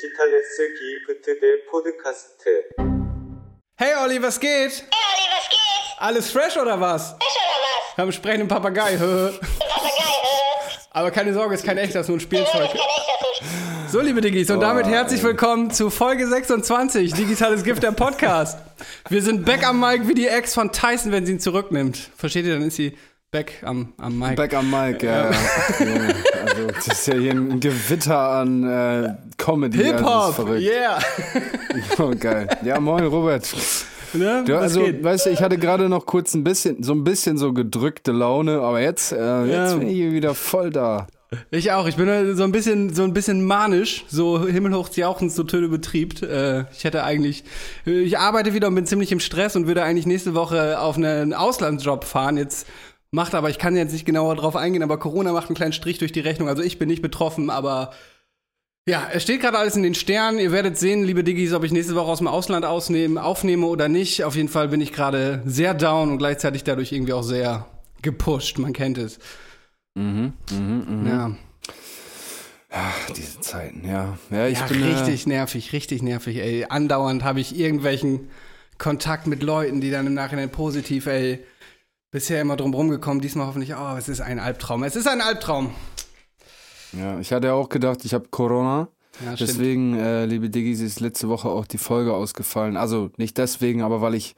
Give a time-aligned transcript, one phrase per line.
[0.00, 2.68] 디지털레스 기프트 대 포드카스트.
[3.78, 4.50] Hey Olli, was geht?
[4.50, 5.96] Hey Olli, was geht?
[5.98, 7.10] Alles fresh oder was?
[7.10, 7.96] Fisch oder was?
[7.96, 8.98] Wir haben sprechenden Papagei.
[8.98, 9.30] hö.
[9.30, 10.76] Papagei, äh.
[10.92, 12.52] Aber keine Sorge, ist kein echter, ist nur ein Spielzeug.
[12.52, 13.48] Kein echter Fisch.
[13.92, 18.58] So, liebe Diggis, und damit herzlich willkommen zu Folge 26, Digitales Gift, der Podcast.
[19.08, 22.10] Wir sind back am Mic wie die Ex von Tyson, wenn sie ihn zurücknimmt.
[22.16, 22.96] Versteht ihr, dann ist sie
[23.31, 24.35] back am, am Mic.
[24.35, 25.31] Back am Mic, ja.
[25.31, 25.37] ja.
[26.45, 29.81] Also, das ist ja hier ein Gewitter an äh, Comedy.
[29.83, 30.61] Also, Hip-Hop, verrückt.
[30.61, 30.99] yeah.
[31.97, 32.47] Oh, geil.
[32.63, 33.49] Ja, moin, Robert.
[34.13, 34.43] Ne?
[34.45, 35.01] Du, also, geht?
[35.01, 38.59] weißt du, ich hatte gerade noch kurz ein bisschen, so ein bisschen so gedrückte Laune,
[38.59, 39.75] aber jetzt, äh, jetzt Ja.
[39.77, 41.07] bin ich hier wieder voll da.
[41.49, 41.87] Ich auch.
[41.87, 45.69] Ich bin äh, so ein bisschen, so ein bisschen manisch, so himmelhoch jauchzend, so Töne
[45.69, 46.21] betriebt.
[46.21, 47.45] Äh, ich hätte eigentlich,
[47.85, 51.33] ich arbeite wieder und bin ziemlich im Stress und würde eigentlich nächste Woche auf einen
[51.33, 52.35] Auslandsjob fahren.
[52.35, 52.67] Jetzt
[53.11, 55.99] macht aber, ich kann jetzt nicht genauer drauf eingehen, aber Corona macht einen kleinen Strich
[55.99, 56.47] durch die Rechnung.
[56.47, 57.91] Also ich bin nicht betroffen, aber
[58.87, 60.39] ja, es steht gerade alles in den Sternen.
[60.39, 63.89] Ihr werdet sehen, liebe Diggis, ob ich nächste Woche aus dem Ausland ausnehme, aufnehme oder
[63.89, 64.23] nicht.
[64.23, 67.67] Auf jeden Fall bin ich gerade sehr down und gleichzeitig dadurch irgendwie auch sehr
[68.01, 68.57] gepusht.
[68.57, 69.19] Man kennt es.
[69.93, 71.07] Mhm, mhm, mhm.
[71.07, 71.35] Ja.
[72.71, 74.17] Ach, diese Zeiten, ja.
[74.31, 76.65] Ja, ich ja, bin äh, richtig nervig, richtig nervig, ey.
[76.69, 78.29] Andauernd habe ich irgendwelchen
[78.77, 81.43] Kontakt mit Leuten, die dann im Nachhinein positiv, ey,
[82.11, 84.83] bisher immer drum rumgekommen, diesmal hoffentlich, oh, es ist ein Albtraum.
[84.83, 85.73] Es ist ein Albtraum.
[86.91, 88.89] Ja, ich hatte ja auch gedacht, ich habe Corona.
[89.25, 89.35] Ja.
[89.35, 92.75] Deswegen, äh, liebe Diggis, ist letzte Woche auch die Folge ausgefallen.
[92.75, 94.35] Also nicht deswegen, aber weil ich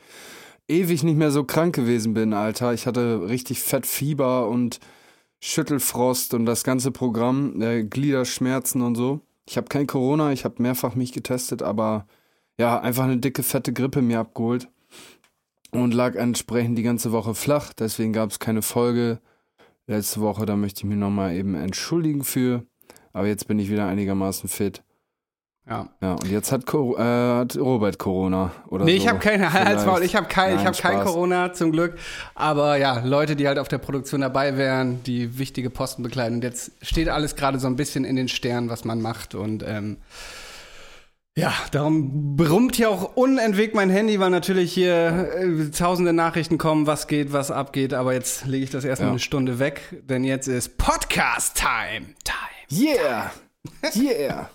[0.67, 2.73] ewig nicht mehr so krank gewesen bin, Alter.
[2.73, 4.79] Ich hatte richtig Fettfieber und
[5.39, 9.19] Schüttelfrost und das ganze Programm, äh, Gliederschmerzen und so.
[9.47, 12.05] Ich habe kein Corona, ich habe mehrfach mich getestet, aber
[12.57, 14.69] ja, einfach eine dicke, fette Grippe mir abgeholt
[15.73, 17.73] und lag entsprechend die ganze Woche flach.
[17.73, 19.19] Deswegen gab es keine Folge
[19.87, 20.45] letzte Woche.
[20.45, 22.63] Da möchte ich mich nochmal eben entschuldigen für.
[23.11, 24.83] Aber jetzt bin ich wieder einigermaßen fit.
[25.69, 25.87] Ja.
[26.01, 27.01] Ja, und jetzt hat, Cor äh,
[27.39, 28.51] hat Robert Corona.
[28.67, 29.03] Oder Nee, so.
[29.03, 31.01] ich habe keine Halsmaul, ich habe kein, ich hab kein.
[31.01, 31.97] Corona zum Glück.
[32.35, 36.35] Aber ja, Leute, die halt auf der Produktion dabei wären, die wichtige Posten bekleiden.
[36.35, 39.35] Und jetzt steht alles gerade so ein bisschen in den Sternen, was man macht.
[39.35, 39.97] Und ähm,
[41.35, 46.85] ja, darum brummt hier auch unentwegt mein Handy, weil natürlich hier äh, tausende Nachrichten kommen,
[46.85, 47.93] was geht, was abgeht.
[47.93, 49.11] Aber jetzt lege ich das erstmal Ja.
[49.13, 52.05] eine Stunde weg, denn jetzt ist Podcast-Time.
[52.23, 52.69] Time.
[52.71, 53.31] Yeah!
[53.95, 54.49] Yeah!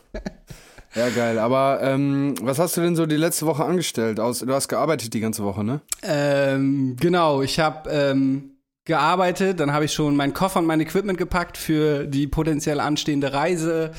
[0.95, 1.39] ja, geil.
[1.39, 4.21] Aber ähm, was hast du denn so die letzte Woche angestellt?
[4.21, 5.81] Aus, du hast gearbeitet die ganze Woche, ne?
[6.03, 8.53] Ähm, genau, ich habe ähm,
[8.85, 13.33] gearbeitet, dann habe ich schon meinen Koffer und mein Equipment gepackt für die potenziell anstehende
[13.33, 13.93] Reise.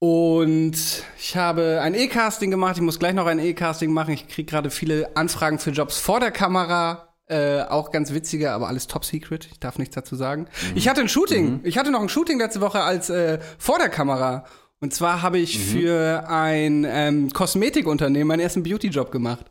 [0.00, 2.76] Und ich habe ein E-Casting gemacht.
[2.76, 4.14] Ich muss gleich noch ein E-Casting machen.
[4.14, 7.14] Ich kriege gerade viele Anfragen für Jobs vor der Kamera.
[7.26, 9.46] Äh, auch ganz witzige, aber alles top secret.
[9.52, 10.48] Ich darf nichts dazu sagen.
[10.74, 11.60] Ich hatte ein Shooting.
[11.64, 14.46] Ich hatte noch ein Shooting letzte Woche als äh, vor der Kamera.
[14.80, 19.44] Und zwar habe ich für ein ähm, Kosmetikunternehmen meinen ersten Beauty-Job gemacht.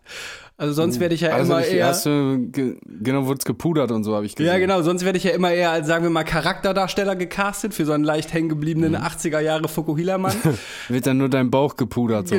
[0.60, 2.38] Also sonst werde ich ja Also immer ich, eher.
[2.52, 4.52] ge genau, wurd's gepudert und so, habe ich gesehen.
[4.52, 7.86] Ja, genau, sonst werde ich ja immer eher als, sagen wir mal, Charakterdarsteller gecastet für
[7.86, 10.36] so einen leicht hängengebliebenen 80er Jahre Fukuhila-Mann.
[10.90, 12.36] Wird dann nur dein Bauch gepudert, so.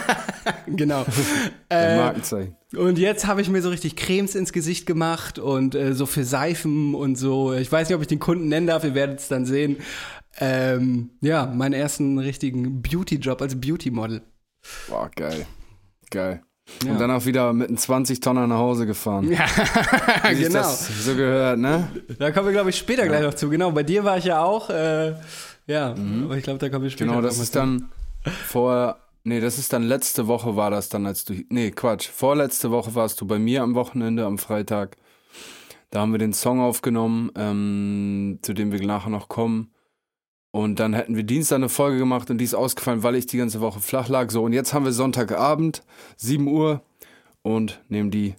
[0.66, 1.06] genau.
[1.68, 2.56] Dein Markenzeichen.
[2.76, 6.24] Und jetzt habe ich mir so richtig Cremes ins Gesicht gemacht und äh, so für
[6.24, 7.54] Seifen und so.
[7.54, 9.76] Ich weiß nicht, ob ich den Kunden nennen darf, ihr werdet es dann sehen.
[10.40, 14.22] Ähm, ja, meinen ersten richtigen Beauty-Job als Beauty-Model.
[14.88, 15.46] Boah, geil.
[16.10, 16.42] Geil.
[16.84, 16.92] Ja.
[16.92, 19.30] Und dann auch wieder mit einem 20-Tonner nach Hause gefahren.
[19.30, 19.46] Ja,
[20.30, 20.54] genau.
[20.54, 21.88] das so gehört, ne?
[22.18, 23.50] Da kommen wir, glaube ich, später gleich noch zu.
[23.50, 24.70] Genau, bei dir war ich ja auch.
[24.70, 25.14] Äh,
[25.66, 25.94] ja,
[26.24, 27.90] aber ich glaube, da kommen wir später Genau, das ist dann
[28.46, 32.70] vor, nee, das ist dann letzte Woche war das dann, als du, nee, Quatsch, vorletzte
[32.70, 34.96] Woche warst du bei mir am Wochenende, am Freitag.
[35.90, 39.70] Da haben wir den Song aufgenommen, ähm, zu dem wir nachher noch kommen.
[40.54, 43.38] Und dann hätten wir Dienstag eine Folge gemacht und die ist ausgefallen, weil ich die
[43.38, 44.30] ganze Woche flach lag.
[44.30, 45.82] So, und jetzt haben wir Sonntagabend,
[46.16, 46.80] 7 Uhr
[47.42, 48.36] und nehmen die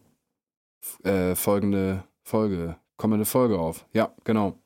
[1.04, 3.86] äh, folgende Folge, kommende Folge auf.
[3.92, 4.58] Ja, genau.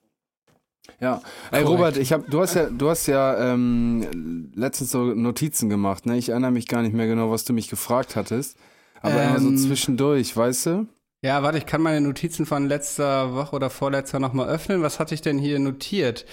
[1.01, 1.63] Ja, ey.
[1.63, 6.17] Robert, ich hab, du hast ja, du hast ja ähm, letztens so Notizen gemacht, ne?
[6.17, 8.57] Ich erinnere mich gar nicht mehr genau, was du mich gefragt hattest,
[9.01, 10.87] aber immer so Ähm, zwischendurch, weißt du?
[11.21, 14.83] Ja, warte, ich kann meine Notizen von letzter Woche oder vorletzter nochmal öffnen.
[14.83, 16.25] Was hatte ich denn hier notiert?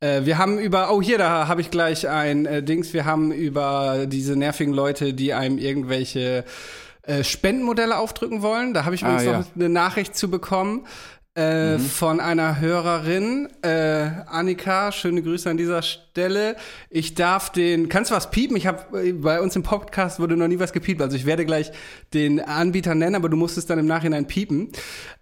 [0.00, 3.32] Äh, wir haben über, oh hier, da habe ich gleich ein äh, Dings, wir haben
[3.32, 6.44] über diese nervigen Leute, die einem irgendwelche
[7.02, 8.74] äh, Spendenmodelle aufdrücken wollen.
[8.74, 9.38] Da habe ich Ah, übrigens ja.
[9.40, 10.86] noch eine Nachricht zu bekommen.
[11.34, 16.56] Äh, Von einer Hörerin, äh, Annika, schöne Grüße an dieser Stelle.
[16.90, 18.56] Ich darf den, kannst du was piepen?
[18.56, 21.70] Ich habe bei uns im Podcast wurde noch nie was gepiept, also ich werde gleich
[22.12, 24.72] den Anbieter nennen, aber du musst es dann im Nachhinein piepen.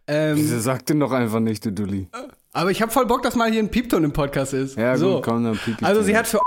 [0.06, 2.08] Ähm, Wieso sag den doch einfach nicht, du Dulli.
[2.56, 4.76] Aber ich habe voll Bock, dass mal hier ein Piepton im Podcast ist.
[4.76, 5.14] Ja, so.
[5.16, 6.40] gut, komm, dann piep ich Also sie hat für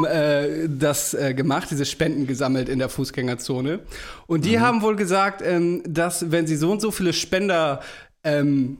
[0.08, 3.80] äh, das äh, gemacht, diese Spenden gesammelt in der Fußgängerzone.
[4.26, 7.80] Und die haben wohl gesagt, ähm, dass wenn sie so und so viele Spender
[8.24, 8.78] ähm,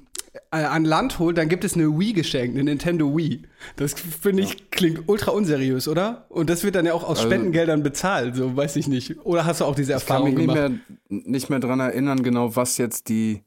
[0.52, 3.40] äh, an Land holt, dann gibt es eine Wii geschenkt, eine Nintendo Wii.
[3.76, 6.26] Das finde ich klingt ultra unseriös, oder?
[6.29, 9.17] Und das wird dann ja auch aus Also- Spendengeldern bezahlt, so weiß ich nicht.
[9.25, 10.70] Oder hast du auch diese Ich kann Erfahrung mich nicht gemacht?
[11.08, 13.43] mehr, nicht mehr dran erinnern, genau was jetzt die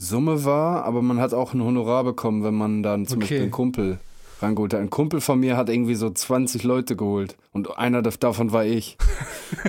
[0.00, 3.22] Summe war, aber man hat auch ein Honorar bekommen, wenn man dann zum Okay.
[3.24, 3.98] Beispiel einen Kumpel
[4.40, 4.80] rangeholt hat.
[4.80, 8.64] Ein Kumpel von mir hat irgendwie so 20 Leute geholt und einer dav- davon war
[8.64, 8.96] ich.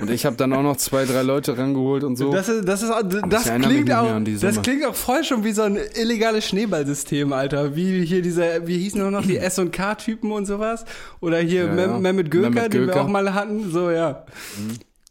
[0.00, 2.30] und ich habe dann auch noch zwei, drei Leute rangeholt und so.
[2.32, 2.92] Das ist, das ist,
[3.28, 4.06] das mich klingt auch,
[4.40, 7.74] das klingt auch voll schon wie so ein illegales Schneeballsystem, Alter.
[7.74, 10.84] Wie hier diese, wie hießen nur noch die S und K Typen und sowas?
[11.20, 11.98] Oder hier Ja, Mem ja.
[11.98, 13.02] Mehmet Göker, Mehmet den wir Göker.
[13.02, 13.68] auch mal hatten.
[13.72, 14.24] So ja.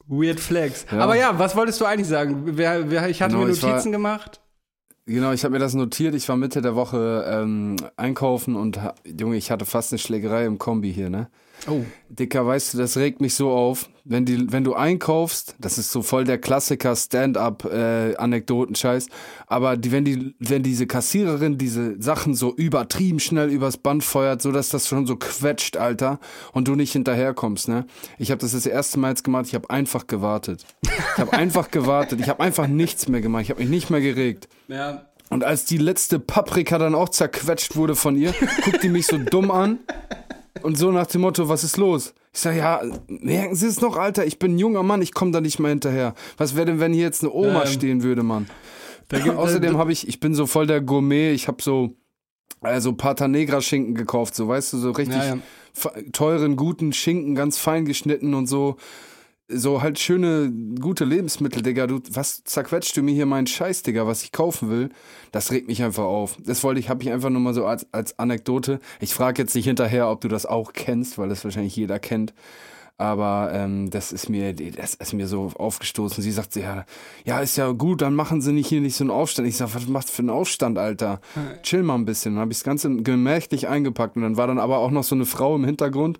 [0.07, 0.85] Weird Flex.
[0.89, 0.99] Ja.
[0.99, 2.45] Aber ja, was wolltest du eigentlich sagen?
[2.57, 2.65] Ich
[3.21, 4.39] hatte Genau, mir ich war- Notizen gemacht.
[5.09, 6.13] Genau, ich habe mir das notiert.
[6.13, 10.59] Ich war Mitte der Woche ähm, einkaufen und Junge, ich hatte fast eine Schlägerei im
[10.59, 11.29] Kombi hier, ne?
[11.67, 11.81] Oh.
[12.09, 15.91] Dicker, weißt du, das regt mich so auf, wenn, die, wenn du einkaufst, das ist
[15.91, 19.09] so voll der Klassiker Stand-up-Anekdoten-Scheiß,
[19.47, 24.41] aber die, wenn, die, wenn diese Kassiererin diese Sachen so übertrieben schnell übers Band feuert,
[24.41, 26.19] so dass das schon so quetscht, Alter,
[26.53, 27.85] und du nicht hinterherkommst, ne?
[28.17, 30.65] Ich habe das das erste Mal jetzt gemacht, ich habe einfach gewartet.
[30.83, 34.01] Ich habe einfach gewartet, ich habe einfach nichts mehr gemacht, ich habe mich nicht mehr
[34.01, 34.49] geregt.
[34.67, 35.05] Ja.
[35.29, 38.33] Und als die letzte Paprika dann auch zerquetscht wurde von ihr,
[38.63, 39.77] guckt die mich so dumm an
[40.63, 42.13] und so nach dem Motto, was ist los?
[42.33, 45.31] Ich sag, ja, merken Sie es noch, Alter, ich bin ein junger Mann, ich komme
[45.31, 46.13] da nicht mehr hinterher.
[46.37, 48.47] Was wäre denn, wenn hier jetzt eine Oma Ähm, stehen würde, Mann?
[49.09, 51.95] gibt- Außerdem habe ich, ich bin so voll der Gourmet, ich habe so
[52.61, 55.91] also Pata Negra Schinken gekauft, so weißt du, so richtig Ja, ja.
[56.11, 58.75] teuren, guten Schinken, ganz fein geschnitten und so.
[59.51, 61.87] So halt schöne, gute Lebensmittel, Digga.
[61.87, 64.89] Du, was zerquetscht du mir hier meinen Scheiß, Digga, was ich kaufen will?
[65.31, 66.37] Das regt mich einfach auf.
[66.45, 68.79] Das wollte ich, habe ich einfach nur mal so als, als Anekdote.
[68.99, 72.33] Ich frage jetzt nicht hinterher, ob du das auch kennst, weil das wahrscheinlich jeder kennt.
[72.99, 76.21] Aber ähm, das ist mir, das ist mir so aufgestoßen.
[76.21, 76.85] Sie sagt, ja,
[77.23, 79.47] ja, ist ja gut, dann machen Sie nicht hier nicht so einen Aufstand.
[79.47, 81.21] Ich sag, was macht für einen Aufstand, Alter?
[81.63, 82.33] Chill mal ein bisschen.
[82.33, 85.15] Dann habe ich das Ganze gemächlich eingepackt und dann war dann aber auch noch so
[85.15, 86.19] eine Frau im Hintergrund,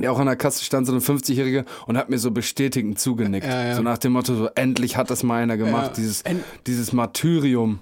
[0.00, 3.46] die auch an der Kasse stand, so eine 50-Jährige, und hat mir so bestätigend zugenickt.
[3.46, 3.74] Ja, ja.
[3.74, 5.92] So nach dem Motto, so endlich hat das mal einer gemacht, Ja.
[5.96, 7.80] dieses, End- dieses Martyrium.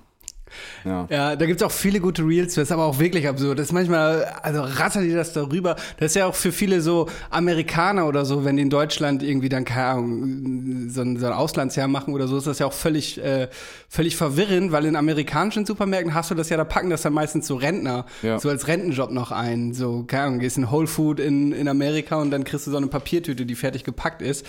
[0.85, 1.07] Ja.
[1.11, 3.59] Ja, da gibt's auch viele gute Reels, das ist aber auch wirklich absurd.
[3.59, 5.77] Das ist manchmal, also rattert die das darüber.
[5.99, 9.49] Das ist ja auch für viele so Amerikaner oder so, wenn die in Deutschland irgendwie
[9.49, 12.73] dann, keine Ahnung, so ein, so ein Auslandsjahr machen oder so, ist das ja auch
[12.73, 13.49] völlig, äh,
[13.89, 17.47] völlig verwirrend, weil in amerikanischen Supermärkten hast du das ja, da packen das dann meistens
[17.47, 18.39] so Rentner, Ja.
[18.39, 19.75] so als Rentenjob noch ein.
[19.75, 22.77] So, keine Ahnung, gehst in Whole Food in, in Amerika und dann kriegst du so
[22.77, 24.47] eine Papiertüte, die fertig gepackt ist.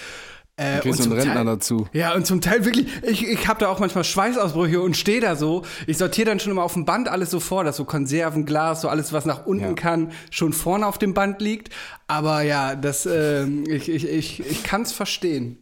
[0.59, 1.87] Äh, und zum Rentner Teil- dazu.
[1.93, 5.35] ja, und zum Teil wirklich, ich, ich habe da auch manchmal Schweißausbrüche und stehe da
[5.35, 5.61] so.
[5.85, 8.81] Ich sortiere dann schon immer auf dem Band alles so vor, dass so Konserven, Glas,
[8.81, 9.73] so alles, was nach unten Ja.
[9.73, 11.69] kann, schon vorne auf dem Band liegt.
[12.07, 15.59] Aber ja, das, ähm, ich, ich, ich, ich kann es verstehen.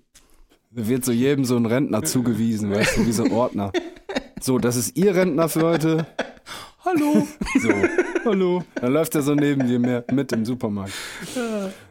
[0.71, 3.71] Da wird so jedem so ein Rentner zugewiesen, weißt du, wie so ein Ordner.
[4.42, 6.06] So, das ist Ihr Rentner für heute.
[6.86, 7.28] Hallo.
[7.62, 7.70] So,
[8.26, 8.64] hallo.
[8.76, 10.94] Dann läuft er so neben dir mehr mit im Supermarkt.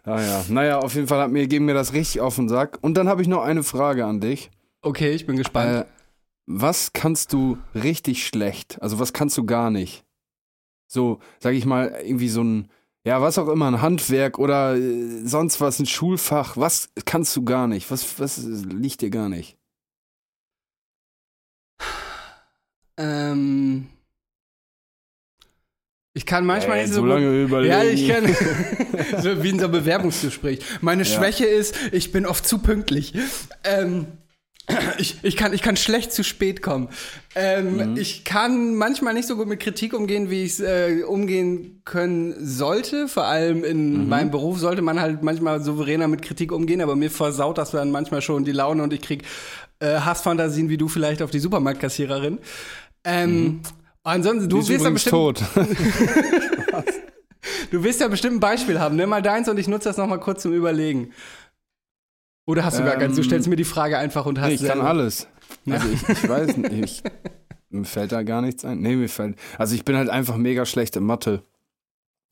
[0.05, 2.79] Ah ja, naja, auf jeden Fall hat mir, geben mir das richtig auf den Sack.
[2.83, 4.51] Und dann habe ich noch eine Frage an dich.
[4.83, 5.71] Okay, ich bin gespannt.
[5.71, 5.85] Äh,
[6.47, 8.81] was kannst du richtig schlecht?
[8.83, 10.05] Also was kannst du gar nicht?
[10.87, 12.69] So, sag ich mal, irgendwie so ein,
[13.05, 16.57] ja, was auch immer, ein Handwerk oder äh, sonst was, ein Schulfach.
[16.59, 17.91] Was kannst du gar nicht?
[17.91, 19.57] Was, was liegt dir gar nicht?
[22.99, 23.89] ähm,
[26.15, 27.73] ich kann manchmal Ey, nicht so so lange überlegen.
[27.73, 28.25] Ja, ich kann.
[29.23, 30.61] so wie in so einem Bewerbungsgespräch.
[30.81, 31.09] Meine Ja.
[31.09, 33.13] Schwäche ist, ich bin oft zu pünktlich.
[33.65, 34.07] Ähm,
[34.97, 36.89] ich, ich, kann, ich kann schlecht zu spät kommen.
[37.35, 37.97] Ähm, Mhm.
[37.99, 42.35] Ich kann manchmal nicht so gut mit Kritik umgehen, wie ich es äh, umgehen können
[42.39, 43.09] sollte.
[43.09, 43.65] Vor allem Mhm.
[43.65, 47.73] in meinem Beruf sollte man halt manchmal souveräner mit Kritik umgehen, aber mir versaut das
[47.73, 49.25] dann manchmal schon die Laune und ich krieg
[49.81, 52.39] äh, Hassfantasien wie du vielleicht auf die Supermarktkassiererin.
[53.05, 53.61] Ähm,
[54.05, 54.57] Ansonsten, du.
[54.57, 55.43] Die ist wirst ja bestimmt tot.
[57.71, 58.97] Du wirst ja bestimmt ein Beispiel haben.
[58.97, 61.11] Nimm mal deins und ich nutze das nochmal kurz zum Überlegen.
[62.47, 63.17] Oder hast du gar keins?
[63.17, 65.27] Du Ähm, stellst mir die Frage einfach und hast Nee, ich kann alles.
[65.69, 67.03] Also ich, ich weiß nicht, ich,
[67.71, 68.81] mir fällt da gar nichts ein.
[68.81, 69.37] Nee, mir fällt.
[69.59, 71.43] Also ich bin halt einfach mega schlecht in Mathe.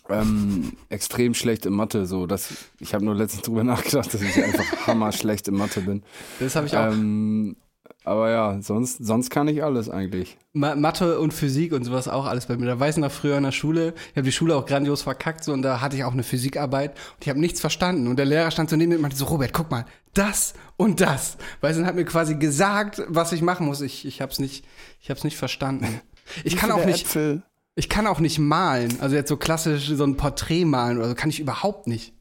[0.09, 2.07] Ähm, extrem schlecht in Mathe.
[2.07, 2.49] So, dass,
[2.79, 6.03] ich habe nur letztens drüber nachgedacht, dass ich einfach hammer schlecht in Mathe bin.
[6.41, 6.93] Das habe ich auch.
[6.93, 7.57] Ähm,
[8.05, 10.37] aber ja, sonst, sonst kann ich alles eigentlich.
[10.53, 12.67] Ma Mathe und Physik und sowas auch alles bei mir.
[12.67, 15.45] Da weiß ich noch früher in der Schule, ich habe die Schule auch grandios verkackt
[15.45, 18.27] so und da hatte ich auch eine Physikarbeit und ich habe nichts verstanden und der
[18.27, 21.37] Lehrer stand so neben mir und meinte so Robert, guck mal, das und das.
[21.61, 23.81] Weißt du, und hat mir quasi gesagt, was ich machen muss.
[23.81, 24.65] Ich ich habe es nicht
[25.01, 26.01] ich habe es nicht verstanden.
[26.45, 27.43] Ich kann auch nicht Äpfel?
[27.75, 31.15] ich kann auch nicht malen, also jetzt so klassisch so ein Porträt malen oder so
[31.17, 32.15] kann ich überhaupt nicht.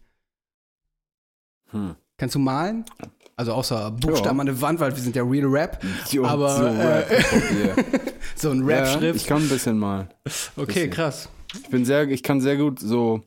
[2.18, 2.86] Kannst du malen?
[3.36, 4.42] Also außer Buchstaben Ja.
[4.42, 5.80] an der Wand, weil wir sind ja Real Rap.
[6.12, 7.86] Jo, aber so, äh, Rap,
[8.36, 9.16] so ein ja, Rap-Schrift.
[9.22, 10.10] ich kann ein bisschen mal.
[10.56, 10.90] okay, bisschen.
[10.92, 11.30] krass.
[11.64, 13.22] Ich bin sehr, ich kann sehr gut so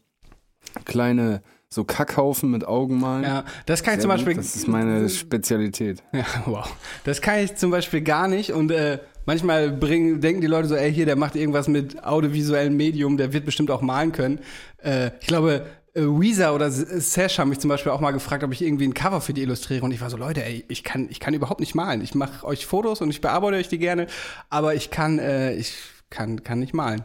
[0.84, 3.24] kleine, so Kackhaufen mit Augen malen.
[3.24, 4.34] Ja, das kann ich Sehr zum Beispiel.
[4.34, 4.44] gut.
[4.44, 6.02] Das ist meine Spezialität.
[6.12, 6.76] Ja, wow.
[7.04, 10.74] Das kann ich zum Beispiel gar nicht und äh, manchmal bringen, denken die Leute so,
[10.76, 14.38] ey, hier, der macht irgendwas mit audiovisuellem Medium, der wird bestimmt auch malen können.
[14.82, 18.52] Äh, ich glaube, Weezer oder S- Sash haben mich zum Beispiel auch mal gefragt, ob
[18.52, 21.08] ich irgendwie ein Cover für die illustriere und ich war so, Leute, ey, ich kann,
[21.10, 22.00] ich kann überhaupt nicht malen.
[22.02, 24.06] Ich mache euch Fotos und ich bearbeite euch die gerne,
[24.50, 25.74] aber ich kann, äh, ich
[26.10, 27.04] kann, kann nicht malen.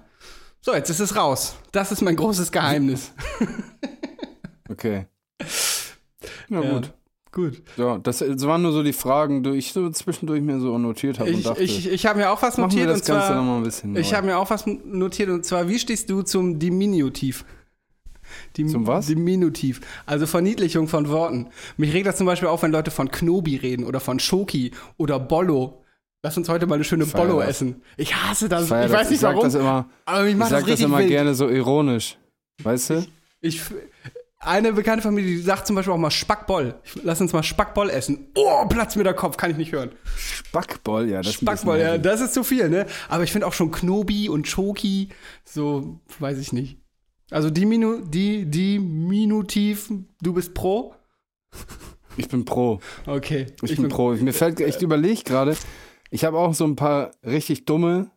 [0.61, 1.55] So, jetzt ist es raus.
[1.71, 3.11] Das ist mein großes Geheimnis.
[4.71, 5.07] Okay.
[6.47, 6.93] Na Ja, gut.
[7.31, 7.61] Gut.
[7.77, 11.19] Ja, das, das waren nur so die Fragen, die ich so zwischendurch mir so notiert
[11.19, 13.35] habe und Ich, dachte, ich, ich habe mir auch was notiert das und Ganze zwar.
[13.37, 16.57] nochmal ein bisschen Ich habe mir auch was notiert und zwar, wie stehst du zum
[16.59, 17.45] Diminutiv?
[18.57, 19.07] Dim Zum was?
[19.07, 19.81] Diminutiv.
[20.05, 21.47] Also Verniedlichung von Worten.
[21.77, 25.19] Mich regt das zum Beispiel auf, wenn Leute von Knobi reden oder von Schoki oder
[25.19, 25.85] Bollo.
[26.23, 27.49] Lass uns heute mal eine schöne feier Bollo das.
[27.49, 27.81] essen.
[27.95, 28.63] Ich hasse das.
[28.63, 28.99] Ich feier Ich das.
[29.01, 29.43] weiß nicht ich sag warum.
[29.45, 31.07] das immer, aber ich macht sag das das immer wild.
[31.09, 32.17] gerne so ironisch.
[32.61, 33.05] Weißt du?
[33.39, 33.61] Ich,
[34.41, 36.75] eine bekannte Familie, die sagt zum Beispiel auch mal Spackboll.
[36.83, 38.27] Ich- Lass uns mal Spackboll essen.
[38.35, 39.91] Oh, Platz mir der Kopf, kann ich nicht hören.
[40.17, 42.85] Spackboll, ja, das Spackboll, ja, das ist zu viel, ne?
[43.07, 45.09] Aber ich finde auch schon Knobi und Schoki,
[45.45, 46.79] so, weiß ich nicht.
[47.31, 50.95] Also Diminu, die, Diminutiv, du bist pro?
[52.17, 52.79] Ich bin pro.
[53.05, 53.47] Okay.
[53.61, 54.13] Ich, bin pro.
[54.13, 55.55] Mir fällt, ich überlege gerade,
[56.09, 58.11] ich habe auch so ein paar richtig dumme,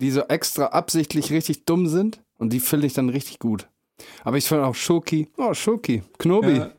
[0.00, 3.68] die so extra absichtlich richtig dumm sind und die finde ich dann richtig gut.
[4.24, 6.72] Aber ich finde auch Schoki, oh, Schoki, Knobi, Ja.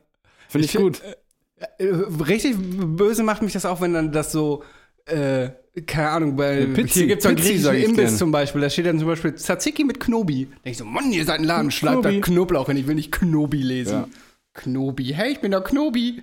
[0.48, 1.00] finde ich, Ich gut.
[1.78, 4.64] Äh, Richtig böse macht mich das auch, wenn dann das so,
[5.06, 5.50] äh,
[5.86, 8.16] keine Ahnung, bei Ja, Pizzi- hier gibt's so einen griechischen Imbiss gern.
[8.16, 10.44] zum Beispiel, da steht dann zum Beispiel Tzatziki mit Knobi.
[10.46, 12.10] Da denk ich so, Mann, ihr seid ein Laden, schreibt da.
[12.12, 13.92] Knoblauch hin, ich will nicht Knobi lesen.
[13.92, 14.08] Ja.
[14.54, 16.22] Knobi, hey, ich bin der Knobi.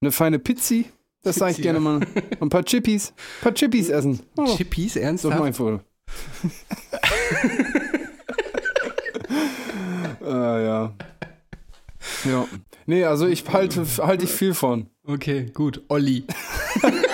[0.00, 0.86] Eine feine Pizzi,
[1.22, 1.96] das sage ich gerne mal.
[2.38, 4.20] Und ein paar Chippies, ein paar Chippies essen.
[4.36, 5.38] Oh, Chippies, doch ernsthaft?
[5.40, 5.80] mein Foto.
[10.24, 10.94] ah, ja.
[12.24, 12.46] Ja.
[12.86, 14.86] Nee, also ich halte, halte ich viel von.
[15.04, 15.82] Okay, gut.
[15.88, 16.24] Olli.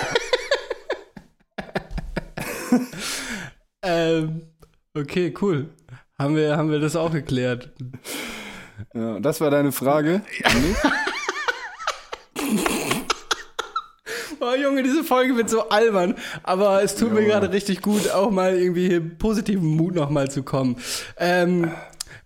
[3.87, 4.41] ähm,
[4.95, 5.69] okay, cool.
[6.19, 7.71] Haben wir, haben wir das auch geklärt.
[8.93, 10.21] Ja, das war deine Frage.
[10.43, 10.77] mich?
[14.39, 16.13] Oh Junge, diese Folge wird so albern.
[16.43, 17.27] Aber es tut mir Ja.
[17.39, 20.77] gerade richtig gut, auch mal irgendwie hier positiven Mut nochmal zu kommen.
[21.17, 21.71] Ähm,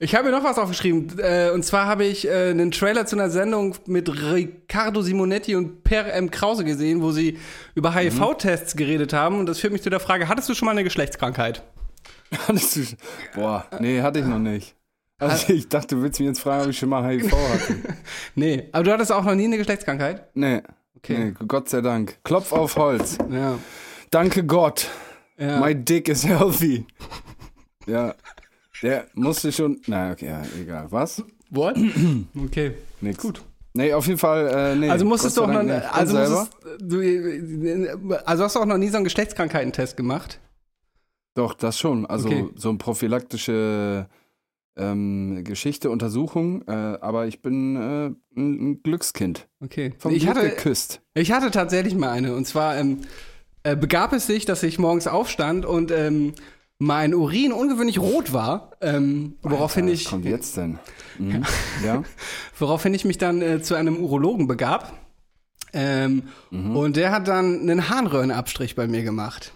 [0.03, 1.19] ich habe mir noch was aufgeschrieben.
[1.19, 5.83] Äh, und zwar habe ich äh, einen Trailer zu einer Sendung mit Riccardo Simonetti und
[5.83, 6.31] Per M.
[6.31, 7.37] Krause gesehen, wo sie
[7.75, 9.37] über HIV-Tests geredet haben.
[9.37, 11.63] Und das führt mich zu der Frage, hattest du schon mal eine Geschlechtskrankheit?
[12.47, 12.81] Hattest du,
[13.35, 14.73] boah, nee, hatte ich noch nicht.
[15.19, 17.75] Also ich dachte, du willst mich jetzt fragen, ob ich schon mal HIV hatte.
[18.35, 18.69] Nee.
[18.71, 20.25] Aber du hattest auch noch nie eine Geschlechtskrankheit?
[20.33, 20.61] Nee.
[20.95, 21.17] Okay.
[21.17, 22.17] Nee, Gott sei Dank.
[22.23, 23.17] Klopf auf Holz.
[23.29, 23.59] Ja.
[24.09, 24.87] Danke Gott.
[25.37, 25.59] ja.
[25.59, 26.85] My dick is healthy.
[27.85, 28.15] Ja.
[28.81, 29.79] Der musste schon.
[29.87, 30.87] Na, okay, ja, egal.
[30.89, 31.23] Was?
[31.49, 31.77] What?
[32.45, 32.73] Okay.
[33.01, 33.21] Nix.
[33.21, 33.43] Gut.
[33.73, 34.89] Nee, auf jeden Fall, äh, nee.
[34.89, 35.93] Also musstest du auch noch, nicht.
[35.93, 40.39] Also musstest, du, also hast du auch noch nie so einen Geschlechtskrankheitentest gemacht?
[41.35, 42.05] Doch, das schon.
[42.05, 42.49] Also Okay.
[42.55, 44.07] so eine prophylaktische
[44.75, 46.63] ähm, Geschichte, Untersuchung.
[46.67, 48.15] Äh, aber ich bin äh, ein,
[48.71, 49.47] ein Glückskind.
[49.61, 49.93] Okay.
[49.99, 51.01] Vom ich Glück hatte, geküsst.
[51.13, 52.35] ich hatte tatsächlich mal eine.
[52.35, 52.99] Und zwar ähm,
[53.63, 56.33] äh, begab es sich, dass ich morgens aufstand und ähm,
[56.81, 60.79] mein Urin ungewöhnlich rot war, ähm, woraufhin Alter, ich, kommt jetzt denn?
[61.19, 61.43] Mhm.
[61.85, 62.01] ja.
[62.57, 64.91] woraufhin ich mich dann äh, zu einem Urologen begab.
[65.73, 66.75] Ähm, Mhm.
[66.75, 69.53] Und der hat dann einen Harnröhrenabstrich bei mir gemacht.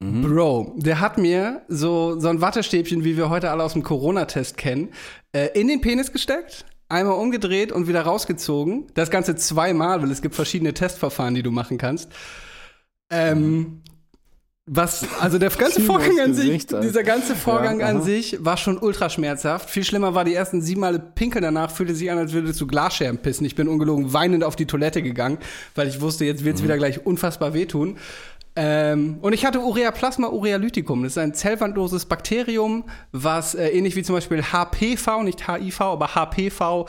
[0.00, 0.22] Mhm.
[0.22, 4.56] Bro, der hat mir so, so ein Wattestäbchen, wie wir heute alle aus dem Corona-Test
[4.56, 4.88] kennen,
[5.32, 8.86] äh, in den Penis gesteckt, einmal umgedreht und wieder rausgezogen.
[8.94, 12.10] Das Ganze zweimal, weil es gibt verschiedene Testverfahren, die du machen kannst.
[13.10, 13.82] Ähm,
[14.68, 18.78] was, also der ganze Vorgang an sich, dieser ganze Vorgang Ja, an sich war schon
[18.78, 19.70] ultra schmerzhaft.
[19.70, 22.66] Viel schlimmer war die ersten sieben Male pinkeln danach, fühlte sich an, als würdest du
[22.66, 23.46] Glasscherben pissen.
[23.46, 25.38] Ich bin ungelogen weinend auf die Toilette gegangen,
[25.76, 26.46] weil ich wusste, jetzt Mhm.
[26.46, 27.96] wird's wieder gleich unfassbar wehtun.
[28.56, 31.02] Ähm, und ich hatte Ureaplasma urealyticum.
[31.04, 36.14] Das ist ein zellwandloses Bakterium, was äh, ähnlich wie zum Beispiel HPV, nicht HIV, aber
[36.14, 36.88] HPV,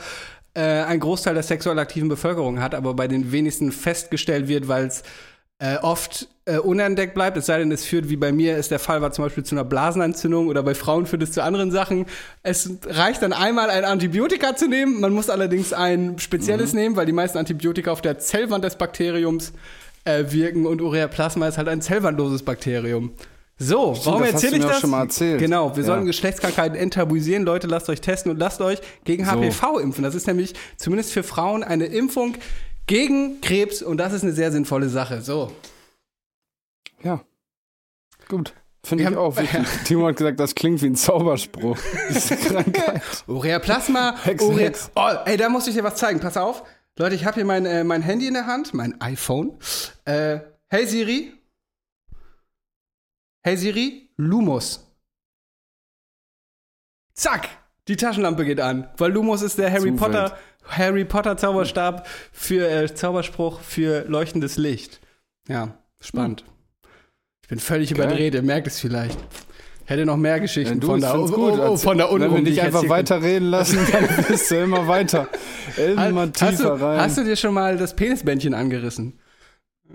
[0.54, 4.86] äh, ein Großteil der sexuell aktiven Bevölkerung hat, aber bei den wenigsten festgestellt wird, weil
[4.86, 5.02] es
[5.60, 8.78] äh, oft äh, unentdeckt bleibt, es sei denn, es führt, wie bei mir ist der
[8.78, 12.06] Fall, war zum Beispiel zu einer Blasenentzündung oder bei Frauen führt es zu anderen Sachen.
[12.42, 17.06] Es reicht dann einmal ein Antibiotika zu nehmen, man muss allerdings ein spezielles nehmen, weil
[17.06, 19.52] die meisten Antibiotika auf der Zellwand des Bakteriums
[20.04, 23.12] äh, wirken und Ureaplasma ist halt ein zellwandloses Bakterium.
[23.60, 24.80] So, warum das hast erzähle ich das?
[24.80, 25.40] schon mal erzählt.
[25.40, 25.86] Genau, wir Ja.
[25.88, 27.42] sollen Geschlechtskrankheiten enttabuisieren.
[27.44, 29.32] Leute, lasst euch testen und lasst euch gegen So.
[29.32, 30.04] HPV impfen.
[30.04, 32.36] Das ist nämlich zumindest für Frauen eine Impfung
[32.88, 35.22] gegen Krebs und das ist eine sehr sinnvolle Sache.
[35.22, 35.52] So.
[37.04, 37.20] Ja.
[38.28, 38.52] Gut.
[38.82, 39.66] Finde ich auch wichtig.
[39.84, 41.78] Timo hat gesagt, das klingt wie ein Zauberspruch.
[42.08, 43.02] Diese Krankheit.
[44.24, 44.90] Hex, Urea Hex.
[44.94, 46.20] oh, ey, da muss ich dir was zeigen.
[46.20, 46.64] Pass auf.
[46.98, 49.58] Leute, ich habe hier mein, äh, mein Handy in der Hand, mein iPhone.
[50.04, 51.32] Äh, hey Siri.
[53.42, 54.84] Hey Siri, Lumos.
[57.14, 57.48] Zack,
[57.88, 60.38] die Taschenlampe geht an, weil Lumos ist der Harry Zu Potter
[60.68, 65.00] Harry Potter Zauberstab für äh, Zauberspruch für leuchtendes Licht.
[65.48, 66.44] Ja, spannend.
[67.42, 68.06] Ich bin völlig Geil.
[68.06, 69.18] überdreht, ihr merkt es vielleicht.
[69.86, 71.58] Hätte noch mehr Geschichten du, von da oh, gut.
[71.58, 74.62] oh, oh, von da unten Wenn wir dich ich einfach weiterreden lassen, dann bist du
[74.62, 75.28] immer weiter.
[75.78, 77.00] Immer tiefer hast, du, rein.
[77.00, 79.18] hast du dir schon mal das Penisbändchen angerissen?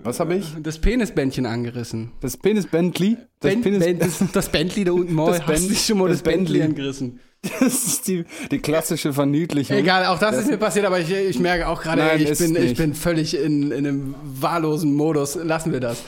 [0.02, 0.52] Was habe ich?
[0.60, 2.10] Das Penisbändchen angerissen.
[2.20, 3.16] Das Penis Bentley?
[3.38, 5.26] Das Ben- Penis Ben- das, das Bentley da unten mal.
[5.38, 6.62] Das hast du schon mal das, das Bentley.
[6.62, 7.20] angerissen?
[7.60, 9.76] Das ist die, die klassische Verniedlichung.
[9.76, 12.38] Egal, auch das, Das- ist mir passiert, aber ich, ich merke auch gerade, Nein, ich
[12.38, 15.34] bin, ich bin völlig in, in einem wahllosen Modus.
[15.36, 16.02] Lassen wir das.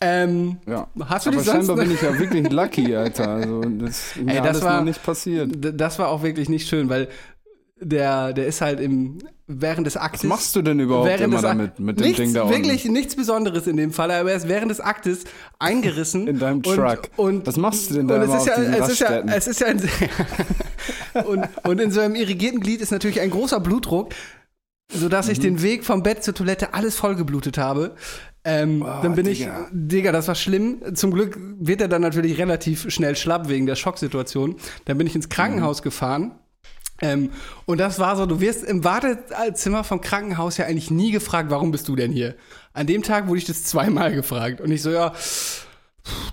[0.00, 0.88] Ähm, Ja.
[1.06, 3.28] Hast du Aber scheinbar bin ich ja wirklich lucky, Alter.
[3.28, 5.50] Also, das Ey, das war- nicht passiert.
[5.60, 7.08] das war auch wirklich nicht schön, weil
[7.80, 10.22] der, der ist halt im, während des Aktes.
[10.22, 12.54] Was machst du denn überhaupt immer damit, mit dem nichts, Ding da unten?
[12.54, 15.24] Wirklich nichts Besonderes in dem Fall, aber er ist während des Aktes
[15.58, 16.28] eingerissen.
[16.28, 17.02] In deinem und, Truck.
[17.16, 19.46] Und, Was machst du denn da und immer es ist, ja, es, ist ja, es
[19.46, 19.80] ist ja ein
[21.26, 24.12] und, und in so einem irrigierten Glied ist natürlich ein großer Blutdruck,
[24.92, 25.32] sodass Mhm.
[25.32, 27.94] ich den Weg vom Bett zur Toilette alles vollgeblutet habe.
[28.42, 29.66] Ähm, dann bin Digga.
[29.66, 30.80] ich, Digga, das war schlimm.
[30.94, 34.56] Zum Glück wird er dann natürlich relativ schnell schlapp wegen der Schocksituation.
[34.86, 36.32] Dann bin ich ins Krankenhaus gefahren.
[37.02, 37.30] Ähm,
[37.66, 41.70] und das war so, du wirst im Wartezimmer vom Krankenhaus ja eigentlich nie gefragt, warum
[41.70, 42.34] bist du denn hier?
[42.72, 44.60] An dem Tag wurde ich das zweimal gefragt.
[44.60, 45.12] Und ich so, ja,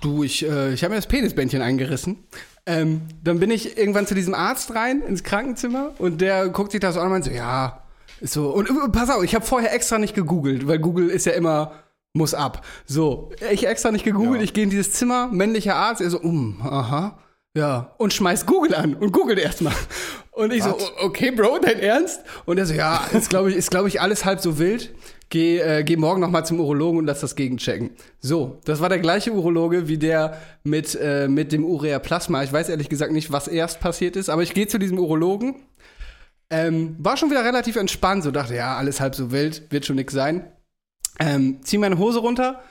[0.00, 2.16] du, ich, äh, ich habe mir das Penisbändchen eingerissen.
[2.66, 6.80] Ähm, dann bin ich irgendwann zu diesem Arzt rein ins Krankenzimmer und der guckt sich
[6.80, 7.82] das so an und meint so, ja,
[8.20, 8.50] ist so.
[8.50, 11.72] Und äh, pass auf, ich habe vorher extra nicht gegoogelt, weil Google ist ja immer
[12.14, 12.64] muss ab.
[12.86, 14.42] So, ich extra nicht gegoogelt, Ja.
[14.42, 17.18] ich gehe in dieses Zimmer, männlicher Arzt, er so, um, aha,
[17.56, 19.74] ja, und schmeißt Google an und googelt erstmal.
[20.32, 20.82] Und ich so, Was?
[20.92, 22.20] "O- okay, Bro, dein Ernst?
[22.44, 24.94] Und er so, ja, ist glaube ich, ist glaube ich alles halb so wild.
[25.30, 27.90] Geh, äh, geh morgen noch mal zum Urologen und lass das gegenchecken.
[28.20, 32.44] So, das war der gleiche Urologe wie der mit, äh, mit dem Ureaplasma.
[32.44, 35.56] Ich weiß ehrlich gesagt nicht, was erst passiert ist, aber ich gehe zu diesem Urologen.
[36.50, 39.96] Ähm, war schon wieder relativ entspannt, so dachte, ja, alles halb so wild, wird schon
[39.96, 40.50] nix sein.
[41.20, 42.62] Ähm, zieh meine Hose runter.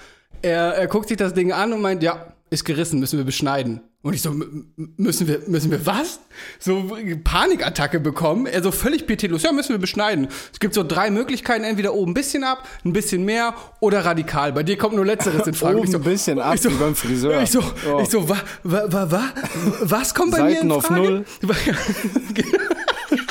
[0.42, 3.82] Er, er guckt sich das Ding an und meint, ja, ist gerissen, müssen wir beschneiden.
[4.08, 6.20] Und ich so, "M- m- müssen wir, müssen wir was?
[6.60, 8.46] So Panikattacke bekommen.
[8.46, 10.30] Er so völlig pietätlos, ja, müssen wir beschneiden.
[10.54, 14.54] Es gibt so drei Möglichkeiten, entweder oben ein bisschen ab, ein bisschen mehr oder radikal.
[14.54, 15.78] Bei dir kommt nur Letzteres in Frage.
[15.78, 17.42] Oben Ich so, ein bisschen ab, so, wie beim Friseur.
[17.42, 18.00] Ich so, Oh.
[18.02, 19.24] ich so, wa, wa, wa, wa,
[19.82, 21.02] was kommt bei mir Seiten in auf Frage?
[21.02, 21.26] null.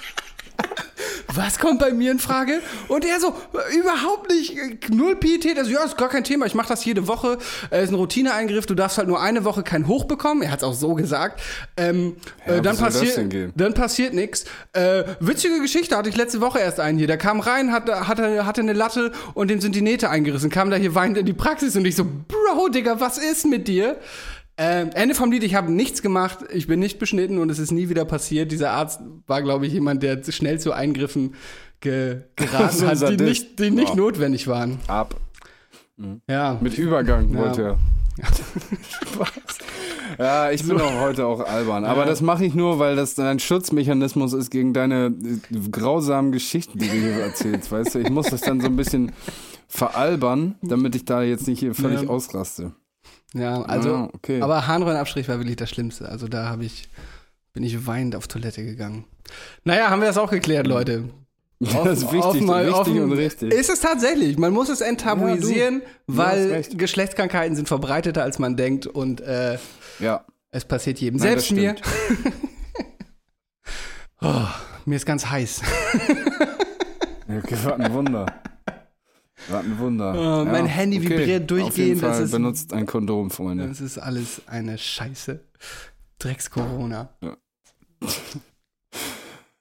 [1.37, 2.61] Was kommt bei mir in Frage?
[2.89, 3.35] Und er so,
[3.79, 5.59] überhaupt nicht, äh, null Pietät.
[5.59, 6.47] Also, ja, ist gar kein Thema.
[6.47, 7.39] Ich mache das jede Woche.
[7.71, 8.67] Äh, ist ein Routineeingriff.
[8.67, 10.43] Du darfst halt nur eine Woche kein Hoch bekommen.
[10.43, 11.41] Er hat es auch so gesagt.
[11.77, 12.77] Ähm, Ja, äh, dann,
[13.29, 13.53] gehen?
[13.55, 14.45] dann passiert nichts.
[14.73, 17.07] Äh, witzige Geschichte hatte ich letzte Woche erst einen hier.
[17.07, 20.51] Der kam rein, hatte, hatte, hatte eine Latte und dem sind die Nähte eingerissen.
[20.51, 23.69] Kam da hier weinend in die Praxis und ich so, Bro, Digga, was ist mit
[23.69, 23.97] dir?
[24.59, 27.73] Ähm, Ende vom Lied, ich habe nichts gemacht, ich bin nicht beschnitten und es ist
[27.73, 28.51] nie wieder passiert.
[28.53, 31.35] Dieser Arzt war, glaube ich, jemand, der schnell zu Eingriffen
[31.81, 33.95] ge geraten So hat, die nicht, die nicht Ja.
[33.97, 34.79] notwendig waren.
[34.87, 35.15] Ab.
[36.29, 36.57] Ja.
[36.61, 37.39] Mit Übergang Ja.
[37.41, 37.79] wollte er.
[40.19, 41.85] Ja, ich bin auch heute auch albern.
[41.85, 46.79] Aber das mache ich nur, weil das ein Schutzmechanismus ist gegen deine äh, grausamen Geschichten,
[46.79, 47.71] die du hier erzählst.
[47.73, 49.13] Weißt du, ich muss das dann so ein bisschen
[49.69, 52.09] veralbern, damit ich da jetzt nicht hier völlig Ja.
[52.09, 52.73] ausraste.
[53.35, 54.41] Ja, also, Ah, okay.
[54.41, 56.09] aber Harnröhrenabstrich war wirklich das Schlimmste.
[56.09, 56.89] Also da habe ich,
[57.53, 59.05] bin ich weinend auf Toilette gegangen.
[59.65, 61.11] Naja, haben wir das auch geklärt, Leute.
[61.59, 63.53] das ist wichtig, mal- wichtig offen- und richtig.
[63.53, 64.39] Ist es tatsächlich.
[64.39, 66.63] Man muss es enttabuisieren, Ja, weil.
[66.75, 69.59] Geschlechtskrankheiten sind verbreiteter, als man denkt und äh,
[69.99, 70.25] ja.
[70.51, 71.19] es passiert jedem.
[71.19, 71.75] Nein, Selbst mir.
[74.23, 74.47] Oh,
[74.87, 75.61] mir ist ganz heiß.
[77.29, 78.25] Okay, was ein Wunder.
[79.49, 80.15] Was ein Wunder.
[80.43, 83.69] Oh, mein Handy vibriert Auf jeden durchgehend, das Fall ist- benutzt ein Kondom, Freunde.
[83.69, 85.41] Das ist alles eine Scheiße.
[86.19, 87.11] Drecks-Corona.
[87.21, 87.37] Ja.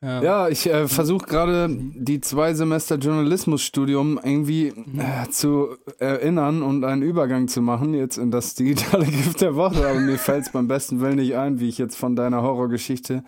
[0.02, 0.22] Ja.
[0.22, 7.02] Ja, ich äh, versuche gerade die zwei Semester Journalismusstudium irgendwie äh, zu erinnern und einen
[7.02, 9.88] Übergang zu machen jetzt in das digitale Gift der Woche.
[9.88, 13.24] Aber mir fällt es beim besten Willen nicht ein, wie ich jetzt von deiner Horrorgeschichte.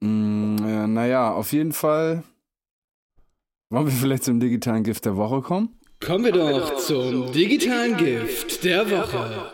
[0.00, 2.22] Mm, äh, naja, auf jeden Fall.
[3.70, 5.74] Wollen wir vielleicht zum digitalen Gift der Woche kommen?
[6.04, 9.52] Kommen wir doch zum digitalen Gift der Woche.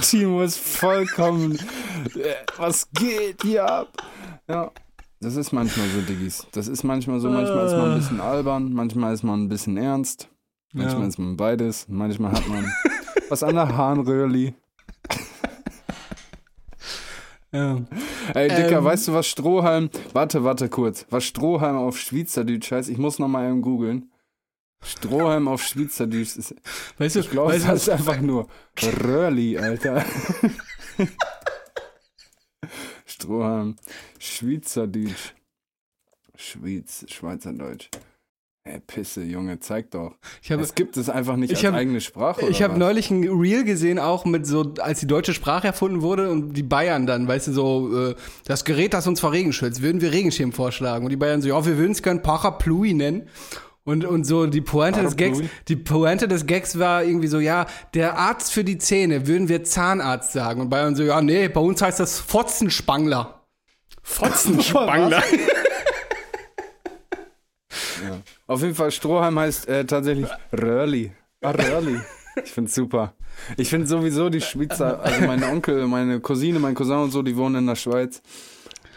[0.00, 1.56] Timo ist vollkommen.
[2.16, 3.88] Äh, was geht hier ab?
[4.48, 4.72] Ja.
[5.20, 6.46] Das ist manchmal so, Diggis.
[6.52, 9.76] Das ist manchmal so, manchmal ist man ein bisschen albern, manchmal ist man ein bisschen
[9.76, 10.28] ernst,
[10.72, 11.08] manchmal Ja.
[11.08, 12.70] ist man beides, manchmal hat man
[13.28, 14.54] was an der Harnröhrli.
[17.56, 17.80] Ja.
[18.34, 18.84] Ey, Dicker, Ähm.
[18.84, 19.88] weißt du, was Strohhalm.
[20.12, 21.06] Warte, warte kurz.
[21.08, 22.90] Was Strohhalm auf Schweizerdeutsch heißt?
[22.90, 24.10] Ich muss nochmal eben googeln.
[24.82, 26.54] Strohhalm auf Schweizerdeutsch ist.
[26.98, 28.46] Weißt du, Ich glaube, weißt das ist einfach nur
[28.82, 30.04] Röhrli, Alter.
[33.06, 33.76] Strohhalm.
[34.18, 35.32] Schweizerdeutsch.
[36.36, 37.88] Schweiz, Schweizerdeutsch.
[38.68, 40.16] Ey, Pisse, Junge, zeig doch.
[40.42, 42.46] ich habe Es gibt es einfach nicht ich als hab- eigene Sprache.
[42.48, 46.30] ich habe neulich ein Reel gesehen, auch mit so, als die deutsche Sprache erfunden wurde
[46.32, 49.82] und die Bayern dann, weißt du, so, äh, das Gerät, das uns vor Regen schützt,
[49.82, 51.04] würden wir Regenschirm vorschlagen.
[51.04, 53.28] Und die Bayern so, ja, wir würden es gerne Parapluie nennen.
[53.84, 57.66] Und, und so die Pointe des Gags, die Pointe des Gags war irgendwie so, ja,
[57.94, 60.60] der Arzt für die Zähne, würden wir Zahnarzt sagen.
[60.60, 63.44] Und Bayern so, ja, nee, bei uns heißt das Fotzenspangler.
[64.02, 65.22] Fotzenspangler.
[68.46, 71.12] Auf jeden Fall, Strohhalm heißt äh, tatsächlich Röhrli.
[71.42, 71.98] Ah, Röhrli.
[72.44, 73.14] Ich find's super.
[73.56, 77.36] Ich finde sowieso die Schweizer, also mein Onkel, meine Cousine, mein Cousin und so, die
[77.36, 78.20] wohnen in der Schweiz.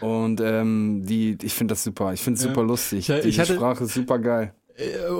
[0.00, 2.12] Und ähm, die, ich finde das super.
[2.12, 3.08] Ich finde es super lustig.
[3.08, 4.54] Ich- ich die hatte- Sprache ist super geil.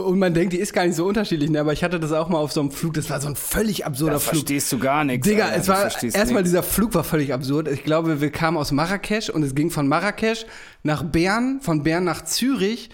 [0.06, 1.60] Und man denkt, die ist gar nicht so unterschiedlich, ne?
[1.60, 3.84] aber ich hatte das auch mal auf so einem Flug, das war so ein völlig
[3.84, 4.46] absurder Flug.
[4.72, 5.26] du gar nichts.
[5.28, 7.68] Digga, es war erstmal dieser Flug war völlig absurd.
[7.68, 10.46] Ich glaube, wir kamen aus Marrakesch und es ging von Marrakesch
[10.82, 12.88] nach Bern, von Bern nach Zürich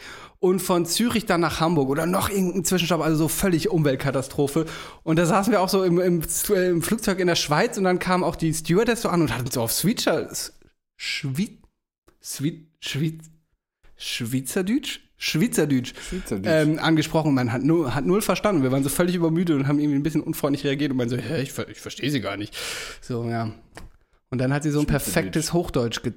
[0.47, 4.67] und von Zürich dann nach Hamburg oder noch irgendein Zwischenstopp, also so völlig Umweltkatastrophe.
[5.03, 7.85] Und da saßen wir auch so im, im, äh, im Flugzeug in der Schweiz und
[7.85, 10.31] dann kam auch die Stewardess so an und hat uns so auf Switcher,
[10.97, 11.51] Schweiz,
[12.21, 13.25] Schweiz, Schweiz,
[13.97, 15.01] Schweizerdeutsch?
[15.19, 16.47] Schweizerdeutsch Schweizerdeutsch.
[16.47, 17.33] ähm, angesprochen.
[17.33, 18.63] Man hat, null, hat null verstanden.
[18.63, 21.17] Wir waren so völlig übermüdet und haben irgendwie ein bisschen unfreundlich reagiert und man so,
[21.17, 22.55] hä, ich, ich verstehe sie gar nicht.
[23.01, 23.51] So, ja.
[24.31, 26.13] Und dann hat sie so ein perfektes Hochdeutsch ge-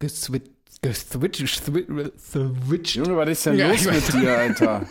[0.00, 0.50] geswitcht.
[0.84, 2.96] Geswitcht, switcht, switcht.
[2.96, 4.86] Junge, was ist denn Ja, los mit dir, Alter?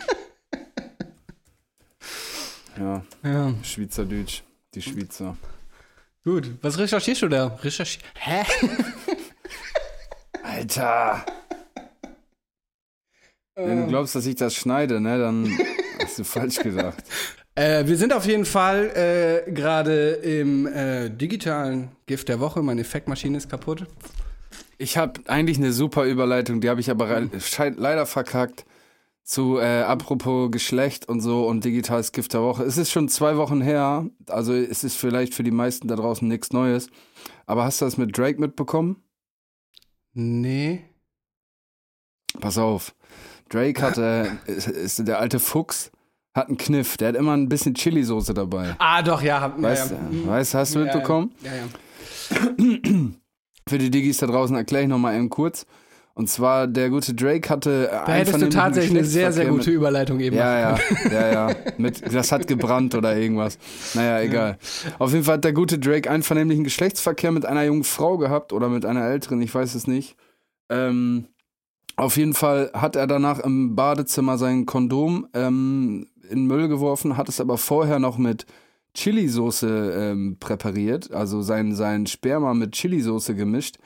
[2.80, 4.42] ja, Ja, Schweizerdeutsch.
[4.74, 5.36] Die Schweizer.
[6.24, 6.50] gut.
[6.62, 7.46] Was recherchierst du da?
[7.62, 8.42] Recherchi Hä?
[10.42, 11.24] Alter!
[13.54, 15.48] Wenn du glaubst, dass ich das schneide, ne, dann
[16.02, 17.04] hast du falsch gedacht.
[17.56, 22.62] Äh, wir sind auf jeden Fall äh, gerade im äh, digitalen Gift der Woche.
[22.62, 23.86] Meine Effektmaschine ist kaputt.
[24.84, 27.22] Ich habe eigentlich eine super Überleitung, die habe ich aber
[27.76, 28.66] leider verkackt.
[29.22, 32.64] Zu äh, apropos Geschlecht und so und digitales Gift der Woche.
[32.64, 36.28] Es ist schon zwei Wochen her, also es ist vielleicht für die meisten da draußen
[36.28, 36.88] nichts Neues.
[37.46, 39.02] Aber hast du das mit Drake mitbekommen?
[40.12, 40.84] Nee.
[42.38, 42.94] Pass auf.
[43.48, 45.90] Drake hatte, ist, ist der alte Fuchs,
[46.34, 46.98] hat einen Kniff.
[46.98, 48.76] Der hat immer ein bisschen Chili-Soße dabei.
[48.78, 49.40] Ah, doch, ja.
[49.40, 50.26] Hab, Weißt ja, ja.
[50.26, 51.34] weißt, hast du Ja, mitbekommen?
[51.40, 53.04] Ja, ja.
[53.68, 55.66] Für die Diggis da draußen erkläre ich nochmal eben kurz.
[56.16, 60.20] Und zwar, der gute Drake hatte Da hättest du tatsächlich eine sehr, sehr gute Überleitung
[60.20, 60.78] eben Ja, ja,
[61.10, 61.56] ja, ja.
[61.76, 63.58] Mit, das hat gebrannt oder irgendwas.
[63.94, 64.58] Naja, egal.
[65.00, 68.68] Auf jeden Fall hat der gute Drake einvernehmlichen Geschlechtsverkehr mit einer jungen Frau gehabt oder
[68.68, 70.14] mit einer älteren, ich weiß es nicht.
[70.70, 71.26] Ähm,
[71.96, 77.28] auf jeden Fall hat er danach im Badezimmer sein Kondom ähm, in Müll geworfen, hat
[77.28, 78.46] es aber vorher noch mit
[78.94, 83.78] Chili-Soße ähm, präpariert, also sein, sein Sperma mit Chili-Soße gemischt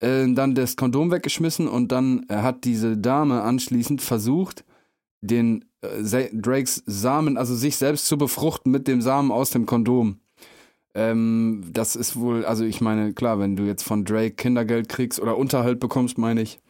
[0.00, 4.64] äh, dann das Kondom weggeschmissen und dann äh, hat diese Dame anschließend versucht,
[5.20, 10.20] den äh, Drakes Samen, also sich selbst zu befruchten mit dem Samen aus dem Kondom.
[10.94, 15.20] Ähm, das ist wohl, also ich meine, klar, wenn du jetzt von Drake Kindergeld kriegst
[15.20, 16.60] oder Unterhalt bekommst, meine ich,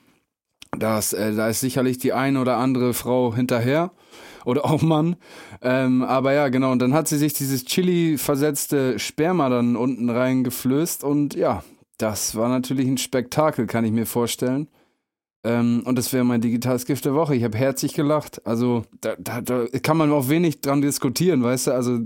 [0.76, 3.92] das, äh, da ist sicherlich die eine oder andere Frau hinterher
[4.44, 5.16] oder auch Mann.
[5.62, 11.04] Ähm, aber ja, genau, und dann hat sie sich dieses Chili-versetzte Sperma dann unten reingeflößt
[11.04, 11.62] und ja,
[11.98, 14.68] das war natürlich ein Spektakel, kann ich mir vorstellen.
[15.44, 17.34] Ähm, und das wäre mein digitales Gift der Woche.
[17.34, 18.44] Ich habe herzlich gelacht.
[18.46, 21.72] Also da, da, da kann man auch wenig dran diskutieren, weißt du?
[21.72, 22.00] Also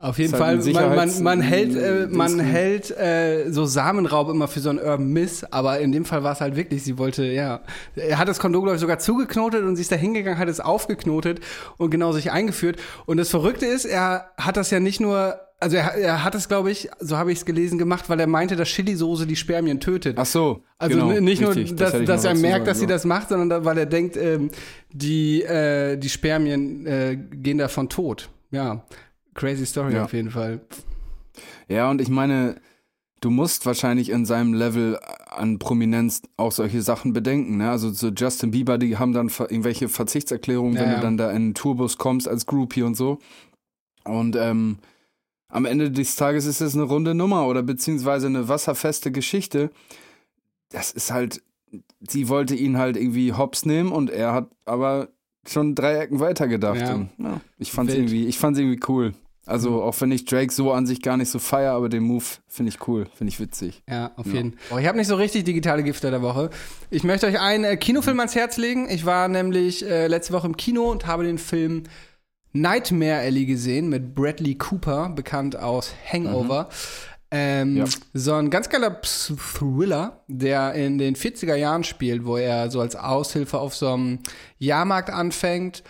[0.00, 2.46] Auf jeden halt Fall, ein man, man, man hält, äh, man drin.
[2.46, 6.32] hält äh, so Samenraub immer für so einen Urban Miss, aber in dem Fall war
[6.32, 7.62] es halt wirklich, sie wollte, ja,
[7.96, 10.60] er hat das Kondom, glaube ich, sogar zugeknotet und sie ist da hingegangen, hat es
[10.60, 11.40] aufgeknotet
[11.78, 12.76] und genau sich eingeführt.
[13.06, 16.46] Und das Verrückte ist, er hat das ja nicht nur, also er, er hat es,
[16.46, 19.80] glaube ich, so habe ich es gelesen, gemacht, weil er meinte, dass Chili-Soße die Spermien
[19.80, 20.16] tötet.
[20.16, 20.62] ach so.
[20.78, 22.90] Also genau, nicht richtig, nur, das dass, ich dass er merkt, sagen dass sie sollen.
[22.90, 24.50] das macht, sondern da, weil er denkt, ähm,
[24.92, 28.28] die, äh, die Spermien äh, gehen davon tot.
[28.52, 28.84] Ja,
[29.38, 30.04] crazy Story Ja.
[30.04, 30.60] auf jeden Fall.
[31.68, 32.56] Ja, und ich meine,
[33.20, 34.98] du musst wahrscheinlich in seinem Level
[35.28, 37.58] an Prominenz auch solche Sachen bedenken.
[37.58, 37.70] Ne?
[37.70, 41.36] Also so Justin Bieber, die haben dann irgendwelche Verzichtserklärungen, Ja, wenn du dann da in
[41.36, 43.18] einen Tourbus kommst als Groupie und so.
[44.04, 44.78] Und ähm,
[45.48, 49.70] am Ende des Tages ist es eine runde Nummer oder beziehungsweise eine wasserfeste Geschichte.
[50.70, 51.42] Das ist halt,
[52.00, 55.08] sie wollte ihn halt irgendwie hops nehmen und er hat aber
[55.46, 56.80] schon drei Ecken weitergedacht.
[56.80, 57.06] Ja.
[57.18, 58.04] Ja, ich fand's Wild.
[58.04, 59.14] irgendwie, ich fand's irgendwie cool.
[59.48, 62.24] Also auch wenn ich Drake so an sich gar nicht so feier, aber den Move
[62.46, 63.82] finde ich cool, finde ich witzig.
[63.88, 64.76] Ja, auf jeden Fall.
[64.76, 66.50] Oh, ich habe nicht so richtig digitale Gifte der Woche.
[66.90, 68.88] Ich möchte euch einen äh, Kinofilm ans Herz legen.
[68.90, 71.84] Ich war nämlich äh, letzte Woche im Kino und habe den Film
[72.52, 76.68] Nightmare Alley gesehen mit Bradley Cooper, bekannt aus Hangover.
[77.30, 77.84] Ähm, Ja.
[78.14, 82.96] So ein ganz geiler Thriller, der in den 40er Jahren spielt, wo er so als
[82.96, 84.20] Aushilfe auf so einem
[84.58, 85.82] Jahrmarkt anfängt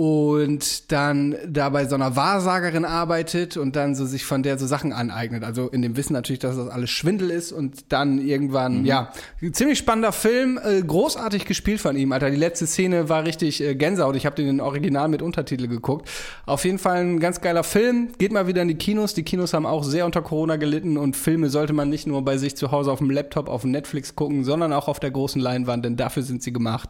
[0.00, 4.66] und dann da bei so einer Wahrsagerin arbeitet und dann so sich von der so
[4.66, 5.44] Sachen aneignet.
[5.44, 9.12] Also in dem Wissen natürlich, dass das alles Schwindel ist und dann irgendwann, ja,
[9.52, 12.30] ziemlich spannender Film, äh, großartig gespielt von ihm, Alter.
[12.30, 14.16] Die letzte Szene war richtig äh, Gänsehaut.
[14.16, 16.08] Ich habe den in Original mit Untertitel geguckt.
[16.46, 18.08] Auf jeden Fall ein ganz geiler Film.
[18.16, 19.12] Geht mal wieder in die Kinos.
[19.12, 22.38] Die Kinos haben auch sehr unter Corona gelitten und Filme sollte man nicht nur bei
[22.38, 25.42] sich zu Hause auf dem Laptop, auf dem Netflix gucken, sondern auch auf der großen
[25.42, 26.88] Leinwand, denn dafür sind sie gemacht.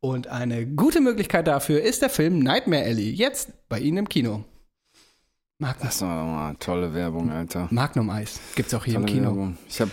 [0.00, 3.10] Und eine gute Möglichkeit dafür ist der Film Nightmare Alley.
[3.10, 4.44] Jetzt bei Ihnen im Kino.
[5.58, 7.68] Magnum, Das war mal tolle Werbung, Alter.
[7.70, 8.40] Magnum Eis.
[8.54, 9.26] Gibt's auch hier Tolle im Kino.
[9.26, 9.58] Werbung.
[9.68, 9.90] Ich habe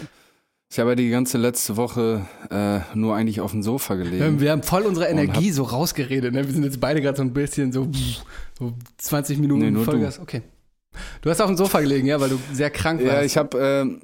[0.70, 4.39] ich hab ja die ganze letzte Woche äh, nur eigentlich auf dem Sofa gelegen.
[4.39, 6.34] Wir haben voll unsere Energie so rausgeredet.
[6.34, 6.46] Ne?
[6.46, 7.89] Wir sind jetzt beide gerade so ein bisschen so,
[8.58, 9.91] so 20 Minuten Nee, nur du.
[9.91, 10.20] Vollgas.
[10.20, 10.41] Okay.
[11.22, 13.13] Du hast auf dem Sofa gelegen, ja, weil du sehr krank warst.
[13.13, 14.00] Ja, ich habe,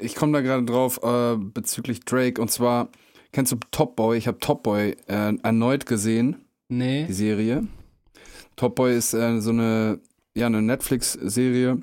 [0.00, 2.88] äh, ich komme da gerade drauf äh, bezüglich Drake und zwar
[3.36, 4.16] kennst du Top Boy?
[4.16, 7.04] Ich habe Top Boy äh, erneut gesehen, nee.
[7.04, 7.66] die Serie.
[8.56, 10.00] Top Boy ist äh, so eine,
[10.34, 11.78] ja, eine Netflix-Serie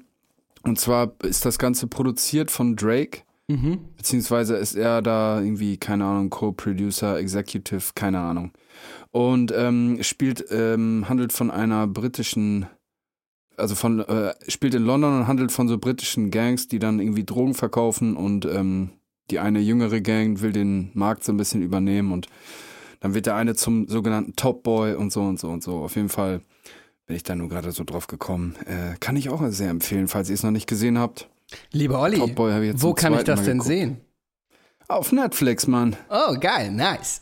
[0.64, 3.22] und zwar ist das Ganze produziert von Drake.
[3.48, 3.82] Mhm.
[3.96, 8.52] Beziehungsweise ist er da irgendwie, keine Ahnung, Co-Producer, Executive, keine Ahnung.
[9.12, 12.66] Und ähm, spielt, ähm, handelt von einer britischen,
[13.58, 17.26] also von, äh, spielt in London und handelt von so britischen Gangs, die dann irgendwie
[17.26, 18.90] Drogen verkaufen und ähm,
[19.32, 22.28] die eine jüngere Gang will den Markt so ein bisschen übernehmen und
[23.00, 25.80] dann wird der eine zum sogenannten Top Boy und so und so und so.
[25.80, 26.42] Auf jeden Fall
[27.06, 28.56] bin ich da nur gerade so drauf gekommen.
[28.66, 31.28] Äh, kann ich auch sehr empfehlen, falls ihr es noch nicht gesehen habt.
[31.72, 32.20] Lieber Olli,
[32.76, 33.68] wo kann ich das Mal denn geguckt.
[33.68, 33.98] sehen?
[34.88, 35.96] Auf Netflix, Mann.
[36.10, 37.22] Oh, geil, nice.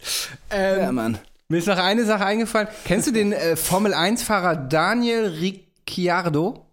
[0.50, 1.18] Ähm, Ja, Mann.
[1.48, 2.68] Mir ist noch eine Sache eingefallen.
[2.86, 6.66] Kennst du den äh, Formel-1-Fahrer Daniel Ricciardo?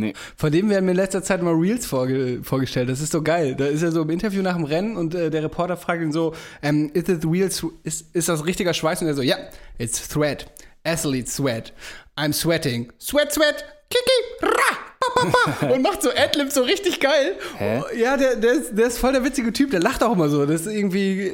[0.00, 0.12] Nee.
[0.36, 2.88] Von dem werden mir in letzter Zeit mal Reels vorge vorgestellt.
[2.88, 3.54] Das ist so geil.
[3.54, 6.10] Da ist er so im Interview nach dem Rennen und äh, der Reporter fragt ihn
[6.12, 9.02] so, ähm, is it real, sw- ist, das richtiger Schweiß?
[9.02, 9.36] Und er so, ja,
[9.78, 10.46] it's sweat.
[10.84, 11.72] Athlete sweat.
[12.16, 12.92] I'm sweating.
[13.00, 13.64] Sweat, sweat.
[13.88, 14.76] Kiki, ra.
[15.72, 17.36] Und macht so Adlibs so richtig geil.
[17.56, 17.82] Hä?
[17.96, 19.70] Ja, der, der, ist, der ist voll der witzige Typ.
[19.70, 20.44] Der lacht auch immer so.
[20.46, 21.32] Das ist irgendwie,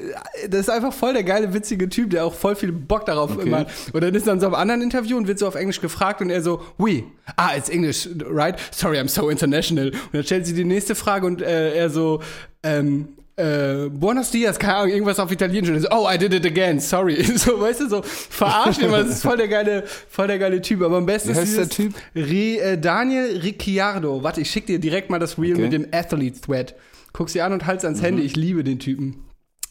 [0.48, 3.46] das ist einfach voll der geile, witzige Typ, der auch voll viel Bock darauf Okay.
[3.46, 3.68] immer hat.
[3.92, 6.20] Und dann ist er in so einem anderen Interview und wird so auf Englisch gefragt
[6.20, 7.04] und er so, oui,
[7.36, 8.56] ah, it's English, right?
[8.72, 9.90] Sorry, I'm so international.
[9.90, 12.20] Und dann stellt sie die nächste Frage und äh, er so,
[12.62, 13.08] ähm,
[13.40, 15.70] äh, Buenos Dias, keine Ahnung, irgendwas auf Italienisch.
[15.70, 17.22] Und so, oh, I did it again, sorry.
[17.36, 18.98] So, weißt du, so verarscht immer.
[19.02, 20.82] Das ist voll der geile, voll der geile Typ.
[20.82, 21.94] Aber am besten ist der Typ?
[22.14, 24.22] Ri, äh, Daniel Ricciardo.
[24.22, 25.62] Warte, ich schick dir direkt mal das Reel Okay.
[25.62, 26.74] mit dem Athlete-Thread.
[27.12, 28.04] Guck sie an und halt's ans Mhm.
[28.04, 28.22] Handy.
[28.22, 29.24] Ich liebe den Typen.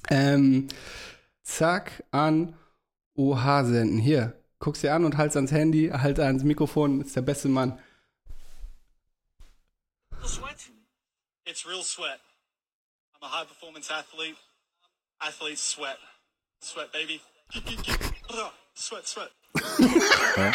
[0.10, 0.68] Ähm,
[1.44, 2.54] zack, an
[3.16, 3.98] OH senden.
[4.00, 7.02] Hier, guck sie an und halt's ans Handy, halt ans Mikrofon.
[7.02, 7.78] Ist der beste Mann.
[10.26, 10.70] sweat?
[11.46, 12.20] It's real sweat.
[13.22, 14.36] I'm a high performance athlete.
[15.22, 15.98] Athletes sweat.
[16.62, 17.20] Sweat, baby.
[18.76, 19.32] Sweat, sweat.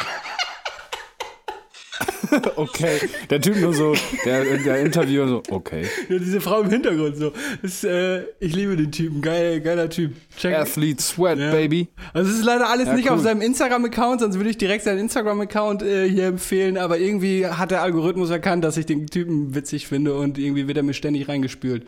[2.57, 2.98] Okay.
[3.31, 5.87] Der Typ nur so, der, der Interviewer so, okay.
[6.09, 7.33] Ja, diese Frau im Hintergrund so.
[7.62, 9.22] Das, äh, ich liebe den Typen.
[9.22, 10.14] Geil, geiler Typ.
[10.37, 10.53] Check.
[10.57, 11.53] Athlete Sweat, Ja.
[11.53, 11.87] baby.
[12.12, 13.12] Also es ist leider alles Ja, nicht cool.
[13.16, 17.70] auf seinem Instagram-Account, sonst würde ich direkt seinen Instagram-Account äh, hier empfehlen, aber irgendwie hat
[17.70, 21.29] der Algorithmus erkannt, dass ich den Typen witzig finde und irgendwie wird er mir ständig
[21.29, 21.87] reingespült.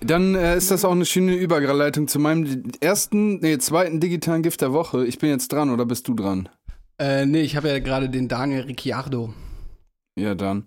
[0.00, 4.60] Dann äh, ist das auch eine schöne Überleitung zu meinem ersten, nee, zweiten digitalen Gift
[4.60, 5.06] der Woche.
[5.06, 6.48] Ich bin jetzt dran, oder bist du dran?
[6.98, 9.34] Äh, nee, ich habe ja gerade den Daniel Ricciardo.
[10.18, 10.66] Ja, dann.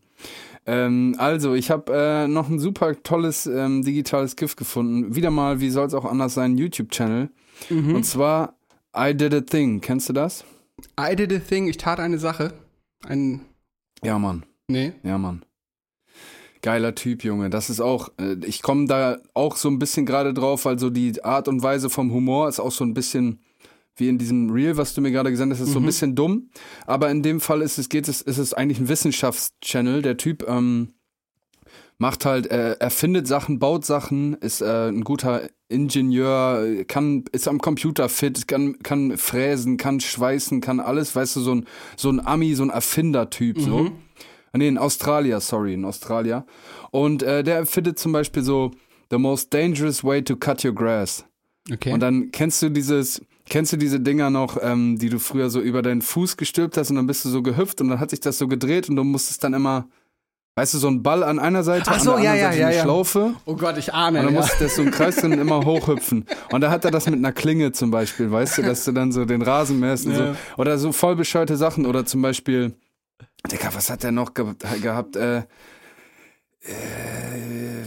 [0.65, 5.15] Ähm, also, ich habe äh, noch ein super tolles ähm, digitales Gift gefunden.
[5.15, 7.29] Wieder mal, wie soll es auch anders sein, YouTube-Channel.
[7.71, 8.55] Und zwar
[8.95, 9.81] I Did a Thing.
[9.81, 10.45] Kennst du das?
[10.99, 12.53] I did a thing, ich tat eine Sache.
[13.05, 13.41] Ein,
[14.03, 14.45] Ja, Mann.
[14.67, 14.93] nee.
[15.03, 15.43] Ja, Mann.
[16.61, 17.49] Geiler Typ, Junge.
[17.49, 20.89] Das ist auch, äh, ich komme da auch so ein bisschen gerade drauf, weil so
[20.89, 23.39] die Art und Weise vom Humor ist auch so ein bisschen
[23.95, 26.49] wie in diesem Reel, was du mir gerade gesagt hast, ist so ein bisschen dumm.
[26.85, 30.01] Aber in dem Fall ist es, geht es, ist es eigentlich ein Wissenschaftschannel.
[30.01, 30.93] Der Typ ähm,
[31.97, 37.59] macht halt, äh, erfindet Sachen, baut Sachen, ist äh, ein guter Ingenieur, kann, ist am
[37.59, 42.25] Computer fit, kann, kann fräsen, kann schweißen, kann alles, weißt du, so ein, so ein
[42.25, 43.91] Ami, so ein Erfindertyp, so.
[44.51, 46.45] Ah, Nee, in Australia, sorry, in Australia.
[46.91, 48.71] Und äh, der findet zum Beispiel so
[49.11, 51.25] The most dangerous way to cut your grass.
[51.71, 51.93] Okay.
[51.93, 55.59] Und dann kennst du dieses, kennst du diese Dinger noch, ähm, die du früher so
[55.59, 58.19] über deinen Fuß gestülpt hast und dann bist du so gehüpft und dann hat sich
[58.19, 59.87] das so gedreht und du musstest dann immer,
[60.55, 62.49] weißt du, so ein Ball an einer Seite, Ach so, an der ja, anderen ja,
[62.51, 62.83] Seite ja, eine ja.
[62.83, 63.33] Schlaufe.
[63.45, 64.19] oh Gott, ich ahne.
[64.19, 64.41] Und dann ja.
[64.41, 66.25] musste das so im Kreis drin immer hochhüpfen.
[66.51, 69.11] Und da hat er das mit einer Klinge zum Beispiel, weißt du, dass du dann
[69.11, 70.35] so den Rasen mähst und so.
[70.57, 71.87] Oder so voll bescheuerte Sachen.
[71.87, 72.75] Oder zum Beispiel,
[73.51, 75.15] Digga, was hat der noch ge gehabt?
[75.15, 75.43] Äh, äh,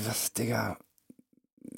[0.07, 0.79] was, Digga?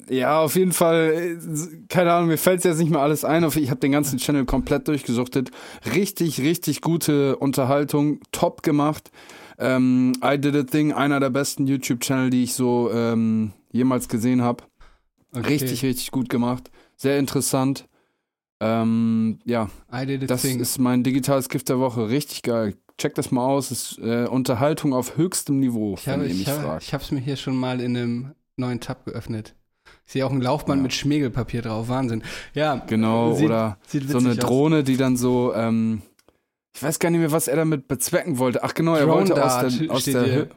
[0.09, 3.43] Ja, auf jeden Fall, äh, keine Ahnung, mir fällt jetzt nicht mal alles ein.
[3.43, 5.51] Ich habe den ganzen Channel komplett durchgesuchtet.
[5.93, 9.11] Richtig, richtig gute Unterhaltung, top gemacht.
[9.57, 14.41] Ähm, I Did a Thing, einer der besten YouTube-Channel, die ich so ähm, jemals gesehen
[14.41, 14.63] habe.
[15.31, 15.47] Okay.
[15.47, 16.69] Richtig, richtig gut gemacht.
[16.97, 17.87] Sehr interessant.
[18.59, 20.59] Ähm, ja, I did a das thing.
[20.59, 22.09] ist mein digitales Gift der Woche.
[22.09, 22.75] Richtig geil.
[22.99, 23.71] Check das mal aus.
[23.71, 26.83] Ist äh, Unterhaltung auf höchstem Niveau, ich wenn habe ihr mich ich habe, fragt.
[26.83, 29.55] ich hab's mir hier schon mal in einem neuen Tab geöffnet.
[30.05, 30.83] Ich sehe auch ein Laufband Ja.
[30.83, 31.89] mit Schmiegelpapier drauf.
[31.89, 32.23] Wahnsinn.
[32.53, 32.75] Ja.
[32.87, 34.49] Genau, Sieht- oder sieht so eine witzig aus.
[34.49, 36.01] Drohne, die dann so, ähm,
[36.75, 38.63] ich weiß gar nicht mehr, was er damit bezwecken wollte.
[38.63, 40.43] Ach genau, er Drone wollte aus Dart der, aus der hier.
[40.43, 40.49] Hü-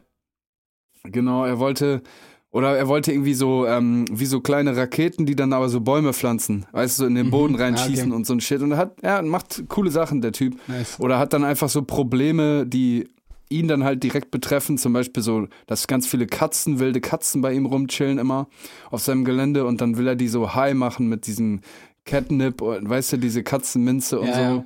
[1.03, 2.01] Genau, er wollte,
[2.51, 6.13] oder er wollte irgendwie so, ähm, wie so kleine Raketen, die dann aber so Bäume
[6.13, 8.15] pflanzen, weißt du, so in den Boden Ah, reinschießen okay.
[8.15, 8.61] und so ein Shit.
[8.61, 10.55] Und er hat, er macht coole Sachen, der Typ.
[10.67, 10.99] Nice.
[10.99, 13.07] Oder hat dann einfach so Probleme, die
[13.49, 14.77] ihn dann halt direkt betreffen.
[14.77, 18.47] Zum Beispiel so, dass ganz viele Katzen, wilde Katzen bei ihm rumchillen immer
[18.91, 21.61] auf seinem Gelände und dann will er die so high machen mit diesem
[22.05, 24.63] Catnip, und, weißt du, diese Katzenminze und Ja, so.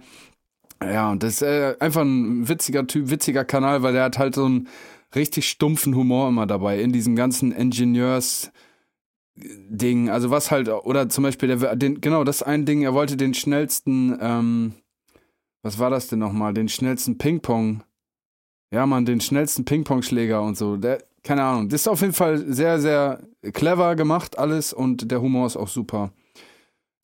[0.86, 4.36] Ja, und das ist äh, einfach ein witziger Typ, witziger Kanal, weil der hat halt
[4.36, 4.68] so einen
[5.16, 8.52] richtig stumpfen Humor immer dabei in diesem ganzen Ingenieurs-
[9.36, 13.18] Ding, also was halt, oder zum Beispiel, der, den, genau, das ein Ding, er wollte
[13.18, 14.74] den schnellsten, ähm,
[15.64, 17.84] was war das denn nochmal, den schnellsten Ping-Pong,
[18.72, 22.38] ja man, den schnellsten Ping-Pong-Schläger und so, der, keine Ahnung, das ist auf jeden Fall
[22.54, 23.24] sehr, sehr
[23.54, 26.12] clever gemacht alles und der Humor ist auch super.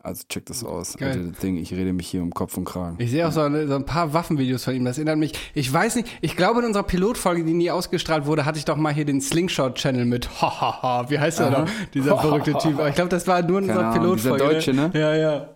[0.01, 1.09] Also check das aus, Geil.
[1.09, 2.95] Alter, Ding, ich rede mich hier um Kopf und Kragen.
[2.99, 4.85] Ich sehe auch so, eine, so ein paar Waffenvideos von ihm.
[4.85, 5.33] Das erinnert mich.
[5.53, 8.77] Ich weiß nicht, ich glaube in unserer Pilotfolge, die nie ausgestrahlt wurde, hatte ich doch
[8.77, 10.29] mal hier den Slingshot-Channel mit.
[10.41, 11.69] Hahaha, wie heißt der noch?
[11.93, 12.75] Dieser verrückte Typ.
[12.75, 14.53] Aber ich glaube, das war nur in Keine unserer Ahnung, dieser Pilotfolge.
[14.55, 14.91] Deutsche, ne?
[14.93, 15.49] Ja, ja.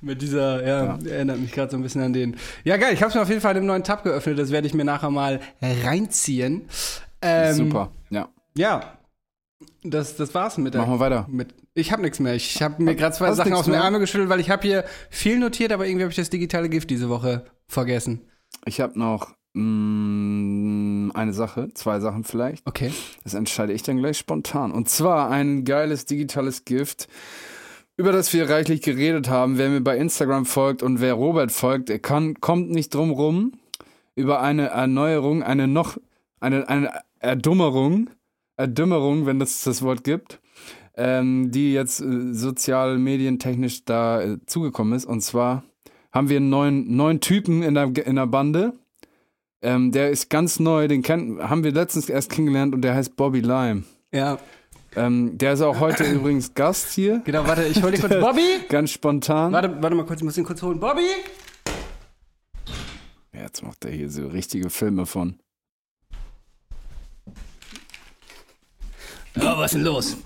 [0.00, 2.36] Mit dieser, ja, erinnert mich gerade so ein bisschen an den.
[2.64, 4.38] Ja, geil, ich habe mir auf jeden Fall einen neuen Tab geöffnet.
[4.38, 6.68] Das werde ich mir nachher mal reinziehen.
[7.20, 8.28] Ähm, Super, ja.
[8.56, 8.99] Ja.
[9.82, 10.82] Das, das war's mit der.
[10.82, 11.26] Machen wir weiter.
[11.28, 12.34] Mit, ich habe nichts mehr.
[12.34, 13.74] Ich habe mir gerade zwei Sachen aus dem?
[13.74, 16.90] Ärmel geschüttelt, weil ich habe hier viel notiert, aber irgendwie habe ich das digitale Gift
[16.90, 18.20] diese Woche vergessen.
[18.66, 22.66] Ich habe noch mh, eine Sache, zwei Sachen vielleicht.
[22.66, 22.92] Okay.
[23.24, 24.72] Das entscheide ich dann gleich spontan.
[24.72, 27.08] Und zwar ein geiles digitales Gift,
[27.96, 29.58] über das wir reichlich geredet haben.
[29.58, 33.52] Wer mir bei Instagram folgt und wer Robert folgt, der kann, kommt nicht drum rum,
[34.14, 35.98] über eine Erneuerung, eine noch,
[36.40, 38.10] eine, eine Erdummerung,
[38.60, 40.40] Erdümmerung, wenn es das Wort gibt,
[40.96, 45.06] ähm, die jetzt äh, sozial medientechnisch da äh, zugekommen ist.
[45.06, 45.64] Und zwar
[46.12, 48.74] haben wir einen neuen, neuen Typen in der, in der Bande.
[49.62, 53.16] Ähm, der ist ganz neu, den kennen, haben wir letztens erst kennengelernt und der heißt
[53.16, 53.84] Bobby Lime.
[54.12, 54.38] Ja,
[54.96, 58.14] Ähm, der ist auch heute übrigens Gast hier, genau, warte, ich hol dich kurz.
[58.20, 58.66] Bobby!
[58.68, 59.52] ganz spontan.
[59.52, 60.80] Warte, warte mal kurz, ich muss ihn kurz holen.
[60.80, 61.06] Bobby!
[63.32, 65.38] Jetzt macht er hier so richtige Filme von.
[69.38, 70.16] Oh, was ist denn los?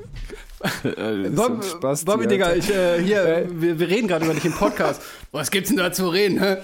[0.83, 4.55] Äh, Bob, Spasti, Bobby, Digga, ich, äh, hier, wir, wir reden gerade über dich im
[4.55, 5.03] Podcast.
[5.31, 6.53] Was gibt's denn da zu reden, hä?
[6.55, 6.59] Äh,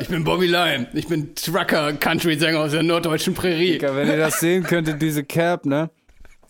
[0.00, 0.86] Ich bin Bobby Lime.
[0.94, 3.72] Ich bin Trucker-Country-Sänger aus der norddeutschen Prärie.
[3.72, 5.90] Digga, wenn ihr das sehen könntet, diese Cap, ne?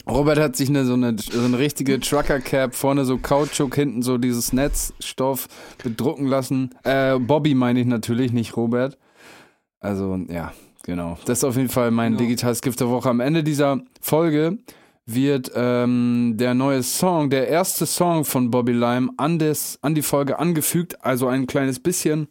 [0.08, 4.16] Robert hat sich eine, so, eine, so eine richtige Trucker-Cap, vorne so Kautschuk, hinten so
[4.18, 5.48] dieses Netzstoff
[5.82, 6.70] bedrucken lassen.
[6.84, 8.98] Äh, Bobby meine ich natürlich, nicht Robert.
[9.80, 10.52] Also, ja,
[10.86, 11.18] genau.
[11.26, 12.22] Das ist auf jeden Fall mein Genau.
[12.24, 13.08] digitales Gift der Woche.
[13.10, 14.58] Am Ende dieser Folge
[15.04, 20.02] wird ähm, der neue Song, der erste Song von Bobby Lime an, des, an die
[20.02, 22.28] Folge angefügt, also ein kleines bisschen.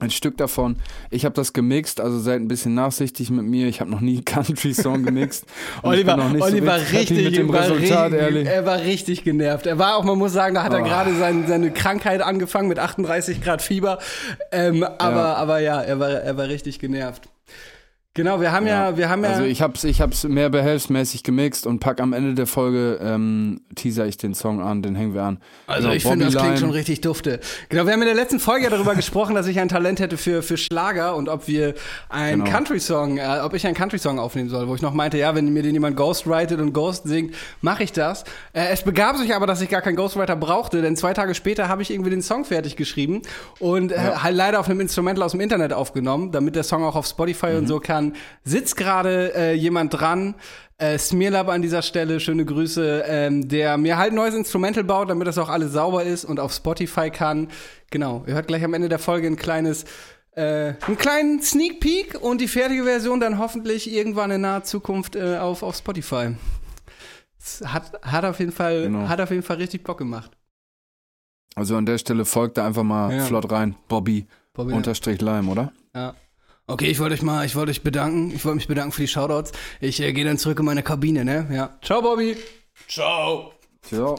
[0.00, 0.76] Ein Stück davon.
[1.10, 3.66] Ich habe das gemixt, also seid ein bisschen nachsichtig mit mir.
[3.66, 5.44] Ich habe noch nie einen Country-Song gemixt.
[5.82, 8.46] Oliver, nicht so Oliver richtig mit dem war Resultat, richtig, ehrlich.
[8.48, 9.66] er war richtig genervt.
[9.66, 10.84] Er war auch, man muss sagen, da hat er Oh.
[10.84, 13.98] gerade sein, seine Krankheit angefangen mit 38 Grad Fieber.
[14.52, 15.34] Ähm, aber, Ja.
[15.34, 17.28] aber ja, er war, er war richtig genervt.
[18.18, 19.30] Genau, wir haben ja, wir haben ja.
[19.30, 23.60] Also ich hab's, ich hab's mehr behelfsmäßig gemixt und pack am Ende der Folge ähm,
[23.76, 25.38] teaser ich den Song an, den hängen wir an.
[25.68, 27.38] Also Genau, ich finde, das klingt schon richtig dufte.
[27.68, 30.16] Genau, wir haben in der letzten Folge ja darüber gesprochen, dass ich ein Talent hätte
[30.16, 31.74] für, für Schlager und ob wir
[32.08, 32.50] einen Genau.
[32.56, 35.62] Country-Song, äh, ob ich einen Country-Song aufnehmen soll, wo ich noch meinte, ja, wenn mir
[35.62, 38.24] den jemand ghostwritet und Ghost singt, mache ich das.
[38.52, 41.68] Äh, es begab sich aber, dass ich gar keinen Ghostwriter brauchte, denn zwei Tage später
[41.68, 43.22] habe ich irgendwie den Song fertig geschrieben
[43.60, 46.96] und äh, halt leider auf einem Instrumental aus dem Internet aufgenommen, damit der Song auch
[46.96, 48.07] auf Spotify und so kann
[48.44, 50.34] Sitzt gerade äh, jemand dran.
[50.78, 55.10] Äh, Smearlab an dieser Stelle, schöne Grüße, ähm, der mir halt ein neues Instrumental baut,
[55.10, 57.48] damit das auch alles sauber ist und auf Spotify kann.
[57.90, 59.84] Genau, ihr hört gleich am Ende der Folge ein kleines,
[60.36, 65.16] äh, einen kleinen Sneak Peek und die fertige Version dann hoffentlich irgendwann in naher Zukunft
[65.16, 66.36] äh, auf, auf Spotify.
[67.64, 69.08] Hat, hat, auf jeden Fall, Genau.
[69.08, 70.30] hat auf jeden Fall richtig Bock gemacht.
[71.56, 73.24] Also an der Stelle folgt da einfach mal Ja.
[73.24, 73.74] flott rein.
[73.88, 75.72] Bobby Bobby, unterstrich Lime, oder?
[75.94, 76.14] Ja.
[76.70, 78.30] Okay, ich wollte euch mal, ich wollte euch bedanken.
[78.30, 79.52] Ich wollte mich bedanken für die Shoutouts.
[79.80, 81.46] Ich äh, gehe dann zurück in meine Kabine, ne?
[81.50, 81.78] Ja.
[81.82, 82.36] Ciao, Bobby.
[82.86, 83.52] Ciao.
[83.90, 84.14] Ja.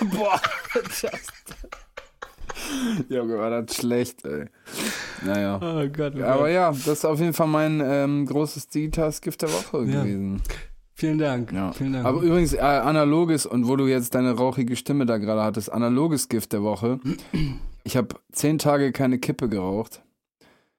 [0.16, 0.40] Boah,
[3.08, 4.44] Junge, war das schlecht, ey.
[5.24, 5.56] Naja.
[5.60, 6.14] Oh Gott.
[6.16, 6.50] oh Aber Gott.
[6.50, 10.02] ja, das ist auf jeden Fall mein ähm, großes Digitals-Gift der Woche Ja.
[10.02, 10.40] gewesen.
[10.94, 11.52] Vielen Dank.
[11.52, 11.72] Ja.
[11.72, 12.06] Vielen Dank.
[12.06, 16.28] Aber übrigens, äh, analoges, und wo du jetzt deine rauchige Stimme da gerade hattest, analoges
[16.28, 17.00] Gift der Woche.
[17.84, 20.02] Ich habe zehn Tage keine Kippe geraucht.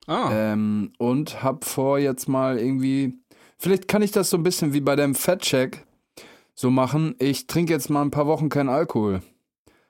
[0.08, 0.30] Ah.
[0.32, 3.14] Ähm, und hab vor jetzt mal irgendwie,
[3.58, 5.86] vielleicht kann ich das so ein bisschen wie bei deinem Fettcheck
[6.54, 7.16] so machen.
[7.20, 9.22] Ich trinke jetzt mal ein paar Wochen keinen Alkohol.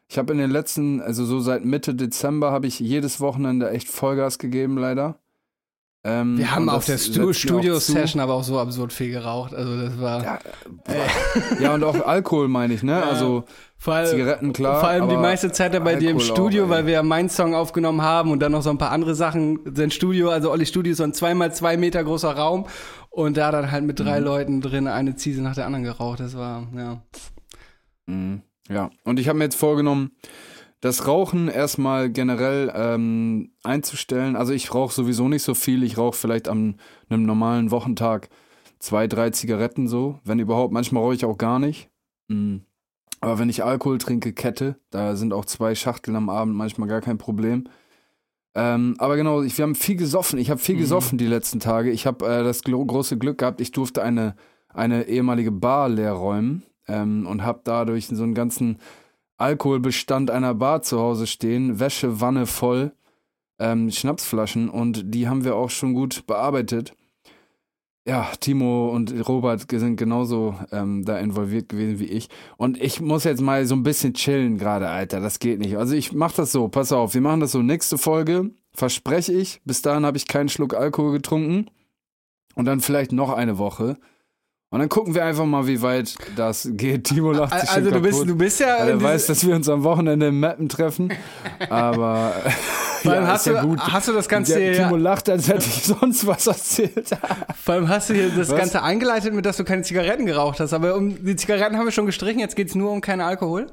[0.07, 3.87] Ich habe in den letzten, also so seit Mitte Dezember, habe ich jedes Wochenende echt
[3.87, 5.19] Vollgas gegeben, leider.
[6.03, 7.31] Ähm, Wir haben auf der Stu.
[7.31, 9.53] Studio-Session aber auch so absurd viel geraucht.
[9.53, 10.23] Also das war.
[10.23, 10.39] Ja,
[11.59, 12.93] Ja, und auch Alkohol meine ich, ne?
[12.93, 13.03] Ja.
[13.03, 13.45] Also
[13.81, 14.79] Vor allem, Zigaretten, klar.
[14.79, 16.69] vor allem die meiste Zeit da bei dir im Alkohol auch, Studio, ey.
[16.69, 19.59] weil wir ja meinen Song aufgenommen haben und dann noch so ein paar andere Sachen.
[19.75, 22.67] Sein Studio, also Olli Studio ist so ein zweimal zwei Meter großer Raum
[23.09, 24.25] und da dann halt mit drei Mhm.
[24.25, 26.19] Leuten drin eine Ziese nach der anderen geraucht.
[26.19, 27.01] Das war, ja.
[28.05, 28.43] Mhm.
[28.69, 30.11] Ja, und ich habe mir jetzt vorgenommen,
[30.79, 34.35] das Rauchen erstmal generell ähm, einzustellen.
[34.35, 35.81] Also ich rauche sowieso nicht so viel.
[35.81, 36.75] Ich rauche vielleicht an
[37.09, 38.29] einem normalen Wochentag
[38.77, 40.71] zwei, drei Zigaretten so, wenn überhaupt.
[40.71, 41.89] Manchmal rauche ich auch gar nicht.
[42.27, 42.65] Mhm.
[43.21, 47.01] Aber wenn ich Alkohol trinke, Kette, da sind auch zwei Schachteln am Abend manchmal gar
[47.01, 47.65] kein Problem.
[48.55, 50.39] Ähm, aber genau, ich, wir haben viel gesoffen.
[50.39, 51.91] Ich habe viel gesoffen die letzten Tage.
[51.91, 54.35] Ich habe äh, das große Glück gehabt, ich durfte eine,
[54.73, 58.79] eine ehemalige Bar leer räumen ähm, und habe dadurch so einen ganzen
[59.37, 62.91] Alkoholbestand einer Bar zu Hause stehen, Wäschewanne voll,
[63.59, 66.93] ähm, Schnapsflaschen und die haben wir auch schon gut bearbeitet.
[68.07, 72.29] Ja, Timo und Robert sind genauso ähm, da involviert gewesen wie ich.
[72.57, 75.19] Und ich muss jetzt mal so ein bisschen chillen gerade, Alter.
[75.19, 75.77] Das geht nicht.
[75.77, 77.61] Also ich mach das so, pass auf, wir machen das so.
[77.61, 79.61] Nächste Folge, verspreche ich.
[79.65, 81.69] Bis dahin habe ich keinen Schluck Alkohol getrunken.
[82.55, 83.97] Und dann vielleicht noch eine Woche.
[84.71, 87.03] Und dann gucken wir einfach mal, wie weit das geht.
[87.03, 88.29] Timo lacht sich Also du bist, kaputt.
[88.29, 88.79] du bist ja.
[88.79, 91.13] Weil er weiß, dass wir uns am Wochenende im Mappen treffen.
[91.69, 92.33] Aber
[93.01, 93.79] vor allem ja, hast, ja du, gut.
[93.79, 97.09] hast du das Ganze Der hier, Timo lacht, als hätte ich sonst was erzählt.
[97.63, 98.57] vor allem hast du hier das Was?
[98.57, 100.73] Ganze eingeleitet mit, dass du keine Zigaretten geraucht hast.
[100.73, 103.67] Aber um die Zigaretten haben wir schon gestrichen, jetzt geht's nur um keinen Alkohol.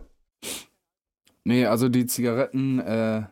[1.44, 3.22] nee, also die Zigaretten, äh,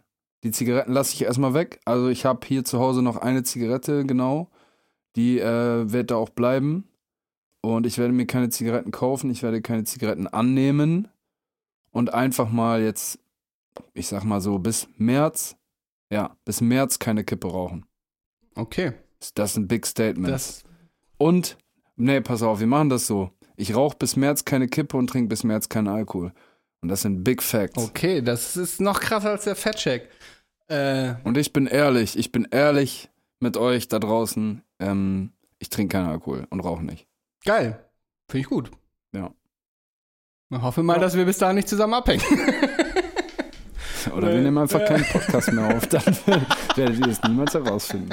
[0.44, 1.80] die Zigaretten lasse ich erstmal weg.
[1.84, 4.50] Also ich habe hier zu Hause noch eine Zigarette, genau.
[5.16, 6.88] Die äh, wird da auch bleiben.
[7.62, 11.08] Und ich werde mir keine Zigaretten kaufen, ich werde keine Zigaretten annehmen.
[11.90, 13.18] Und einfach mal jetzt,
[13.94, 15.56] ich sag mal so, bis März,
[16.10, 17.84] ja, bis März keine Kippe rauchen.
[18.54, 18.92] Okay.
[19.34, 20.28] Das ist ein Big Statement.
[20.32, 20.62] Das,
[21.18, 21.56] Und,
[21.96, 23.30] nee, pass auf, wir machen das so.
[23.56, 26.32] Ich rauche bis März keine Kippe und trinke bis März keinen Alkohol.
[26.82, 27.82] Und das sind Big Facts.
[27.82, 30.08] okay, das ist noch krasser als der Fettcheck.
[30.68, 33.08] Äh, Und ich bin ehrlich, ich bin ehrlich
[33.40, 34.62] mit euch da draußen.
[34.78, 37.06] Ähm, ich trinke keinen Alkohol und rauche nicht.
[37.44, 37.82] geil.
[38.28, 38.70] Finde ich gut.
[39.14, 39.32] Ja.
[40.50, 42.22] Ich hoffe mal, dass wir bis dahin nicht zusammen abhängen.
[44.14, 46.02] Oder wir nehmen einfach keinen Podcast mehr auf, dann
[46.76, 48.10] werdet ihr es niemals herausfinden.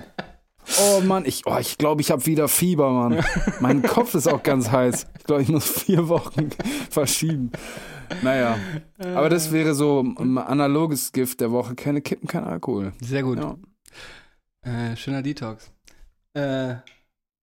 [0.80, 3.24] Oh Mann, ich glaube, ich, glaub, ich habe wieder Fieber, Mann.
[3.60, 5.08] Mein Kopf ist auch ganz heiß.
[5.20, 6.50] Ich glaube, ich muss vier Wochen
[6.90, 7.52] verschieben.
[8.22, 8.58] Naja,
[9.00, 11.76] aber das wäre so ein analoges Gift der Woche.
[11.76, 12.94] Keine Kippen, kein Alkohol.
[13.02, 13.40] Sehr gut.
[13.40, 13.56] Ja.
[14.62, 15.72] Äh, schöner Detox.
[16.34, 16.76] Äh,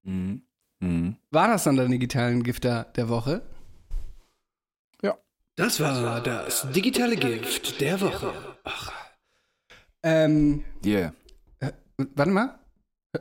[0.05, 0.43] Mhm.
[0.81, 1.17] Mhm.
[1.33, 3.43] war das dann deine digitalen Gifter der Woche?
[5.59, 8.33] Das war das digitale Gift der Woche.
[10.05, 11.13] Ähm, Yeah.
[12.15, 12.61] warte mal.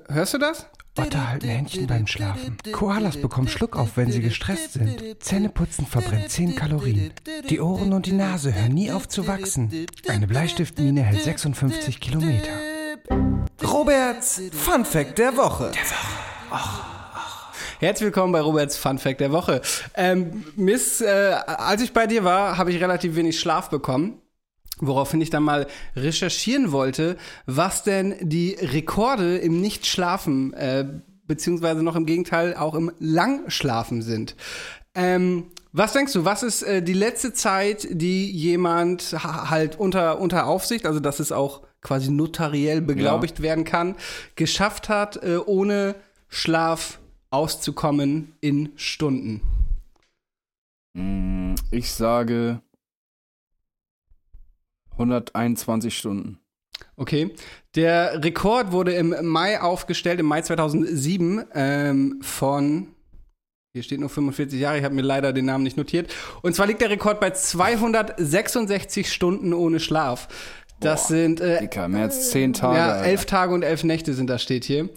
[0.08, 0.68] Hörst du das?
[0.96, 2.58] Otter halten Händchen beim Schlafen.
[2.72, 5.24] Koalas bekommen Schluckauf, wenn sie gestresst sind.
[5.24, 7.12] Zähneputzen verbrennt 10 Kalorien.
[7.50, 9.88] Die Ohren und die Nase hören nie auf zu wachsen.
[10.08, 12.52] Eine Bleistiftmine hält 56 Kilometer.
[13.64, 15.72] Roberts Fun Fact der Woche.
[17.80, 19.62] Herzlich willkommen bei Roberts Fun Fact der Woche.
[19.94, 24.20] Ähm, Miss, äh, als ich bei dir war, habe ich relativ wenig Schlaf bekommen.
[24.80, 30.86] Woraufhin ich dann mal recherchieren wollte, was denn die Rekorde im Nichtschlafen, äh,
[31.28, 34.36] beziehungsweise noch im Gegenteil auch im Langschlafen sind.
[34.96, 40.20] Ähm, was denkst du, was ist äh, die letzte Zeit, die jemand ha halt unter,
[40.20, 43.96] unter Aufsicht, also dass es auch quasi notariell beglaubigt werden kann,
[44.36, 45.94] geschafft hat, äh, ohne
[46.28, 46.98] Schlaf
[47.30, 49.42] auszukommen in Stunden?
[50.94, 52.62] Mm, Ich sage
[54.92, 56.40] 121 Stunden.
[56.96, 57.32] Okay.
[57.76, 62.88] Der Rekord wurde im Mai aufgestellt, im Mai 2007, ähm, von.
[63.74, 66.12] Hier steht nur 45 Jahre, ich habe mir leider den Namen nicht notiert.
[66.42, 70.28] Und zwar liegt der Rekord bei 266 Stunden ohne Schlaf.
[70.80, 72.78] Das Boah, sind äh, Dicker, mehr als 10 Tage.
[72.78, 73.06] ja, Alter.
[73.08, 74.90] elf Tage und elf Nächte sind da steht hier.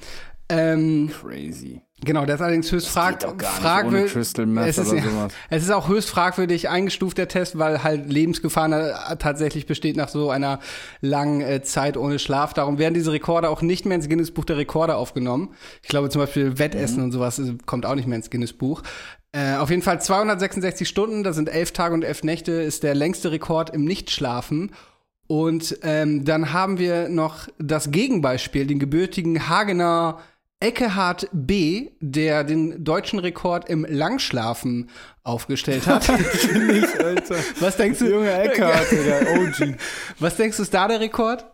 [0.50, 1.80] Ähm, Crazy.
[2.04, 4.14] genau, das ist allerdings höchst frag fragwürdig.
[4.16, 5.32] es, ist, sowas.
[5.50, 10.30] es ist auch höchst fragwürdig eingestuft, der Test, weil halt Lebensgefahr tatsächlich besteht nach so
[10.30, 10.58] einer
[11.00, 12.52] langen äh, Zeit ohne Schlaf.
[12.52, 15.54] Darum werden diese Rekorde auch nicht mehr ins Guinness-Buch der Rekorde aufgenommen.
[15.82, 17.04] Ich glaube zum Beispiel Wettessen Mhm.
[17.04, 18.82] und sowas äh, kommt auch nicht mehr ins Guinness-Buch.
[19.32, 22.96] Äh, auf jeden Fall 266 Stunden, das sind elf Tage und elf Nächte, ist der
[22.96, 24.72] längste Rekord im Nichtschlafen.
[25.28, 30.18] Und ähm, dann haben wir noch das Gegenbeispiel, den gebürtigen Hagener
[30.60, 34.90] Eckehard B., der den deutschen Rekord im Langschlafen
[35.24, 36.06] aufgestellt hat.
[36.54, 37.36] Nicht, Alter.
[37.60, 38.10] Was denkst du?
[38.10, 39.74] Junge Eckhart, Digga, OG.
[40.18, 41.46] Was denkst du, ist da der Rekord?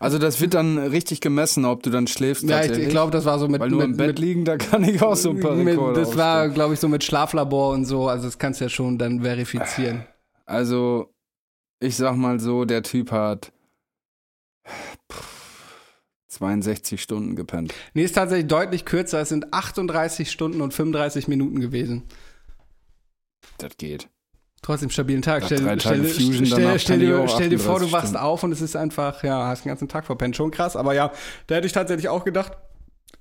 [0.00, 2.42] Also das wird dann richtig gemessen, ob du dann schläfst.
[2.44, 4.44] Ja, ich, ich glaube, das war so mit, Weil nur mit, im Bett mit, liegen,
[4.44, 6.54] da kann ich auch so ein paar mit Rekorde Das war, aufstellen.
[6.54, 8.08] glaube ich, so mit Schlaflabor und so.
[8.08, 10.04] Also das kannst du ja schon dann verifizieren.
[10.46, 11.14] Also,
[11.80, 13.52] ich sag mal so, der Typ hat
[15.10, 15.33] pff,
[16.34, 17.72] 62 Stunden gepennt.
[17.94, 19.20] Nee, ist tatsächlich deutlich kürzer.
[19.20, 22.02] Es sind 38 Stunden und 35 Minuten gewesen.
[23.58, 24.08] Das geht.
[24.62, 25.44] Trotzdem stabilen Tag.
[25.44, 28.16] Stell, stell, stell, stell, ich dir, stell dir vor, du 38 wachst Stunden.
[28.24, 30.36] auf und es ist einfach, ja, hast den ganzen Tag verpennt.
[30.36, 30.74] Schon krass.
[30.76, 31.12] Aber ja,
[31.46, 32.52] da hätte ich tatsächlich auch gedacht,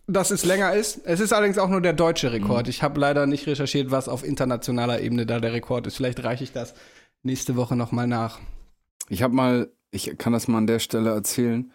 [0.08, 1.02] dass es länger ist.
[1.06, 2.34] Es ist allerdings auch nur der deutsche Mhm.
[2.36, 2.68] Rekord.
[2.70, 5.98] Ich habe leider nicht recherchiert, was auf internationaler Ebene da der Rekord ist.
[5.98, 6.74] Vielleicht reiche ich das
[7.24, 8.40] nächste Woche nochmal nach.
[9.10, 11.72] Ich habe mal, ich kann das mal an der Stelle erzählen.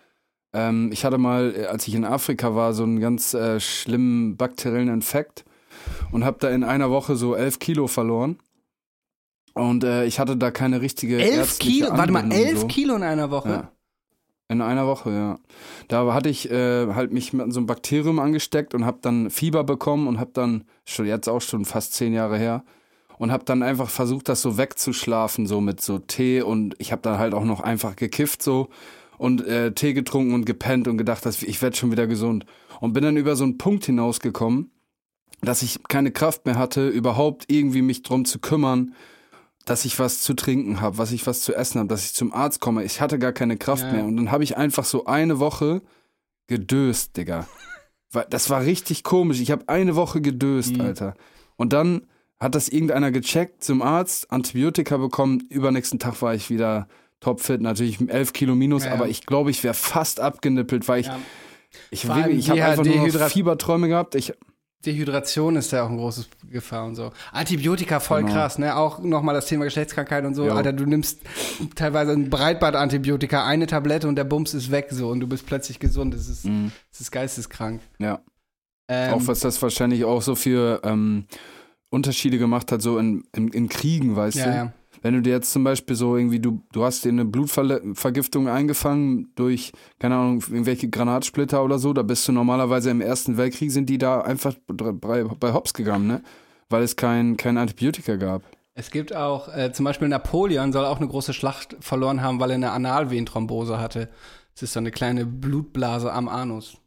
[0.52, 4.36] Ähm, ich hatte mal, äh, als ich in Afrika war, so einen ganz äh, schlimmen
[4.36, 5.44] bakteriellen Infekt
[6.10, 8.38] und habe da in einer Woche so elf Kilo verloren.
[9.54, 11.88] Und äh, ich hatte da keine richtige Elf Kilo?
[11.90, 12.66] Warte mal, elf so.
[12.68, 13.48] Kilo in einer Woche?
[13.48, 13.72] Ja.
[14.50, 15.38] In einer Woche, ja.
[15.88, 19.62] Da hatte ich äh, halt mich mit so einem Bakterium angesteckt und habe dann Fieber
[19.64, 22.64] bekommen und habe dann, schon jetzt auch schon fast zehn Jahre her,
[23.18, 27.02] und habe dann einfach versucht, das so wegzuschlafen, so mit so Tee und ich habe
[27.02, 28.68] dann halt auch noch einfach gekifft so
[29.18, 32.46] und äh, Tee getrunken und gepennt und gedacht, dass ich werde schon wieder gesund.
[32.80, 34.70] Und bin dann über so einen Punkt hinausgekommen,
[35.40, 38.94] dass ich keine Kraft mehr hatte, überhaupt irgendwie mich drum zu kümmern,
[39.64, 42.32] dass ich was zu trinken habe, was ich was zu essen habe, dass ich zum
[42.32, 42.84] Arzt komme.
[42.84, 43.92] Ich hatte gar keine Kraft Ja.
[43.92, 44.04] mehr.
[44.06, 45.82] Und dann habe ich einfach so eine Woche
[46.46, 47.46] gedöst, Digga.
[48.30, 49.38] Das war richtig komisch.
[49.38, 50.80] Ich habe eine Woche gedöst, Mhm.
[50.80, 51.14] Alter.
[51.56, 52.06] Und dann
[52.40, 55.44] hat das irgendeiner gecheckt zum Arzt, Antibiotika bekommen.
[55.50, 56.88] Übernächsten Tag war ich wieder
[57.20, 58.94] topfit, natürlich 11 Kilo minus, Ja, ja.
[58.94, 61.18] aber ich glaube, ich wäre fast abgenippelt, weil ich, Ja.
[61.90, 64.14] ich, allem ich habe einfach nur Fieberträume gehabt.
[64.14, 64.32] Ich,
[64.86, 67.10] Dehydration ist ja auch ein großes Gefahr und so.
[67.32, 68.32] Antibiotika voll Genau.
[68.34, 68.76] krass, ne?
[68.76, 70.46] Auch nochmal das Thema Geschlechtskrankheit und so.
[70.46, 70.52] Jo.
[70.52, 71.20] Alter, du nimmst
[71.74, 75.80] teilweise ein Breitbandantibiotika, eine Tablette und der Bums ist weg so und du bist plötzlich
[75.80, 76.14] gesund.
[76.14, 76.70] Das ist, Mhm.
[76.92, 77.80] das ist geisteskrank.
[77.98, 78.20] ja.
[78.90, 81.26] Ähm, Auch was das wahrscheinlich auch so für ähm,
[81.90, 84.50] Unterschiede gemacht hat, so in, in, in Kriegen, weißt ja, du?
[84.50, 84.72] ja.
[85.02, 89.32] Wenn du dir jetzt zum Beispiel so irgendwie, du, du hast dir eine Blutvergiftung eingefangen
[89.34, 93.88] durch, keine Ahnung, irgendwelche Granatsplitter oder so, da bist du normalerweise im Ersten Weltkrieg, sind
[93.88, 96.22] die da einfach bei, bei Hops gegangen, ne?
[96.70, 98.42] Weil es kein, kein Antibiotika gab.
[98.74, 102.50] Es gibt auch, äh, zum Beispiel Napoleon soll auch eine große Schlacht verloren haben, weil
[102.50, 104.08] er eine Analvenenthrombose hatte.
[104.54, 106.78] Das ist so eine kleine Blutblase am Anus.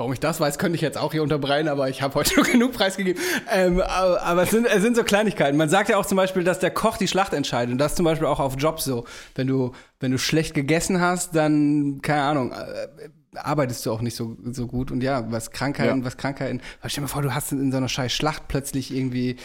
[0.00, 2.44] Warum ich das weiß, könnte ich jetzt auch hier unterbreiten, aber ich habe heute schon
[2.44, 3.20] genug preisgegeben.
[3.52, 5.58] Ähm, aber aber es, sind, es sind so Kleinigkeiten.
[5.58, 7.70] Man sagt ja auch zum Beispiel, dass der Koch die Schlacht entscheidet.
[7.70, 9.04] Und das ist zum Beispiel auch auf Jobs so.
[9.34, 12.88] Wenn du, wenn du schlecht gegessen hast, dann, keine Ahnung, äh,
[13.34, 14.90] arbeitest du auch nicht so, so gut.
[14.90, 16.04] Und ja, was Krankheiten, Ja.
[16.06, 16.62] was Krankheiten.
[16.78, 19.36] Stell dir mal vor, du hast in so einer scheiß Schlacht plötzlich irgendwie,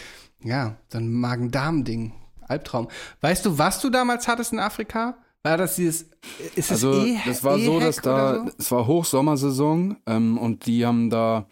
[0.42, 2.14] ja, so ein Magen-Darm-Ding.
[2.48, 2.88] Albtraum.
[3.20, 5.18] Weißt du, was du damals hattest in Afrika?
[5.46, 6.02] War das dieses,
[6.56, 8.50] ist es Also, eh, das war so, dass da, so?
[8.58, 11.46] es war Hochsommersaison ähm, und die haben da,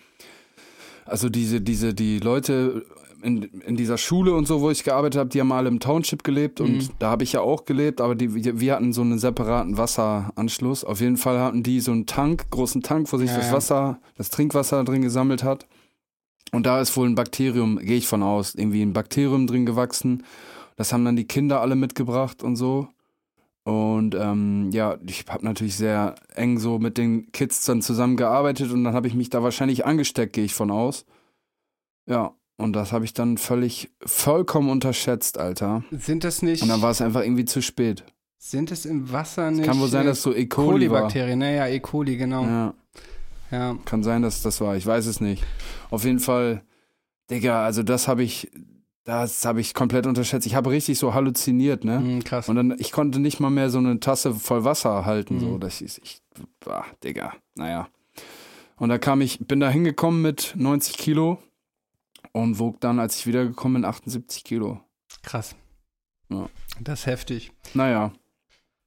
[1.05, 2.85] also diese, diese, die Leute
[3.23, 6.25] in, in dieser Schule und so, wo ich gearbeitet habe, die haben alle im Township
[6.25, 6.89] gelebt und Mhm.
[6.99, 10.85] da habe ich ja auch gelebt, aber die, wir- hatten so einen separaten Wasseranschluss.
[10.85, 13.53] Auf jeden Fall hatten die so einen Tank, großen Tank, wo sich Ja, das.
[13.53, 15.67] Wasser, das Trinkwasser drin gesammelt hat.
[16.53, 20.23] Und da ist wohl ein Bakterium, gehe ich von aus, irgendwie ein Bakterium drin gewachsen.
[20.77, 22.89] Das haben dann die Kinder alle mitgebracht und so.
[23.65, 28.85] Und ähm, ja, ich habe natürlich sehr eng so mit den Kids dann zusammengearbeitet und
[28.85, 31.07] dann habe ich mich da wahrscheinlich angesteckt, gehe ich von aus.
[32.07, 35.83] Ja, Und das habe ich dann völlig, vollkommen unterschätzt, Alter.
[35.91, 38.05] Sind das nicht, Und dann war es einfach irgendwie zu spät.
[38.37, 40.45] sind es im Wasser nicht Kann wohl sein, dass so E.
[40.47, 40.99] coli war.
[41.01, 41.39] Kolibakterien?
[41.39, 41.81] Naja, E.
[41.81, 42.45] coli, genau.
[42.45, 42.75] Ja.
[43.51, 44.77] Ja, kann sein, dass das war.
[44.77, 45.43] Ich weiß es nicht.
[45.91, 46.63] Auf jeden Fall,
[47.31, 48.51] Digga, also das habe ich,
[49.05, 50.47] das habe ich komplett unterschätzt.
[50.47, 51.99] Ich habe richtig so halluziniert, ne?
[51.99, 52.49] Hm, krass.
[52.49, 55.49] Und dann, ich konnte nicht mal mehr so eine Tasse voll Wasser halten, so.
[55.49, 55.61] Mhm.
[55.61, 56.23] Das ist, ich,
[56.67, 57.89] ah, Digga, naja.
[58.77, 61.39] Und da kam ich, bin da hingekommen mit 90 Kilo
[62.33, 64.81] und wog dann, als ich wiedergekommen bin, 78 Kilo.
[65.23, 65.55] krass.
[66.31, 66.49] Ja.
[66.81, 67.53] Das ist heftig.
[67.75, 68.13] Naja,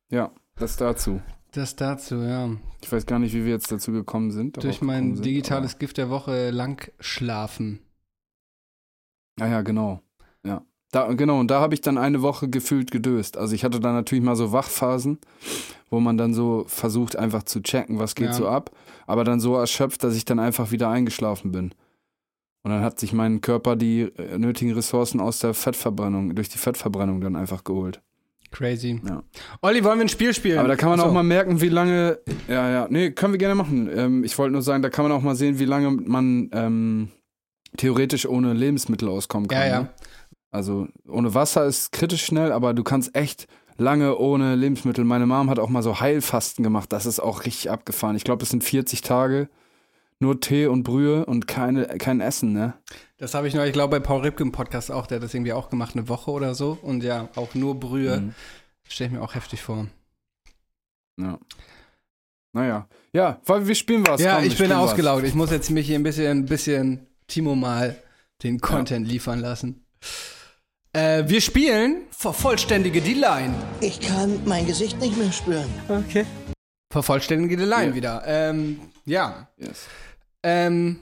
[0.10, 1.22] ja, das dazu.
[1.52, 2.50] Das dazu, ja.
[2.84, 4.62] Ich weiß gar nicht, wie wir jetzt dazu gekommen sind.
[4.62, 7.80] Durch mein gekommen sind, digitales Gift der Woche lang schlafen.
[9.40, 10.02] Ah ja, genau.
[10.46, 10.62] Ja.
[10.92, 13.36] Da, genau, und da habe ich dann eine Woche gefühlt gedöst.
[13.38, 15.20] Also ich hatte dann natürlich mal so Wachphasen,
[15.90, 18.34] wo man dann so versucht, einfach zu checken, was geht Ja.
[18.34, 18.72] so ab.
[19.06, 21.74] Aber dann so erschöpft, dass ich dann einfach wieder eingeschlafen bin.
[22.64, 26.58] Und dann hat sich mein Körper die äh, nötigen Ressourcen aus der Fettverbrennung, durch die
[26.58, 28.02] Fettverbrennung dann einfach geholt.
[28.52, 29.02] Crazy.
[29.06, 29.24] Ja.
[29.62, 30.58] Olli, wollen wir ein Spiel spielen?
[30.60, 31.10] Aber da kann man Achso.
[31.10, 32.20] auch mal merken, wie lange.
[32.48, 33.90] Ja, ja, nee, können wir gerne machen.
[33.94, 37.10] Ähm, ich wollte nur sagen, da kann man auch mal sehen, wie lange man ähm,
[37.76, 39.60] theoretisch ohne Lebensmittel auskommen kann.
[39.60, 39.82] Ja, ja.
[39.82, 39.90] Ne?
[40.58, 43.48] Also ohne Wasser ist kritisch schnell, aber du kannst echt
[43.78, 45.06] lange ohne Lebensmittel.
[45.06, 46.92] Meine Mom hat auch mal so Heilfasten gemacht.
[46.92, 48.16] Das ist auch richtig abgefahren.
[48.16, 49.50] Ich glaube, es sind 40 Tage.
[50.20, 52.74] Nur Tee und Brühe und keine, kein Essen, ne?
[53.18, 55.36] Das habe ich noch, ich glaube, bei Paul Ripke im Podcast auch, der hat das
[55.36, 56.76] irgendwie auch gemacht, eine Woche oder so.
[56.82, 58.20] Und ja, auch nur Brühe.
[58.22, 58.34] Mhm.
[58.90, 59.86] Stelle ich mir auch heftig vor.
[61.20, 61.38] Ja.
[62.54, 62.88] Naja.
[63.14, 64.20] Ja, weil wir spielen was.
[64.22, 64.90] ja, Komm, ich bin spielen was.
[64.92, 65.24] ausgelaugt.
[65.24, 67.96] Ich muss jetzt mich hier ein bisschen, ein bisschen Timo mal
[68.42, 69.86] den Content liefern lassen.
[70.98, 73.54] Äh, wir spielen Vervollständige die Line.
[73.82, 75.70] Ich kann mein Gesicht nicht mehr spüren.
[75.88, 76.26] Okay.
[76.92, 77.96] Vervollständige die Line Ja.
[77.96, 78.24] wieder.
[78.26, 79.48] Ähm, ja.
[79.58, 79.86] Yes.
[80.42, 81.00] Ähm,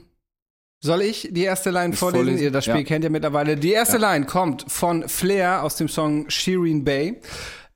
[0.82, 2.24] soll ich die erste Line Ich vorlesen?
[2.26, 2.44] vorlesen?
[2.44, 2.82] Ihr das Spiel Ja.
[2.84, 3.56] kennt ihr mittlerweile.
[3.56, 7.18] Die erste Line kommt von Flair aus dem Song Shireen Bay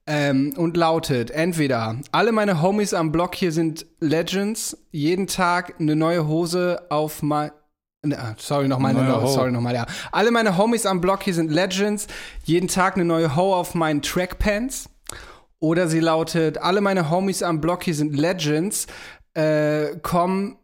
[0.06, 5.96] ähm, und lautet entweder alle meine Homies am Block hier sind Legends, jeden Tag eine
[5.96, 7.50] neue Hose auf mein
[8.38, 9.26] sorry, nochmal, Neue ne, Ho.
[9.26, 9.86] sorry, nochmal, ja.
[10.12, 12.06] Alle meine Homies am Block hier sind Legends,
[12.44, 14.88] jeden Tag eine neue Ho auf meinen Trackpants.
[15.58, 18.86] Oder sie lautet, alle meine Homies am Block hier sind Legends,
[19.34, 20.56] äh, kommen,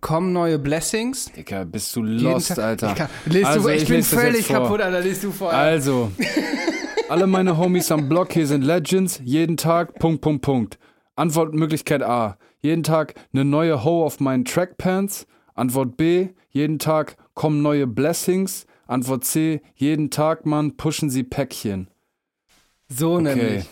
[0.00, 1.30] kommen neue Blessings.
[1.30, 2.88] Digga, bist du lost, Alter.
[2.88, 5.52] Ich, kann, Also, du, ich, ich bin völlig kaputt, Alter, liest du vor.
[5.52, 6.10] Also,
[7.08, 10.78] alle meine Homies am Block hier sind Legends, jeden Tag, Punkt, Punkt, Punkt.
[11.14, 15.28] Antwortmöglichkeit A, jeden Tag eine neue Ho auf meinen Trackpants.
[15.54, 18.66] Antwort B, jeden Tag kommen neue Blessings.
[18.86, 21.88] Antwort C, jeden Tag, Mann, pushen sie Päckchen.
[22.88, 23.64] so nämlich.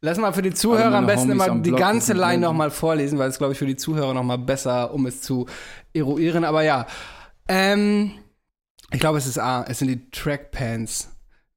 [0.00, 2.70] Lass mal für die Zuhörer am besten Homies immer am die Block ganze Line nochmal
[2.70, 5.46] vorlesen, weil es, glaube ich, für die Zuhörer nochmal besser, um es zu
[5.92, 6.44] eruieren.
[6.44, 6.86] Aber ja,
[7.48, 8.12] ähm,
[8.92, 11.10] ich glaube, es ist A, es sind die Trackpants.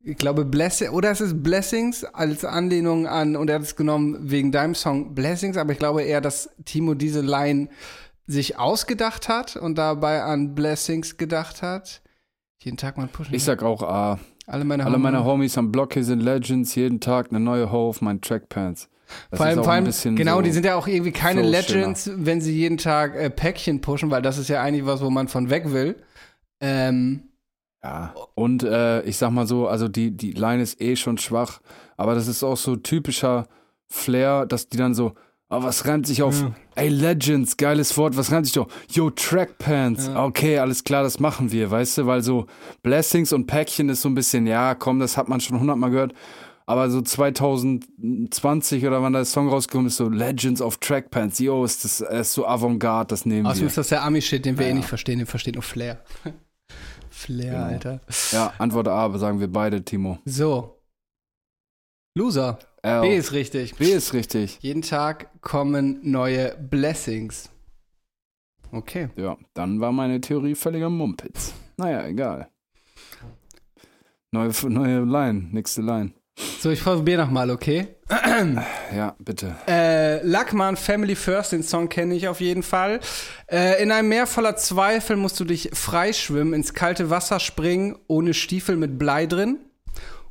[0.03, 4.17] Ich glaube, Blessing, oder es ist Blessings als Anlehnung an, und er hat es genommen
[4.31, 7.69] wegen deinem Song Blessings, aber ich glaube eher, dass Timo diese Line
[8.31, 12.01] sich ausgedacht hat und dabei an Blessings gedacht hat.
[12.63, 13.33] Jeden Tag mal pushen.
[13.33, 14.19] Ich sag auch A.
[14.45, 17.71] alle meine, Alle meine Homies- Homies am Block hier sind Legends, jeden Tag eine neue
[17.71, 18.87] Ho auf meinen Trackpants.
[19.29, 21.41] Das vor allem, vor ein allem bisschen genau, so die sind ja auch irgendwie keine.
[21.41, 25.09] Legends, wenn sie jeden Tag äh, Päckchen pushen, weil das ist ja eigentlich was, wo
[25.09, 25.95] man von weg will.
[26.61, 27.23] Ähm,
[27.83, 28.13] Ja.
[28.35, 31.59] Und äh, ich sag mal so, also die, die Line ist eh schon schwach,
[31.97, 33.47] aber das ist auch so typischer
[33.87, 35.13] Flair, dass die dann so,
[35.51, 36.43] oh, was reimt sich auf,
[36.75, 40.23] ey, Legends, geiles Wort, was reimt sich doch, yo, Trackpants, Ja.
[40.25, 42.47] okay, alles klar, das machen wir, weißt du, weil so
[42.81, 46.13] Blessings und Päckchen ist so ein bisschen, ja, komm, das hat man schon hundertmal gehört,
[46.65, 51.83] aber so 2020 oder wann der Song rausgekommen ist, so Legends of Trackpants, yo, ist
[51.83, 53.67] das ist so Avantgarde, das nehmen außerdem wir.
[53.67, 54.75] ist das der Ami-Shit, den wir eh Ja.
[54.75, 56.01] nicht verstehen, den versteht nur Flair.
[57.09, 57.63] Flair, Genau.
[57.65, 57.99] Alter.
[58.31, 60.17] Ja, Antwort A, sagen wir beide, Timo.
[60.25, 60.77] So.
[62.17, 62.57] Loser.
[62.83, 63.01] L.
[63.01, 63.75] B ist richtig.
[63.75, 64.57] B ist richtig.
[64.61, 67.49] Jeden Tag kommen neue Blessings.
[68.71, 69.09] Okay.
[69.15, 71.53] Ja, dann war meine Theorie völliger Mumpitz.
[71.77, 72.49] Naja, egal.
[74.31, 76.13] Neue, neue Line, nächste Line.
[76.59, 77.87] So, ich probiere nochmal, okay?
[78.95, 79.55] Ja, bitte.
[79.67, 82.99] Äh, Lackmann, Family First, den Song kenne ich auf jeden Fall.
[83.49, 88.33] Äh, in einem Meer voller Zweifel musst du dich freischwimmen, ins kalte Wasser springen, ohne
[88.33, 89.59] Stiefel mit Blei drin.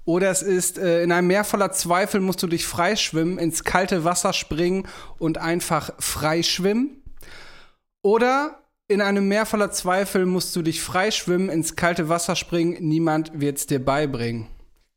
[0.04, 4.04] Oder es ist, äh, in einem Meer voller Zweifel musst du dich freischwimmen, ins kalte
[4.04, 4.88] Wasser springen
[5.18, 7.02] und einfach freischwimmen.
[8.02, 13.30] Oder in einem Meer voller Zweifel musst du dich freischwimmen, ins kalte Wasser springen, niemand
[13.40, 14.48] wird's dir beibringen.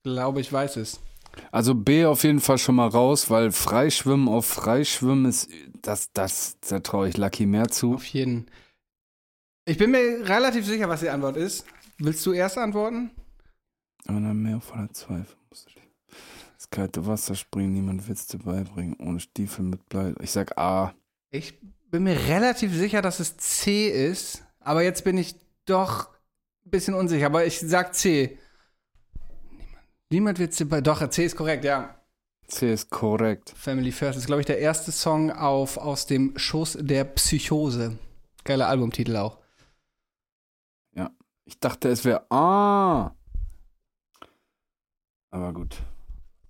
[0.03, 0.99] Glaube, ich weiß es.
[1.51, 5.49] Also B auf jeden Fall schon mal raus, weil Freischwimmen auf Freischwimmen ist,
[5.81, 7.95] das, das, da traue ich Lucky mehr zu.
[7.95, 8.47] Auf jeden.
[9.65, 11.65] Ich bin mir relativ sicher, was die Antwort ist.
[11.99, 13.11] Willst du erst antworten?
[14.07, 15.89] Aber dann mehr voller Zweifel musst du dich.
[16.57, 18.95] Das kalte Wasser springen, niemand wird's dir beibringen.
[18.99, 20.13] Ohne Stiefel mit Blei.
[20.21, 20.93] Ich sag A.
[21.31, 25.35] Ich bin mir relativ sicher, dass es C ist, aber jetzt bin ich
[25.65, 26.09] doch
[26.65, 28.37] ein bisschen unsicher, aber ich sag C.
[29.49, 29.77] Niemand,
[30.09, 30.81] niemand wird sie bei.
[30.81, 31.95] Doch, C ist korrekt, ja.
[32.47, 33.53] C ist korrekt.
[33.55, 37.97] Family First ist, glaube ich, der erste Song auf, aus dem Schoß der Psychose.
[38.43, 39.43] Geiler Albumtitel auch.
[41.45, 43.15] Ich dachte, es wäre A.
[45.33, 45.81] Aber gut.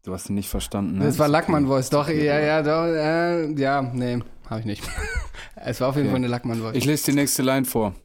[0.03, 0.97] Du hast ihn nicht verstanden.
[0.97, 1.05] Ne?
[1.05, 1.73] Das war Ist Lackmann okay.
[1.73, 4.19] Voice, doch, ja, ja, doch, äh, ja, nee,
[4.49, 4.83] habe ich nicht.
[5.55, 6.11] es war auf jeden Okay.
[6.11, 6.75] Fall eine Lackmann Voice.
[6.75, 7.95] Ich lese die nächste Line vor.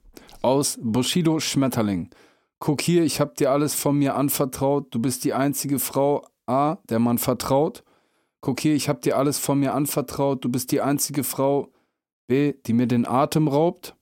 [0.41, 2.11] Aus Bushido Schmetterling.
[2.61, 4.95] Guck hier, ich hab dir alles von mir anvertraut.
[4.95, 7.83] Du bist die einzige Frau, A, der man vertraut.
[8.41, 10.45] Guck hier, ich hab dir alles von mir anvertraut.
[10.45, 11.73] Du bist die einzige Frau,
[12.29, 13.97] B, die mir den Atem raubt.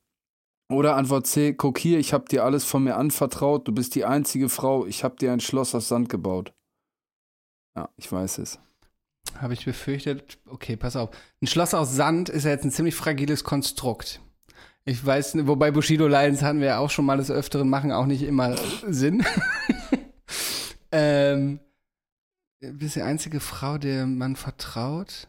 [0.69, 3.67] Oder Antwort C, guck hier, ich hab dir alles von mir anvertraut.
[3.67, 6.53] Du bist die einzige Frau, ich hab dir ein Schloss aus Sand gebaut.
[7.77, 8.59] Ja, ich weiß es.
[9.39, 11.11] Habe ich befürchtet, okay, pass auf.
[11.43, 14.21] Ein Schloss aus Sand ist ja jetzt ein ziemlich fragiles Konstrukt.
[14.85, 18.07] Ich weiß, wobei Bushido Lions hatten wir ja auch schon mal des Öfteren, machen auch
[18.07, 18.57] nicht immer
[18.87, 19.25] Sinn.
[20.93, 21.59] ähm,
[22.61, 25.29] bist die einzige Frau, der man vertraut.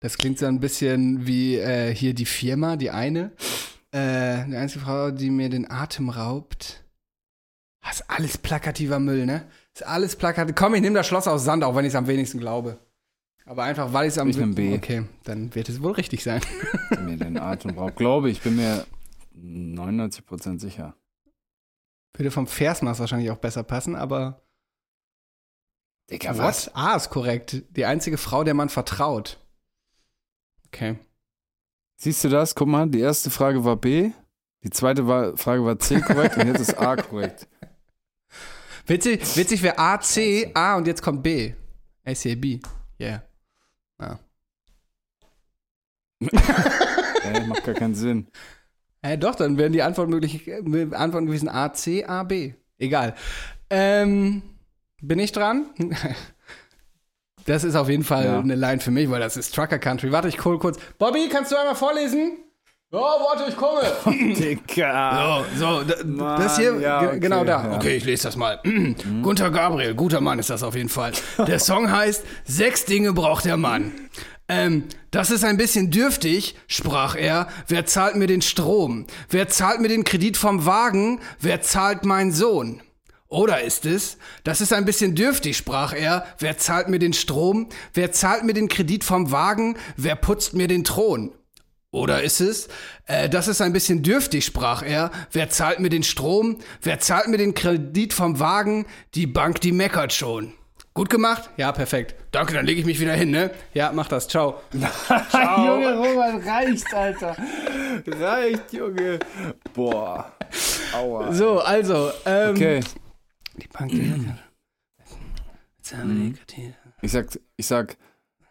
[0.00, 3.32] Das klingt so ein bisschen wie äh, hier die Firma, die eine.
[3.92, 6.84] Äh, die einzige Frau, die mir den Atem raubt.
[7.82, 9.46] Das ist alles plakativer Müll, ne?
[9.74, 10.54] Ist alles plakativ.
[10.54, 12.78] Komm, ich nehme das Schloss aus Sand, auch wenn ich es am wenigsten glaube.
[13.44, 14.74] Aber einfach, weil ich es am Ich nehm B.
[14.74, 16.40] Okay, dann wird es wohl richtig sein.
[17.00, 17.96] mir den Atem raubt.
[17.96, 18.86] Glaube ich, bin mir
[19.36, 20.94] 99% sicher.
[22.14, 24.42] Würde vom Versmaß wahrscheinlich auch besser passen, aber.
[26.10, 26.70] Digga, What?
[26.74, 27.62] A ist korrekt.
[27.70, 29.38] Die einzige Frau, der man vertraut.
[30.66, 30.98] Okay.
[31.96, 32.54] Siehst du das?
[32.54, 34.10] Guck mal, die erste Frage war B,
[34.62, 37.48] die zweite war, Frage war C korrekt und jetzt ist A korrekt.
[38.86, 41.52] Witzig, witzig wäre A, C, A und jetzt kommt B.
[42.04, 42.58] A, C, B.
[43.00, 43.22] Yeah.
[43.98, 44.18] Ah.
[47.24, 48.28] Ey, macht gar keinen Sinn.
[49.02, 52.54] Äh, doch, dann wären die Antworten, möglich, äh, Antworten gewesen A, C, A, B.
[52.78, 53.14] Egal.
[53.70, 54.42] Ähm,
[55.00, 55.66] bin ich dran?
[57.44, 58.38] Das ist auf jeden Fall Ja.
[58.38, 60.12] eine Line für mich, weil das ist Trucker Country.
[60.12, 60.78] Warte, ich hol kurz.
[60.96, 62.38] Bobby, kannst du einmal vorlesen?
[62.94, 63.80] Ja, warte, ich komme.
[64.34, 65.44] Digga.
[65.56, 67.62] So, so, da, Mann, das hier, ja, ge- okay, genau da.
[67.62, 67.68] ja.
[67.68, 67.74] Mhm.
[67.76, 68.60] Okay, ich lese das mal.
[69.22, 71.12] Gunther Gabriel, guter Mann ist das auf jeden Fall.
[71.38, 73.92] Der Song heißt Sechs Dinge braucht der Mann.
[74.46, 77.48] Ähm, das ist ein bisschen dürftig, sprach er.
[77.66, 79.06] Wer zahlt mir den Strom?
[79.30, 81.20] Wer zahlt mir den Kredit vom Wagen?
[81.40, 82.82] Wer zahlt mein Sohn?
[83.28, 86.26] Oder ist es, das ist ein bisschen dürftig, sprach er.
[86.38, 87.70] Wer zahlt mir den Strom?
[87.94, 89.78] Wer zahlt mir den Kredit vom Wagen?
[89.96, 91.32] Wer putzt mir den Thron?
[91.92, 92.68] Oder ist es,
[93.06, 95.10] äh, das ist ein bisschen dürftig, sprach er.
[95.30, 96.58] Wer zahlt mir den Strom?
[96.80, 98.86] Wer zahlt mir den Kredit vom Wagen?
[99.14, 100.54] Die Bank, die meckert schon.
[100.94, 101.50] Gut gemacht?
[101.58, 102.14] Ja, perfekt.
[102.32, 103.50] Danke, dann lege ich mich wieder hin, ne?
[103.74, 104.26] Ja, mach das.
[104.28, 104.62] Ciao.
[104.72, 107.36] Junge, Roman, reicht, Alter.
[108.06, 109.18] Reicht, Junge.
[109.74, 110.32] Boah.
[110.94, 111.32] Aua.
[111.32, 112.54] So, also, ähm.
[112.56, 112.80] Okay,
[113.56, 114.38] Die Bank, die meckert.
[115.78, 116.74] Jetzt haben wir die Kredite.
[117.02, 117.26] ich sag,
[117.56, 117.96] ich sag,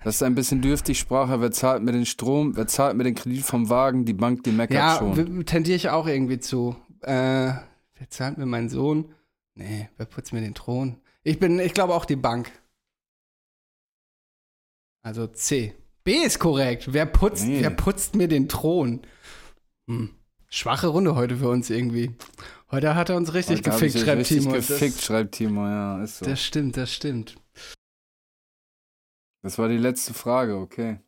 [0.04, 1.42] das ist ein bisschen dürftig, sprach er.
[1.42, 2.56] Wer zahlt mir den Strom?
[2.56, 4.06] Wer zahlt mir den Kredit vom Wagen?
[4.06, 5.16] Die Bank, die meckert Ja, schon.
[5.40, 6.76] w- tendiere ich auch irgendwie zu.
[7.02, 9.14] Äh, wer zahlt mir meinen Sohn?
[9.56, 10.98] Nee, wer putzt mir den Thron?
[11.24, 12.52] Ich bin, ich glaube auch die Bank.
[15.04, 15.74] Also C.
[16.04, 16.94] B ist korrekt.
[16.94, 17.62] Wer putzt, Nee.
[17.62, 19.02] wer putzt mir den Thron?
[19.88, 20.10] Hm.
[20.50, 22.16] Schwache Runde heute für uns irgendwie.
[22.72, 24.52] Heute hat er uns richtig gefickt, schreibt richtig Timo.
[24.54, 26.26] gefickt, Das, schreibt Timo, ja, ist so.
[26.26, 27.36] das stimmt, das stimmt.
[29.42, 31.00] Das war die letzte Frage, okay.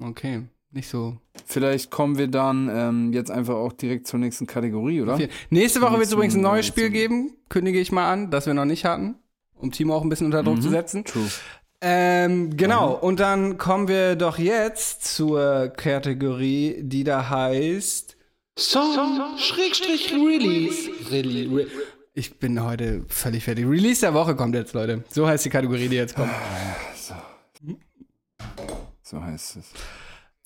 [0.00, 5.02] Okay, nicht so Vielleicht kommen wir dann ähm, jetzt einfach auch direkt zur nächsten Kategorie,
[5.02, 5.16] oder?
[5.16, 5.28] viel.
[5.50, 8.54] Nächste Woche wird es übrigens ein neues Spiel geben, kündige ich mal an, das wir
[8.54, 9.16] noch nicht hatten,
[9.56, 10.62] um Timo auch ein bisschen unter Druck Mhm.
[10.62, 11.04] zu setzen.
[11.04, 11.28] True.
[11.82, 12.94] Ähm, genau.
[12.94, 18.16] Und dann kommen wir doch jetzt zur Kategorie, die da heißt
[18.58, 20.90] Song, Schrägstrich Release.
[21.10, 21.66] Really, re
[22.12, 23.66] ich bin heute völlig fertig.
[23.66, 25.04] Release der Woche kommt jetzt, Leute.
[25.10, 26.30] So heißt die Kategorie, die jetzt kommt.
[29.02, 29.72] So heißt es.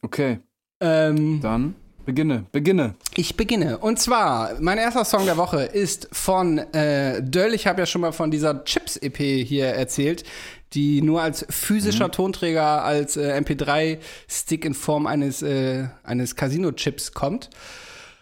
[0.03, 0.41] Okay,
[0.81, 1.75] Ähm, dann
[2.05, 2.95] beginne, beginne.
[3.17, 3.79] Ich beginne.
[3.79, 7.55] Und zwar, mein erster Song der Woche ist von äh, Döll.
[7.55, 9.17] Ich habe ja schon mal von dieser Chips-EP
[9.47, 10.25] hier erzählt,
[10.73, 17.51] die nur als physischer Tonträger, als äh, MP3-Stick in Form eines, äh, eines Casino-Chips kommt.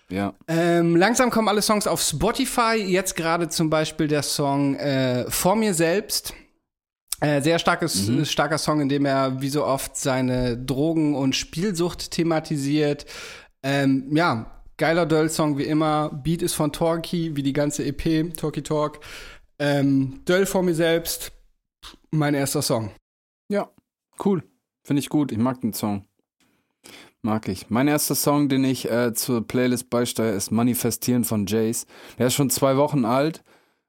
[0.08, 0.34] Ja.
[0.46, 2.74] Ähm, langsam kommen alle Songs auf Spotify.
[2.76, 6.34] Jetzt gerade zum Beispiel der Song äh, Vor mir selbst.
[7.22, 12.10] Äh, sehr starkes, starker Song, in dem er wie so oft seine Drogen- und Spielsucht
[12.10, 13.06] thematisiert.
[13.62, 16.10] Ähm, ja, geiler Döll-Song wie immer.
[16.10, 18.98] Beat ist von Torki, wie die ganze EP, Torki Talk.
[19.60, 21.30] Ähm, Döll vor mir selbst,
[22.10, 22.90] mein erster Song.
[23.48, 23.70] Ja,
[24.24, 24.42] cool.
[24.82, 25.30] Finde ich gut.
[25.30, 26.04] Ich mag den Song.
[27.20, 27.70] Mag ich.
[27.70, 31.86] Mein erster Song, den ich äh, zur Playlist beisteuere, ist Manifestieren von Jace.
[32.18, 33.44] Der ist schon zwei Wochen alt.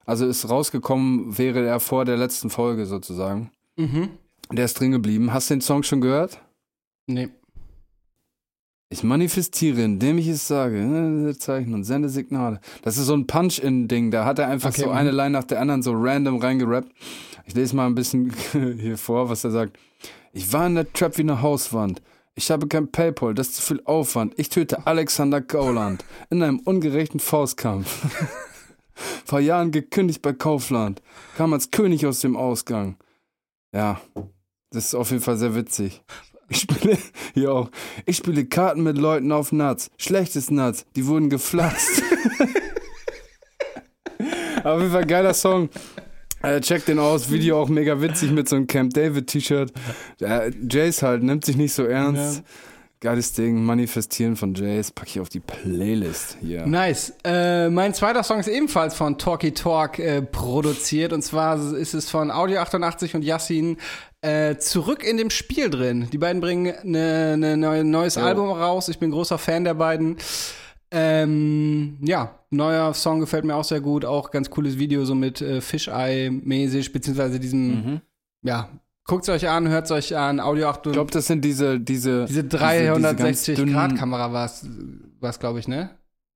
[0.05, 3.51] Also ist rausgekommen, wäre er vor der letzten Folge sozusagen.
[3.77, 4.09] Mhm.
[4.51, 5.33] Der ist drin geblieben.
[5.33, 6.39] Hast du den Song schon gehört?
[7.07, 7.29] Nee.
[8.89, 12.59] Ich manifestiere, indem ich es sage, äh, Zeichen und sende Signale.
[12.83, 14.11] Das ist so ein Punch-In-Ding.
[14.11, 14.95] Da hat er einfach Okay, so mhm.
[14.95, 16.91] eine Line nach der anderen so random reingerappt.
[17.45, 18.31] Ich lese mal ein bisschen
[18.79, 19.77] hier vor, was er sagt.
[20.31, 22.01] Ich war in der Trap wie eine Hauswand.
[22.35, 24.33] Ich habe kein Paypal, das ist zu viel Aufwand.
[24.37, 28.05] Ich töte Alexander Gauland in einem ungerechten Faustkampf.
[29.25, 31.01] Vor Jahren gekündigt bei Kaufland.
[31.37, 32.97] Kam als König aus dem Ausgang.
[33.73, 33.99] Ja,
[34.71, 36.03] das ist auf jeden Fall sehr witzig.
[36.49, 36.97] Ich spiele
[37.51, 37.69] auch.
[38.05, 39.89] Ich spiele Karten mit Leuten auf Nuts.
[39.97, 40.85] Schlechtes Nuts.
[40.95, 42.03] Die wurden geflatzt.
[44.63, 45.69] auf jeden Fall geiler Song.
[46.43, 47.31] Äh, check den aus.
[47.31, 49.71] Video auch mega witzig mit so einem Camp David T-Shirt.
[50.19, 52.43] Äh, Jace halt, nimmt sich nicht so ernst.
[53.03, 53.65] Geiles Ding.
[53.65, 54.91] Manifestieren von Jace.
[54.91, 56.65] Pack ich auf die Playlist hier.
[56.65, 57.13] Nice.
[57.25, 61.11] Äh, mein zweiter Song ist ebenfalls von Talky Talk äh, produziert.
[61.11, 63.75] Und zwar ist es von Audio 88 und Yassin
[64.21, 66.07] äh, zurück in dem Spiel drin.
[66.13, 68.87] Die beiden bringen ein ne, ne, neues Album raus.
[68.87, 70.15] Ich bin großer Fan der beiden.
[70.89, 74.05] Ähm, ja, neuer Song gefällt mir auch sehr gut.
[74.05, 77.99] Auch ganz cooles Video, so mit äh, Fisheye-mäßig, beziehungsweise diesem,
[78.43, 78.69] ja,
[79.05, 80.39] guckt es euch an, hört es euch an.
[80.39, 80.89] Audio 88.
[80.91, 84.45] Ich glaube, das sind diese, diese, Diese diese ganz dünnen- 360-Grad-Kamera war
[85.29, 85.91] es, glaube ich, ne?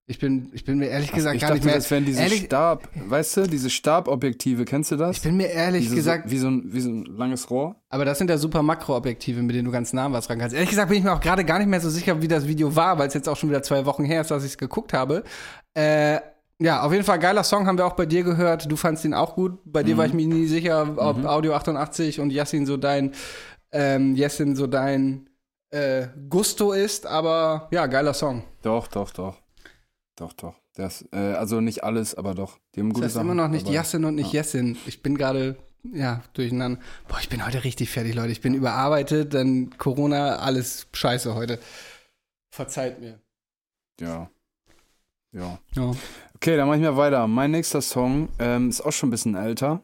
[0.10, 1.76] Ich bin, ich bin mir ehrlich gesagt ich gar dachte, nicht mehr.
[1.76, 5.18] das wären diese ehrlich, Stab, weißt du, diese Stabobjektive, kennst du das?
[5.18, 7.76] ich bin mir ehrlich diese gesagt, wie, so ein, wie so ein langes Rohr.
[7.90, 10.56] aber das sind ja super Makroobjektive, mit denen du ganz nah was ran kannst.
[10.56, 12.74] Ehrlich gesagt bin ich mir auch gerade gar nicht mehr so sicher, wie das Video
[12.74, 14.94] war, weil es jetzt auch schon wieder zwei Wochen her ist, dass ich es geguckt
[14.94, 15.26] habe.
[15.74, 16.20] Äh,
[16.60, 18.72] ja, auf jeden Fall geiler Song, haben wir auch bei dir gehört.
[18.72, 19.60] Du fandst ihn auch gut.
[19.66, 23.14] Bei dir war ich mir nie sicher, ob Audio 88 und Yassin so dein,
[23.72, 25.30] ähm, Yassin so dein
[25.70, 28.44] äh, Gusto ist, aber ja, geiler Song.
[28.62, 29.38] Doch, doch, doch.
[30.16, 30.56] Doch, doch.
[30.74, 32.58] Das, äh, also nicht alles, aber doch.
[32.74, 33.28] Die haben gute Das heißt Sachen.
[33.32, 33.68] immer noch nicht.
[33.70, 34.78] Yassin und nicht Jessin.
[34.86, 35.58] Ich bin gerade,
[35.94, 36.80] ja, durcheinander.
[37.08, 38.32] Boah, ich bin heute richtig fertig, Leute.
[38.32, 41.60] Ich bin überarbeitet, dann Corona, alles scheiße heute.
[42.50, 43.20] Verzeiht mir.
[44.00, 44.30] Ja.
[45.38, 45.60] Ja.
[45.76, 45.92] Ja.
[46.36, 47.28] Okay, dann mach ich mal weiter.
[47.28, 49.82] Mein nächster Song ähm, ist auch schon ein bisschen älter.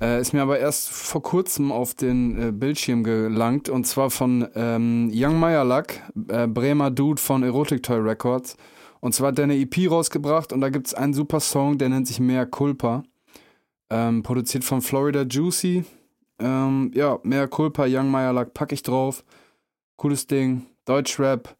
[0.00, 4.48] Äh, ist mir aber erst vor kurzem auf den äh, Bildschirm gelangt und zwar von
[4.54, 8.56] ähm, Young Meyerlack, äh, Bremer Dude von Erotic Toy Records.
[9.00, 11.88] Und zwar hat der eine EP rausgebracht und da gibt es einen super Song, der
[11.88, 13.02] nennt sich Mea Culpa.
[13.90, 15.84] Ähm, produziert von Florida Juicy.
[16.38, 19.24] Ähm, ja, Mea Culpa, Young Meyerlack packe ich drauf.
[19.96, 20.66] Cooles Ding.
[20.86, 21.56] Deutschrap,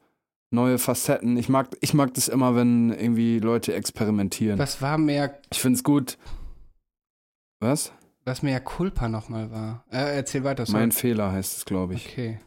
[0.50, 1.36] neue Facetten.
[1.36, 4.58] Ich mag, ich mag das immer, wenn irgendwie Leute experimentieren.
[4.58, 6.18] Was war mehr, Ich find's gut.
[7.60, 7.92] Was?
[8.24, 9.84] was mehr Culpa nochmal war?
[9.90, 10.80] Äh, erzähl weiter, sorry.
[10.80, 12.06] Mein Fehler heißt es, glaube ich.
[12.06, 12.38] Okay.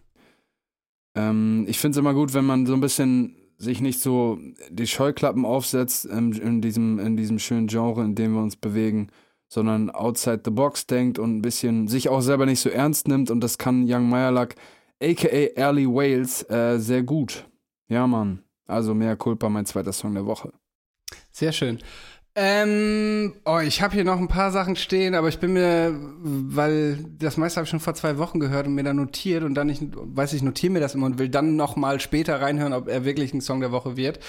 [1.15, 4.39] Ähm, ich finde es immer gut, wenn man so ein bisschen sich nicht so
[4.69, 9.09] die Scheuklappen aufsetzt in, in, diesem, in diesem schönen Genre, in dem wir uns bewegen,
[9.47, 13.29] sondern outside the box denkt und ein bisschen sich auch selber nicht so ernst nimmt.
[13.29, 14.55] Und das kann Young Meyerlack,
[15.01, 17.45] aka Early Wales, äh, sehr gut.
[17.87, 18.43] Ja, Mann.
[18.65, 20.53] Also mehr Culpa, mein zweiter Song der Woche.
[21.31, 21.79] Sehr schön.
[22.35, 27.05] Ähm, oh, ich habe hier noch ein paar Sachen stehen, aber ich bin mir, weil
[27.19, 29.69] das meiste habe ich schon vor zwei Wochen gehört und mir dann notiert und dann
[29.69, 32.87] ich weiß ich notiere mir das immer und will dann noch mal später reinhören, ob
[32.87, 34.19] er wirklich ein Song der Woche wird.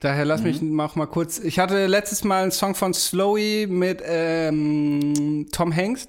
[0.00, 1.38] Daher lass mich noch mal kurz.
[1.38, 6.08] Ich hatte letztes Mal einen Song von Slowy mit ähm, Tom Hanks.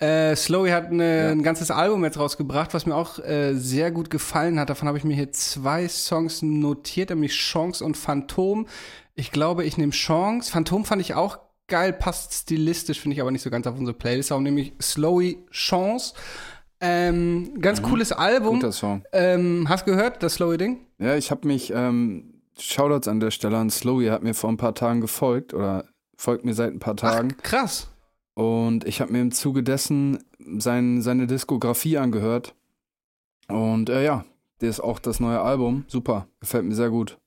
[0.00, 4.10] Äh, Slowy hat eine, ein ganzes Album jetzt rausgebracht, was mir auch äh, sehr gut
[4.10, 4.70] gefallen hat.
[4.70, 8.66] Davon habe ich mir hier zwei Songs notiert, nämlich Chance und Phantom.
[9.16, 10.52] Ich glaube, ich nehme Chance.
[10.52, 13.96] Phantom fand ich auch geil, passt stilistisch, finde ich aber nicht so ganz auf unsere
[13.96, 14.30] Playlist.
[14.30, 16.14] Darum nehme ich Slowy Chance.
[16.80, 18.56] Ähm, ganz cooles Album.
[18.56, 19.02] Guter Song.
[19.12, 20.78] Ähm, hast gehört, das Slowy-Ding?
[20.98, 24.56] Ja, ich habe mich, ähm, Shoutouts an der Stelle an Slowy, hat mir vor ein
[24.56, 25.84] paar Tagen gefolgt oder
[26.16, 27.34] folgt mir seit ein paar Tagen.
[27.36, 27.88] Ach, krass.
[28.38, 30.22] Und ich habe mir im Zuge dessen
[30.58, 32.54] sein, seine Diskografie angehört.
[33.48, 34.24] Und äh, ja,
[34.60, 35.86] der ist auch das neue Album.
[35.88, 37.18] Super, gefällt mir sehr gut.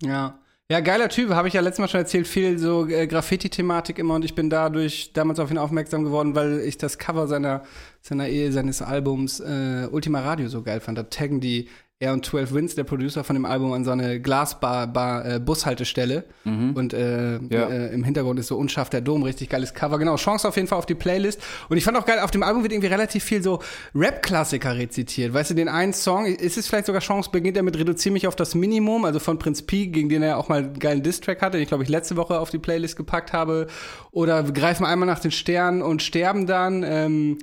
[0.00, 0.38] Ja.
[0.70, 4.14] Ja, geiler Typ, habe ich ja letztes Mal schon erzählt, viel so äh, Graffiti-Thematik immer
[4.14, 7.64] und ich bin dadurch damals auf ihn aufmerksam geworden, weil ich das Cover seiner,
[8.00, 10.96] seiner Ehe, seines Albums äh, Ultima Radio so geil fand.
[10.96, 11.68] Da taggen die
[12.00, 15.38] er und 12 Wins, der Producer von dem Album, an so eine Glasbar Bar, äh,
[15.40, 16.24] Bushaltestelle.
[16.44, 17.68] Und äh, Ja.
[17.68, 19.98] äh, im Hintergrund ist so unscharf der Dom, richtig geiles Cover.
[19.98, 21.40] Genau, Chance auf jeden Fall auf die Playlist.
[21.68, 23.60] Und ich fand auch geil, auf dem Album wird irgendwie relativ viel so
[23.94, 25.32] Rap-Klassiker rezitiert.
[25.32, 28.26] Weißt du, den einen Song, ist es vielleicht sogar Chance, beginnt er mit Reduzier mich
[28.26, 31.40] auf das Minimum, also von Prinz P, gegen den er auch mal einen geilen Diss-Track
[31.42, 33.68] hatte, den ich glaube ich letzte Woche auf die Playlist gepackt habe.
[34.10, 36.82] Oder wir greifen einmal nach den Sternen und sterben dann.
[36.86, 37.38] Ähm,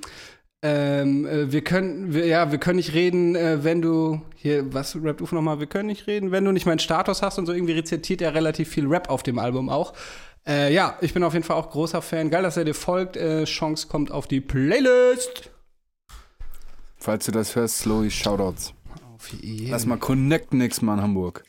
[0.62, 4.96] ähm, äh, wir können, wir, ja, wir können nicht reden, äh, wenn du, hier, was
[5.02, 7.52] rappt Ufo nochmal, wir können nicht reden, wenn du nicht meinen Status hast und so
[7.52, 9.92] irgendwie rezitiert er relativ viel Rap auf dem Album auch.
[10.46, 12.30] Äh, ja, ich bin auf jeden Fall auch großer Fan.
[12.30, 13.16] Geil, dass er dir folgt.
[13.16, 15.50] Äh, Chance kommt auf die Playlist.
[16.96, 18.74] Falls du das hörst, Slowy Shoutouts.
[19.14, 19.70] Auf jeden.
[19.70, 21.44] Lass mal connecten nächstes Mal in Hamburg.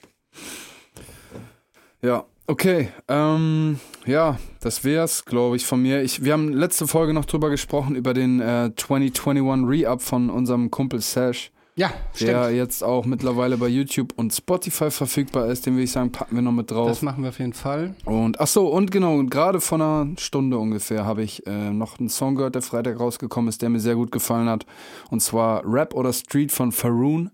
[2.01, 2.89] Ja, okay.
[3.07, 6.01] Ähm, ja, das wär's, glaube ich, von mir.
[6.03, 10.69] Ich, wir haben letzte Folge noch drüber gesprochen, über den äh, 2021 Re-Up von unserem
[10.71, 12.57] Kumpel Sash, Ja, der stimmt.
[12.57, 15.65] jetzt auch mittlerweile bei YouTube und Spotify verfügbar ist.
[15.65, 16.87] Den würde ich sagen, packen wir noch mit drauf.
[16.89, 17.95] Das machen wir auf jeden Fall.
[18.05, 21.99] Und ach so, und genau, und gerade vor einer Stunde ungefähr habe ich äh, noch
[21.99, 24.65] einen Song gehört, der Freitag rausgekommen ist, der mir sehr gut gefallen hat.
[25.09, 27.31] Und zwar Rap oder Street von Faroon.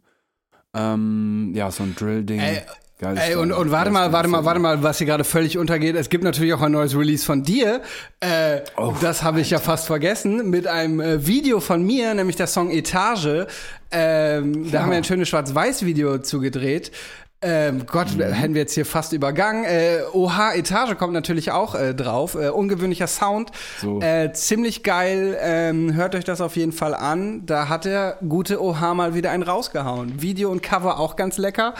[0.74, 2.40] Ähm, ja, so ein Drill-Ding.
[3.00, 5.58] Ey, Geiles Ey, und, und warte mal, warte mal, warte mal, was hier gerade völlig
[5.58, 5.96] untergeht.
[5.96, 7.82] Es gibt natürlich auch ein neues Release von dir.
[8.20, 10.50] Äh, Oh, das habe ich ja fast vergessen.
[10.50, 13.48] Mit einem äh, Video von mir, nämlich der Song Etage.
[13.92, 16.92] Ähm, Da haben wir ein schönes Schwarz-Weiß-Video zugedreht.
[17.42, 18.22] Ähm, Gott, Mhm.
[18.34, 19.64] hätten wir jetzt hier fast übergangen.
[19.64, 22.36] Äh, OH Etage kommt natürlich auch äh, drauf.
[22.36, 23.52] Äh, ungewöhnlicher Sound.
[23.82, 24.02] So.
[24.02, 25.38] Äh, ziemlich geil.
[25.42, 27.46] Ähm, hört euch das auf jeden Fall an.
[27.46, 30.22] Da hat der gute OH mal wieder einen rausgehauen.
[30.22, 31.76] Video und Cover auch ganz lecker.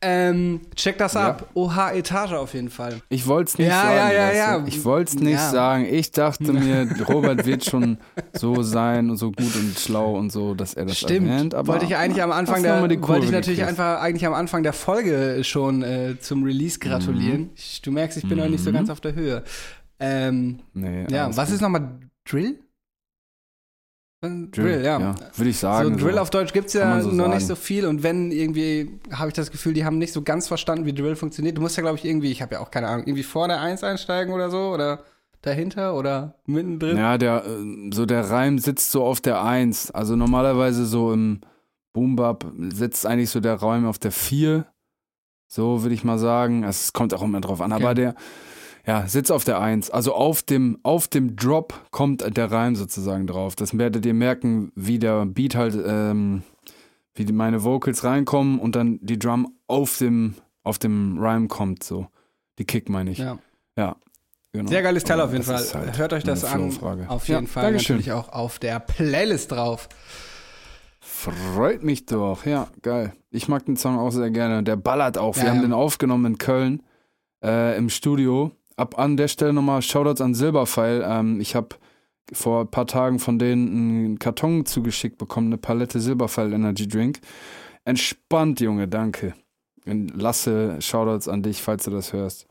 [0.00, 1.46] Ähm, checkt das ab.
[1.52, 3.02] OH Etage auf jeden Fall.
[3.10, 3.96] Ich wollte es nicht Ja, sagen.
[3.98, 4.64] ja, ja, ja.
[4.66, 5.50] Ich wollte es nicht Ja.
[5.50, 5.86] sagen.
[5.90, 7.98] Ich dachte mir, Robert wird schon
[8.32, 11.28] so sein und so gut und schlau und so, dass er das Stimmt.
[11.28, 11.54] erwähnt.
[11.54, 12.94] Aber wollte ich eigentlich am Anfang der wollte
[13.26, 13.78] ich natürlich gekriegt.
[13.78, 15.01] einfach eigentlich am Anfang der Folge
[15.44, 17.40] schon äh, zum Release gratulieren.
[17.42, 17.50] Mhm.
[17.56, 19.42] Ich, du merkst, ich bin noch nicht so ganz auf der Höhe.
[20.00, 21.54] Ähm, Nee, ja, was gut.
[21.56, 21.98] ist nochmal
[22.28, 22.58] Drill?
[24.52, 25.16] Drill, ja.
[25.34, 25.98] Würde ich sagen.
[25.98, 27.46] so Drill auf Deutsch gibt's ja Kann man so noch nicht sagen.
[27.48, 30.86] so viel und wenn irgendwie habe ich das Gefühl, die haben nicht so ganz verstanden,
[30.86, 31.56] wie Drill funktioniert.
[31.56, 33.60] Du musst ja glaube ich irgendwie, ich habe ja auch keine Ahnung, irgendwie vor der
[33.60, 35.02] 1 einsteigen oder so oder
[35.40, 36.98] dahinter oder mittendrin.
[36.98, 39.90] Ja, der, äh, so der Reim sitzt so auf der Eins.
[39.90, 41.40] Also normalerweise so im
[41.92, 44.66] Boom Bap sitzt eigentlich so der Reim auf der Vier.
[45.54, 46.64] So würde ich mal sagen.
[46.64, 47.72] Es kommt auch immer drauf an.
[47.72, 47.94] Aber Okay.
[47.94, 48.14] der,
[48.86, 49.90] ja, sitzt auf der Eins.
[49.90, 53.54] Also auf dem, auf dem Drop kommt der Reim sozusagen drauf.
[53.54, 56.42] Das werdet ihr merken, wie der Beat halt, ähm,
[57.14, 62.06] wie meine Vocals reinkommen und dann die Drum auf dem, auf dem Rhyme kommt, so.
[62.58, 63.18] Die Kick meine ich.
[63.18, 63.36] Ja.
[63.76, 63.96] Ja.
[64.54, 64.70] Genau.
[64.70, 65.62] Sehr geiles Teil auf jeden Fall.
[65.74, 66.72] halt Hört euch das an.
[67.08, 67.96] Auf Ja, jeden Fall Dankeschön.
[67.96, 69.88] natürlich auch auf der Playlist drauf.
[71.30, 72.44] Freut mich doch.
[72.44, 73.12] Ja, geil.
[73.30, 74.62] Ich mag den Song auch sehr gerne.
[74.62, 75.36] Der ballert auch.
[75.36, 76.82] Wir Ja, haben den aufgenommen in Köln
[77.44, 78.50] äh, im Studio.
[78.76, 81.04] Ab an der Stelle nochmal Shoutouts an Silberpfeil.
[81.06, 81.68] Ähm, ich habe
[82.32, 87.20] vor ein paar Tagen von denen einen Karton zugeschickt bekommen, eine Palette Silberpfeil Energy Drink.
[87.84, 89.34] Entspannt, Junge, danke.
[89.84, 92.46] Lasse, Shoutouts an dich, falls du das hörst.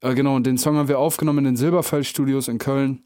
[0.00, 3.02] Äh, genau, und den Song haben wir aufgenommen in den Silberpfeil Studios in Köln.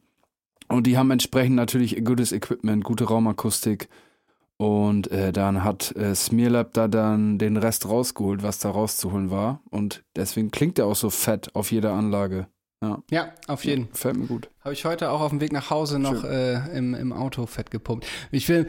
[0.69, 3.89] Und die haben entsprechend natürlich gutes Equipment, gute Raumakustik.
[4.61, 9.63] Und äh, dann hat äh, Smearlab da dann den Rest rausgeholt, was da rauszuholen war.
[9.71, 12.47] Und deswegen klingt er auch so fett auf jeder Anlage.
[13.11, 13.91] Ja, auf jeden.
[13.91, 14.51] Gefällt mir gut.
[14.61, 17.71] Habe ich heute auch auf dem Weg nach Hause noch äh, im, im Auto fett
[17.71, 18.07] gepumpt.
[18.33, 18.69] Ich will,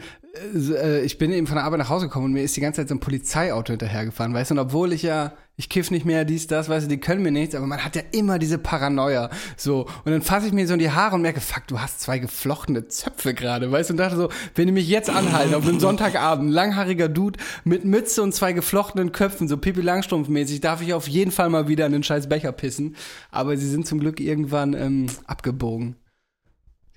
[0.54, 2.80] äh, ich bin eben von der Arbeit nach Hause gekommen und mir ist die ganze
[2.80, 6.24] Zeit so ein Polizeiauto hinterhergefahren, weißt du, und obwohl ich ja, ich kiff nicht mehr,
[6.24, 9.30] dies, das, weißt du, die können mir nichts, aber man hat ja immer diese Paranoia,
[9.56, 9.86] so.
[10.04, 12.18] Und dann fasse ich mir so in die Haare und merke, fuck, du hast zwei
[12.18, 15.78] geflochtene Zöpfe gerade, weißt du, und dachte so, wenn die mich jetzt anhalten auf einem
[15.78, 21.06] Sonntagabend, langhaariger Dude mit Mütze und zwei geflochtenen Köpfen, so Pippi Langstrumpf-mäßig, darf ich auf
[21.06, 22.96] jeden Fall mal wieder in den scheiß Becher pissen.
[23.30, 25.94] Aber sie sind zum Glück irgendwann ähm, abgebogen.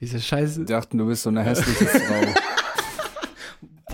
[0.02, 0.62] Diese Scheiße.
[0.62, 2.55] Die dachten, du bist so eine hässliche Frau.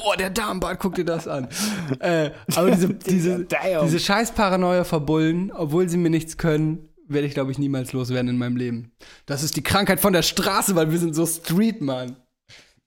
[0.04, 1.48] Boah, der Darmbart, guck dir das an.
[2.00, 7.34] äh, aber diese, diese, diese scheiß Paranoia verbullen, obwohl sie mir nichts können, werde ich,
[7.34, 8.92] glaube ich, niemals loswerden in meinem Leben.
[9.26, 12.16] Das ist die Krankheit von der Straße, weil wir sind so Street, Mann.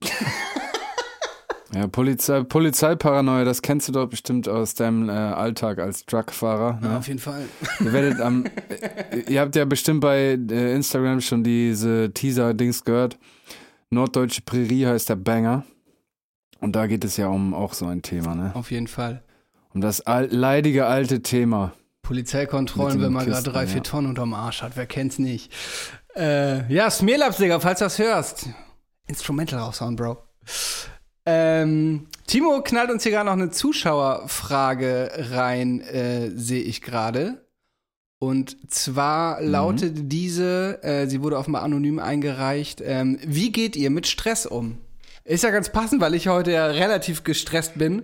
[1.74, 6.78] Ja, Polizei, Polizeiparanoia, das kennst du doch bestimmt aus deinem äh, Alltag als Truckfahrer.
[6.80, 6.98] Ne?
[6.98, 7.42] Auf jeden Fall.
[7.80, 13.18] Ihr werdet am, äh, ihr habt ja bestimmt bei äh, Instagram schon diese Teaser-Dings gehört.
[13.90, 15.64] Norddeutsche Prärie heißt der Banger.
[16.64, 18.52] Und da geht es ja um auch so ein Thema, ne?
[18.54, 19.22] Auf jeden Fall.
[19.74, 21.74] Um das al leidige alte Thema.
[22.00, 23.82] Polizeikontrollen, wenn man gerade drei, vier ja.
[23.82, 24.74] Tonnen unterm Arsch hat.
[24.74, 25.52] Wer kennt's nicht?
[26.16, 28.48] Äh, ja, Smearlaps, Digga, falls du das hörst.
[29.06, 30.16] Instrumental raushauen, Bro.
[31.26, 37.46] Ähm, Timo knallt uns hier gerade noch eine Zuschauerfrage rein, äh, sehe ich gerade.
[38.18, 44.06] Und zwar lautet diese, äh, sie wurde offenbar anonym eingereicht, ähm, wie geht ihr mit
[44.06, 44.78] Stress um?
[45.24, 48.02] Ist ja ganz passend, weil ich heute ja relativ gestresst bin.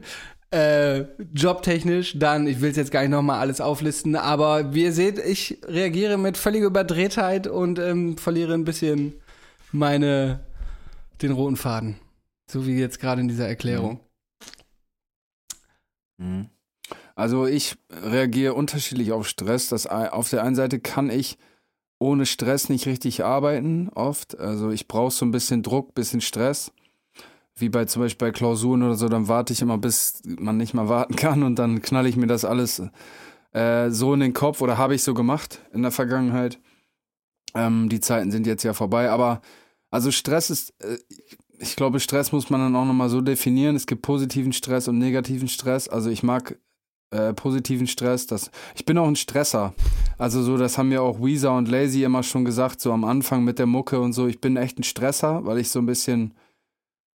[0.51, 4.93] Äh, jobtechnisch, dann, ich will es jetzt gar nicht nochmal alles auflisten, aber wie ihr
[4.93, 9.13] seht, ich reagiere mit völliger Überdrehtheit und ähm, verliere ein bisschen
[9.71, 10.41] meine,
[11.23, 11.97] den roten Faden.
[12.51, 14.01] So wie jetzt gerade in dieser Erklärung.
[16.19, 16.49] Mhm.
[17.15, 19.69] Also ich reagiere unterschiedlich auf Stress.
[19.69, 21.39] Das, auf der einen Seite kann ich
[22.01, 24.39] ohne Stress nicht richtig arbeiten, oft.
[24.39, 26.73] Also ich brauche so ein bisschen Druck, bisschen Stress.
[27.57, 30.75] Wie bei zum Beispiel bei Klausuren oder so, dann warte ich immer, bis man nicht
[30.75, 32.83] mal warten kann und dann knalle ich mir das alles
[33.53, 36.59] äh, so in den Kopf oder habe ich so gemacht in der Vergangenheit.
[37.55, 39.43] Ähm, die Zeiten sind jetzt ja vorbei, aber
[39.91, 40.99] also Stress ist, äh,
[41.59, 43.77] ich glaube, Stress muss man dann auch nochmal so definieren.
[43.77, 45.89] Es gibt positiven Stress und negativen Stress.
[45.89, 46.59] Also ich mag
[47.11, 48.27] äh, positiven Stress.
[48.27, 49.75] Das, ich bin auch ein Stresser.
[50.17, 53.45] Also so, das haben mir auch Weezer und Lazy immer schon gesagt, so am Anfang
[53.45, 54.27] mit der Mucke und so.
[54.27, 56.33] Ich bin echt ein Stresser, weil ich so ein bisschen,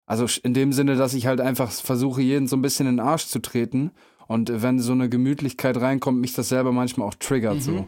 [0.07, 3.07] also in dem Sinne, dass ich halt einfach versuche, jeden so ein bisschen in den
[3.07, 3.91] Arsch zu treten.
[4.27, 7.87] Und wenn so eine Gemütlichkeit reinkommt, mich das selber manchmal auch triggert so.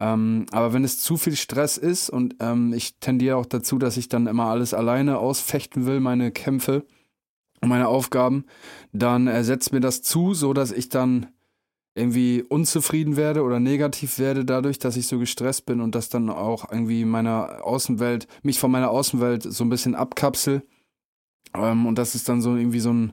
[0.00, 3.96] Ähm, aber wenn es zu viel Stress ist und ähm, ich tendiere auch dazu, dass
[3.96, 6.84] ich dann immer alles alleine ausfechten will, meine Kämpfe
[7.60, 8.44] und meine Aufgaben,
[8.92, 11.28] dann ersetzt mir das zu, so dass ich dann
[11.94, 16.28] irgendwie unzufrieden werde oder negativ werde dadurch, dass ich so gestresst bin und das dann
[16.28, 20.64] auch irgendwie meiner Außenwelt, mich von meiner Außenwelt so ein bisschen abkapsel.
[21.54, 23.12] Ähm, und das ist dann so irgendwie so ein,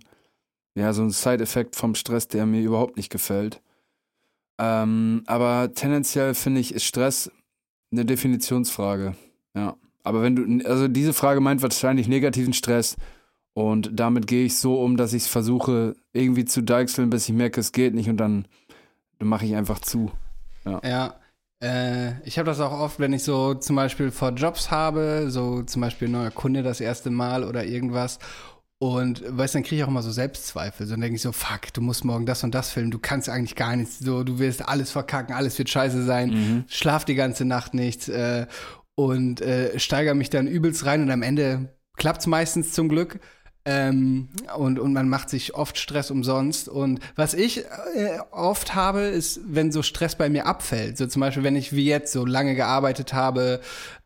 [0.75, 3.61] ja, so ein Side-Effekt vom Stress, der mir überhaupt nicht gefällt.
[4.59, 7.31] Ähm, aber tendenziell finde ich, ist Stress
[7.91, 9.15] eine Definitionsfrage.
[9.55, 9.75] Ja.
[10.03, 12.95] Aber wenn du, also diese Frage meint wahrscheinlich negativen Stress
[13.53, 17.35] und damit gehe ich so um, dass ich es versuche, irgendwie zu deichseln, bis ich
[17.35, 18.45] merke, es geht nicht und dann,
[19.19, 20.11] dann mache ich einfach zu.
[20.65, 21.20] Ja.
[21.62, 25.64] Äh, ich habe das auch oft, wenn ich so zum Beispiel vor Jobs habe, so
[25.64, 28.20] zum Beispiel neuer Kunde das erste Mal oder irgendwas.
[28.80, 30.88] Und weißt du, dann kriege ich auch immer so Selbstzweifel.
[30.88, 33.30] So dann denke ich so, fuck, du musst morgen das und das filmen, du kannst
[33.30, 37.45] eigentlich gar nichts, so, du wirst alles verkacken, alles wird scheiße sein, schlaf die ganze
[37.45, 38.47] Nacht nicht äh,
[38.95, 43.20] und äh, steigere mich dann übelst rein und am Ende klappt's meistens zum Glück.
[43.64, 46.68] Ähm, und, und man macht sich oft Stress umsonst.
[46.68, 50.97] Und was ich äh, oft habe, ist, wenn so Stress bei mir abfällt.
[50.97, 53.62] So zum Beispiel, wenn ich wie jetzt so lange gearbeitet habe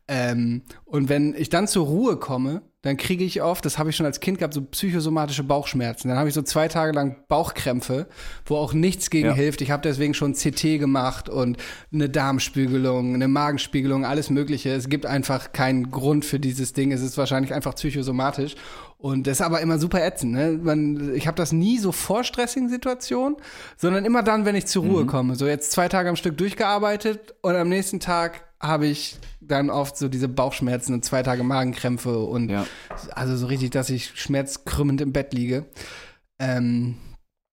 [0.08, 3.96] ähm, und wenn ich dann zur Ruhe komme, dann kriege ich oft, das habe ich
[3.96, 6.06] schon als Kind gehabt, so psychosomatische Bauchschmerzen.
[6.06, 8.06] Dann habe ich so zwei Tage lang Bauchkrämpfe,
[8.44, 9.34] wo auch nichts gegen Ja.
[9.34, 9.60] hilft.
[9.60, 11.56] Ich habe deswegen schon CT gemacht und
[11.92, 14.70] eine Darmspiegelung, eine Magenspiegelung, alles Mögliche.
[14.70, 16.92] Es gibt einfach keinen Grund für dieses Ding.
[16.92, 18.54] Es ist wahrscheinlich einfach psychosomatisch.
[18.98, 20.32] Und das ist aber immer super ätzend.
[20.32, 20.58] Ne?
[20.62, 23.36] Man, ich habe das nie so vor stressigen Situationen,
[23.76, 25.36] sondern immer dann, wenn ich zur Ruhe komme.
[25.36, 29.98] So jetzt zwei Tage am Stück durchgearbeitet und am nächsten Tag habe ich dann oft
[29.98, 32.66] so diese Bauchschmerzen und zwei Tage Magenkrämpfe und Ja.
[33.12, 35.66] also so richtig, dass ich schmerzkrümmend im Bett liege.
[36.38, 36.96] Ähm,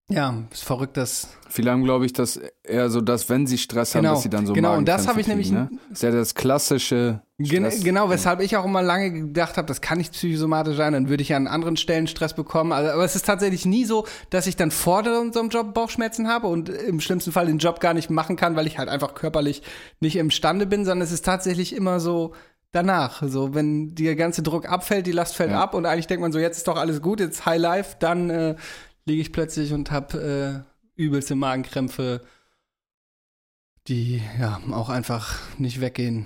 [0.10, 3.94] ja, ist verrückt, dass Viele haben, glaube ich, dass eher so, dass wenn sie Stress
[3.96, 5.70] haben, Genau, dass sie dann so genau, und das habe ich nämlich- Ne?
[5.92, 7.84] Ist ja das klassische Gen Stress.
[7.84, 11.22] genau, weshalb ich auch immer lange gedacht habe, das kann nicht psychosomatisch sein, dann würde
[11.24, 12.72] ich an anderen Stellen Stress bekommen.
[12.74, 16.28] Also, aber es ist tatsächlich nie so, dass ich dann vor so einem Job Bauchschmerzen
[16.28, 19.14] habe und im schlimmsten Fall den Job gar nicht machen kann, weil ich halt einfach
[19.16, 19.62] körperlich
[20.00, 22.34] nicht imstande bin, sondern es ist tatsächlich immer so
[22.72, 23.22] danach.
[23.28, 25.62] So, wenn der ganze Druck abfällt, die Last fällt Ja.
[25.62, 28.30] ab und eigentlich denkt man so, jetzt ist doch alles gut, jetzt High Life, dann
[28.32, 28.56] äh,
[29.06, 30.66] liege ich plötzlich und habe
[30.98, 32.22] äh, übelste Magenkrämpfe,
[33.88, 36.26] die ja auch einfach nicht weggehen.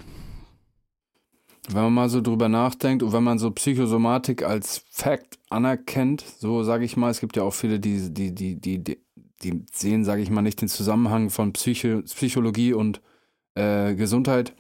[1.70, 6.64] Wenn man mal so drüber nachdenkt und wenn man so Psychosomatik als Fact anerkennt, so
[6.64, 9.02] sage ich mal, es gibt ja auch viele, die, die, die, die, die,
[9.44, 13.02] die sehen, sage ich mal, nicht den Zusammenhang von Psycho Psychologie und
[13.56, 14.56] äh, Gesundheit,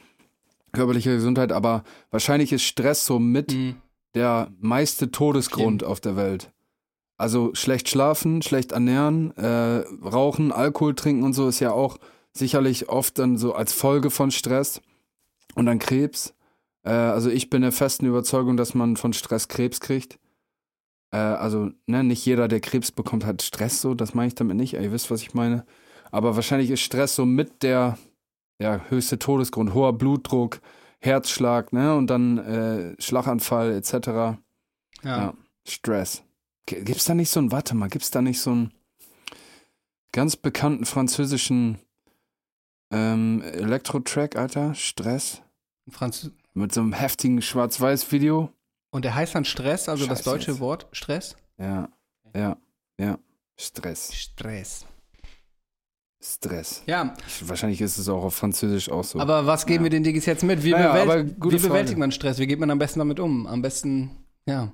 [0.73, 3.75] körperlicher Gesundheit, aber wahrscheinlich ist Stress so mit Mhm.
[4.13, 6.51] der meiste Todesgrund auf der Welt.
[7.17, 11.97] Also schlecht schlafen, schlecht ernähren, äh, rauchen, Alkohol trinken und so ist ja auch
[12.33, 14.81] sicherlich oft dann so als Folge von Stress
[15.55, 16.35] und dann Krebs.
[16.83, 20.19] Äh, also ich bin der festen Überzeugung, dass man von Stress Krebs kriegt.
[21.11, 23.95] Äh, also ne, nicht jeder, der Krebs bekommt, hat Stress so.
[23.95, 24.73] Das meine ich damit nicht.
[24.73, 25.65] Ihr wisst, was ich meine.
[26.11, 27.97] Aber wahrscheinlich ist Stress so mit der
[28.61, 29.73] ja, höchste Todesgrund.
[29.73, 30.59] Hoher Blutdruck,
[30.99, 31.95] Herzschlag, ne?
[31.95, 34.07] Und dann äh, Schlaganfall etc.
[34.07, 34.37] Ja.
[35.03, 35.33] Ja.
[35.67, 36.23] Stress.
[36.67, 38.71] Gibt's da nicht so ein, warte mal, gibt's da nicht so einen
[40.11, 41.79] ganz bekannten französischen
[42.91, 44.75] ähm, Elektro-Track, Alter?
[44.75, 45.41] Stress?
[45.89, 48.51] Franz Mit so einem heftigen Schwarz-Weiß-Video?
[48.89, 50.59] und der heißt dann Stress, also das Scheiße deutsche jetzt.
[50.59, 51.35] Wort Stress?
[51.57, 51.89] Ja,
[52.35, 52.57] ja,
[52.99, 53.17] ja.
[53.57, 54.13] Stress.
[54.15, 54.85] Stress.
[56.21, 56.83] Stress.
[56.87, 59.19] Ja, Ich, wahrscheinlich ist es auch auf Französisch auch so.
[59.19, 59.83] aber was geben Ja.
[59.85, 60.63] wir den Diggis jetzt mit?
[60.63, 62.39] Wie, Naja, bewält- wie bewältigt man Stress?
[62.39, 63.45] Wie geht man am besten damit um?
[63.45, 64.09] Am besten,
[64.47, 64.73] ja.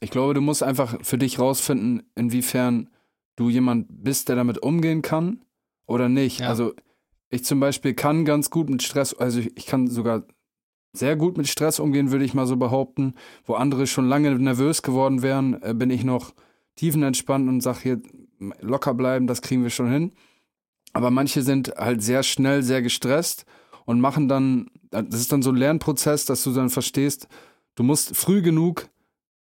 [0.00, 2.88] Ich glaube, du musst einfach für dich rausfinden, inwiefern
[3.36, 5.42] du jemand bist, der damit umgehen kann
[5.86, 6.40] oder nicht.
[6.40, 6.48] Ja.
[6.48, 6.74] Also
[7.28, 10.24] ich zum Beispiel kann ganz gut mit Stress, also ich, ich kann sogar
[10.92, 13.14] sehr gut mit Stress umgehen, würde ich mal so behaupten.
[13.44, 16.32] Wo andere schon lange nervös geworden wären, äh, bin ich noch
[16.76, 18.02] tiefenentspannt und sage hier
[18.60, 20.12] locker bleiben, das kriegen wir schon hin.
[20.92, 23.44] Aber manche sind halt sehr schnell sehr gestresst
[23.84, 27.28] und machen dann, das ist dann so ein Lernprozess, dass du dann verstehst,
[27.74, 28.88] du musst früh genug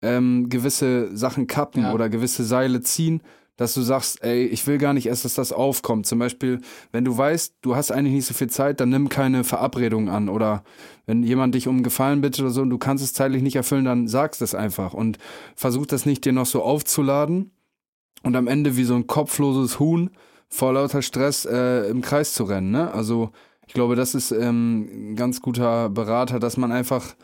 [0.07, 1.93] ähm, gewisse Sachen kappen Ja.
[1.93, 3.21] oder gewisse Seile ziehen,
[3.57, 6.05] dass du sagst, ey, ich will gar nicht erst, dass das aufkommt.
[6.07, 6.61] Zum Beispiel,
[6.93, 10.29] wenn du weißt, du hast eigentlich nicht so viel Zeit, dann nimm keine Verabredung an.
[10.29, 10.63] Oder
[11.07, 13.87] wenn jemand dich um Gefallen bittet oder so und du kannst es zeitlich nicht erfüllen,
[13.87, 15.17] dann sagst es einfach und
[15.55, 17.51] versuch das nicht dir noch so aufzuladen
[18.23, 20.11] und am Ende wie so ein kopfloses Huhn
[20.49, 22.71] vor lauter Stress äh, im Kreis zu rennen.
[22.73, 22.93] Ne?
[22.93, 23.31] Also
[23.67, 27.17] ich glaube, das ist ähm, ein ganz guter Berater, dass man einfach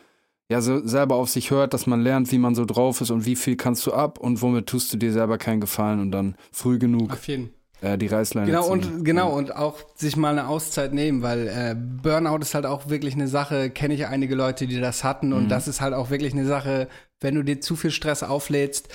[0.52, 3.26] ja so selber auf sich hört, dass man lernt, wie man so drauf ist und
[3.26, 6.36] wie viel kannst du ab und womit tust du dir selber keinen Gefallen und dann
[6.52, 7.50] früh genug Auf jeden
[7.80, 8.72] äh, die Reißleine Genau ziehen.
[8.94, 12.88] und genau und auch sich mal eine Auszeit nehmen, weil äh, Burnout ist halt auch
[12.88, 13.70] wirklich eine Sache.
[13.70, 15.34] Kenne ich einige Leute, die das hatten Mhm.
[15.36, 16.86] und das ist halt auch wirklich eine Sache,
[17.20, 18.88] wenn du dir zu viel Stress auflädst,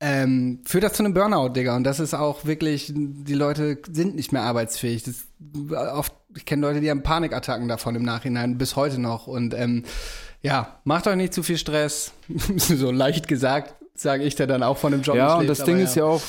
[0.00, 1.74] ähm, führt das zu einem Burnout, Digga.
[1.74, 5.02] Und das ist auch wirklich, die Leute sind nicht mehr arbeitsfähig.
[5.02, 5.26] Das,
[5.92, 9.26] oft, ich kenne Leute, die haben Panikattacken davon im Nachhinein, bis heute noch.
[9.26, 9.82] Und ähm,
[10.42, 12.12] ja, macht euch nicht zu viel Stress.
[12.56, 15.64] so leicht gesagt, sage ich, der dann auch von dem Job Ja, und lebt, das
[15.64, 16.22] Ding aber ist ja auch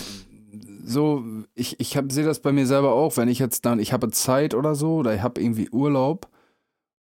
[0.84, 1.24] so,
[1.54, 4.56] ich, ich sehe das bei mir selber auch, wenn ich jetzt dann, ich habe Zeit
[4.56, 6.28] oder so oder ich habe irgendwie Urlaub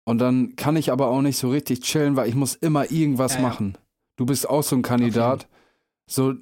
[0.06, 3.34] und dann kann ich aber auch nicht so richtig chillen, weil ich muss immer irgendwas
[3.34, 3.48] Ja, ja.
[3.48, 3.78] machen.
[4.16, 5.48] Du bist auch so ein Kandidat.
[6.06, 6.34] So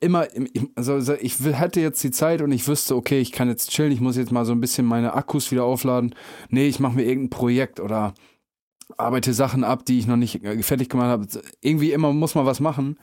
[0.00, 0.26] immer,
[0.74, 3.92] also ich will- hätte jetzt die Zeit und ich wüsste, okay, ich kann jetzt chillen,
[3.92, 6.14] ich muss jetzt mal so ein bisschen meine Akkus wieder aufladen.
[6.48, 8.12] Nee, ich mache mir irgendein Projekt oder
[8.96, 11.26] arbeite Sachen ab, die ich noch nicht äh, fertig gemacht habe.
[11.60, 12.98] Irgendwie immer muss man was machen.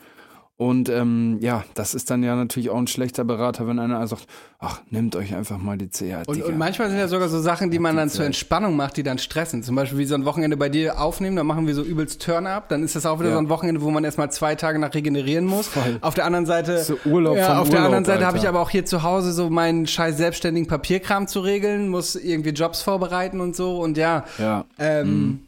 [0.59, 4.25] Und ähm, ja, das ist dann ja natürlich auch ein schlechter Berater, wenn einer sagt,
[4.57, 6.23] ach, nehmt euch einfach mal die CA.
[6.25, 8.25] Und, und manchmal sind ja sogar so Sachen, die man dann zur.
[8.25, 9.61] Entspannung macht, die dann stressen.
[9.61, 12.69] Zum Beispiel wie so ein Wochenende bei dir aufnehmen, dann machen wir so übelst Turn-up.
[12.69, 13.35] Dann ist das auch wieder Ja.
[13.35, 15.67] so ein Wochenende, wo man erstmal zwei Tage nach regenerieren muss.
[15.67, 15.99] Voll.
[16.01, 18.59] Auf der anderen Seite, So Urlaub ja, auf der Urlaub, anderen Seite habe ich aber
[18.59, 23.41] auch hier zu Hause so meinen scheiß selbstständigen Papierkram zu regeln, muss irgendwie Jobs vorbereiten
[23.41, 23.79] und so.
[23.79, 25.41] Und ja, ja, ähm,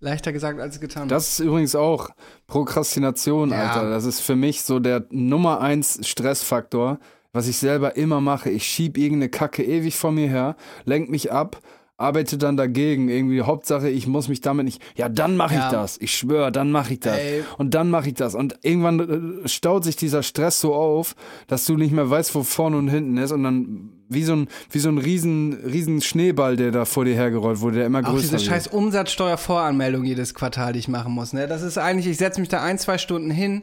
[0.00, 1.08] leichter gesagt als getan.
[1.08, 2.10] das ist übrigens auch
[2.46, 3.68] Prokrastination, Ja.
[3.70, 3.90] Alter.
[3.90, 6.98] Das ist für mich so der Nummer eins Stressfaktor,
[7.32, 8.50] was ich selber immer mache.
[8.50, 11.60] Ich schieb irgendeine Kacke ewig vor mir her, lenk mich ab,
[11.98, 13.08] arbeite dann dagegen.
[13.08, 14.82] Irgendwie Hauptsache, ich muss mich damit nicht.
[14.96, 15.66] Ja, dann mache Ja.
[15.66, 15.98] ich das.
[16.00, 17.16] Ich schwöre, dann mache ich das.
[17.18, 17.44] Ey.
[17.58, 18.34] Und dann mache ich das.
[18.34, 21.14] Und irgendwann äh, staut sich dieser Stress so auf,
[21.46, 23.32] dass du nicht mehr weißt, wo vorne und hinten ist.
[23.32, 27.14] Und dann wie so ein, wie so ein riesen, riesen Schneeball, der da vor dir
[27.14, 28.42] hergerollt wurde, der immer Auch größer diese wird.
[28.42, 31.32] scheiß Umsatzsteuervoranmeldung jedes Quartal, die ich machen muss.
[31.32, 31.46] Ne?
[31.46, 33.62] Das ist eigentlich, ich setze mich da ein, zwei Stunden hin,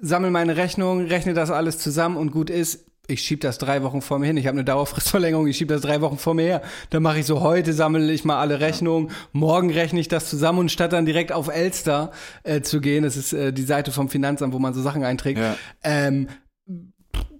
[0.00, 2.86] sammle meine Rechnung, rechne das alles zusammen und gut ist.
[3.06, 4.38] Ich schieb das drei Wochen vor mir hin.
[4.38, 6.62] Ich habe eine Dauerfristverlängerung, ich schieb das drei Wochen vor mir her.
[6.88, 10.58] Dann mache ich so, heute sammle ich mal alle Rechnungen, morgen rechne ich das zusammen
[10.60, 12.12] und statt dann direkt auf Elster
[12.44, 15.38] äh, zu gehen, das ist äh, die Seite vom Finanzamt, wo man so Sachen einträgt,
[15.38, 15.54] Ja.
[15.82, 16.28] ähm,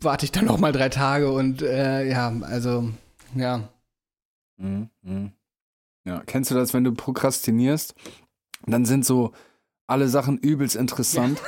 [0.01, 2.91] warte ich dann noch mal drei Tage und äh, ja, also
[3.35, 3.69] ja.
[4.57, 5.33] Mhm, mhm.
[6.05, 7.95] Ja, kennst du das, wenn du prokrastinierst?
[8.67, 9.33] Dann sind so
[9.87, 11.41] alle Sachen übelst interessant.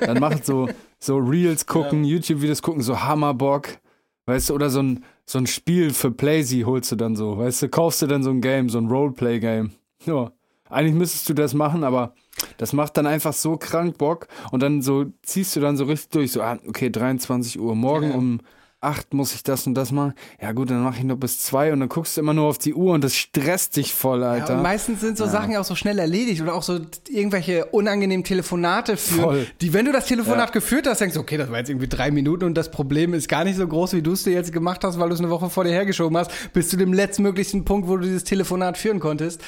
[0.00, 0.68] Dann macht so,
[0.98, 3.78] so Reels gucken, YouTube-Videos gucken, so Hammerbock,
[4.26, 7.62] weißt du, oder so ein, so ein Spiel für Playsy holst du dann so, weißt
[7.62, 9.72] du, kaufst du dann so ein Game, so ein Roleplay-Game.
[10.06, 10.32] Ja,
[10.68, 12.14] eigentlich müsstest du das machen, aber
[12.58, 16.10] das macht dann einfach so krank Bock und dann so ziehst du dann so richtig
[16.10, 18.14] durch, so, ah, okay, 23 Uhr, morgen Ja.
[18.16, 18.40] um
[18.80, 20.12] 8 muss ich das und das machen.
[20.38, 22.58] Ja gut, dann mache ich noch bis 2 und dann guckst du immer nur auf
[22.58, 24.56] die Uhr und das stresst dich voll, Ja, Alter.
[24.56, 26.78] und meistens sind so Sachen ja auch so schnell erledigt oder auch so
[27.08, 29.46] irgendwelche unangenehmen Telefonate führen, Voll.
[29.62, 30.52] die, wenn du das Telefonat Ja.
[30.52, 33.26] geführt hast, denkst du, okay, das war jetzt irgendwie drei Minuten und das Problem ist
[33.26, 35.30] gar nicht so groß, wie du es dir jetzt gemacht hast, weil du es eine
[35.30, 39.00] Woche vor dir hergeschoben hast, bis zu dem letztmöglichsten Punkt, wo du dieses Telefonat führen
[39.00, 39.40] konntest.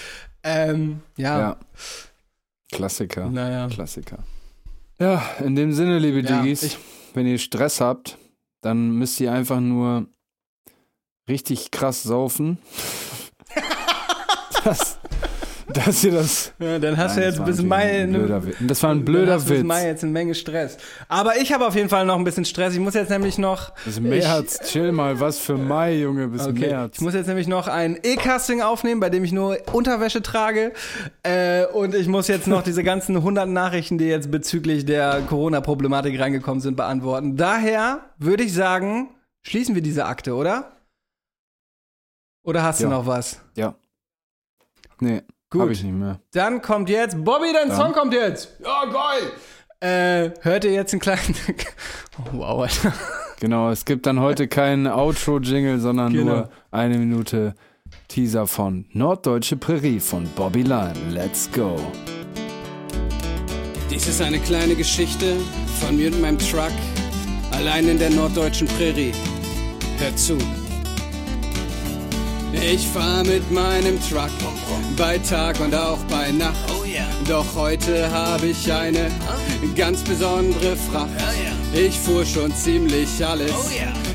[0.45, 1.59] Ähm, ja.
[2.73, 3.29] Klassiker.
[3.31, 3.69] Naja.
[3.69, 4.19] Klassiker.
[4.99, 6.79] Ja, in dem Sinne, liebe Ja, Diggis, ich-
[7.15, 8.19] wenn ihr Stress habt,
[8.63, 10.07] dann müsst ihr einfach nur
[11.29, 12.59] richtig krass saufen.
[14.65, 14.99] das,
[15.85, 16.53] dass ihr das.
[16.59, 18.03] Ja, dann hast Nein, du jetzt bis Mai.
[18.03, 18.57] ein ne- Witz.
[18.61, 19.67] Das war ein dann blöder hast du bis Witz.
[19.67, 20.77] Mai jetzt eine Menge Stress.
[21.09, 22.75] Aber ich habe auf jeden Fall noch ein bisschen Stress.
[22.75, 23.71] Ich muss jetzt nämlich noch.
[23.85, 26.69] Bis März, chill mal, was für Mai, Junge, bis Okay.
[26.71, 26.97] März.
[26.97, 30.73] Ich muss jetzt nämlich noch ein E-Casting aufnehmen, bei dem ich nur Unterwäsche trage.
[31.23, 36.19] Äh, und ich muss jetzt noch diese ganzen 100 Nachrichten, die jetzt bezüglich der Corona-Problematik
[36.19, 37.37] reingekommen sind, beantworten.
[37.37, 39.11] Daher würde ich sagen,
[39.43, 40.73] schließen wir diese Akte, oder?
[42.45, 42.89] Oder hast Ja.
[42.89, 43.41] du noch was?
[43.57, 43.75] Ja.
[45.01, 45.23] Nee,
[45.59, 45.63] Gut.
[45.67, 46.21] hab ich nicht mehr.
[46.33, 47.77] Dann kommt jetzt, Bobby, dein Ja.
[47.77, 48.51] Song kommt jetzt.
[48.65, 49.31] Ja, geil.
[49.81, 51.35] Äh, hört ihr jetzt einen kleinen.
[52.19, 52.93] oh, wow, Alter.
[53.41, 56.25] Genau, es gibt dann heute keinen Outro-Jingle, sondern Genau.
[56.33, 57.55] nur eine Minute
[58.09, 60.95] Teaser von Norddeutsche Prärie von Bobby Lime.
[61.11, 61.77] Let's go.
[63.91, 65.37] Dies ist eine kleine Geschichte
[65.81, 66.73] von mir und meinem Truck,
[67.53, 69.13] allein in der norddeutschen Prärie.
[69.99, 70.37] Hört zu.
[72.63, 74.31] Ich fahr mit meinem Truck
[74.97, 76.57] bei Tag und auch bei Nacht.
[77.29, 79.11] Doch heute habe ich eine
[79.75, 81.11] ganz besondere Fracht.
[81.73, 83.53] Ich fuhr schon ziemlich alles.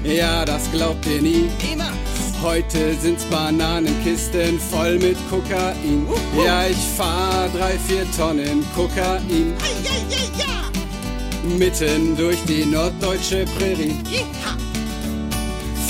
[0.04, 1.50] Ja, das glaubt ihr nie.
[2.42, 6.08] Heute sind's Bananenkisten voll mit Kokain.
[6.44, 9.54] Ja, ich fahr drei, vier Tonnen Kokain.
[11.58, 13.96] Mitten durch die norddeutsche Prärie.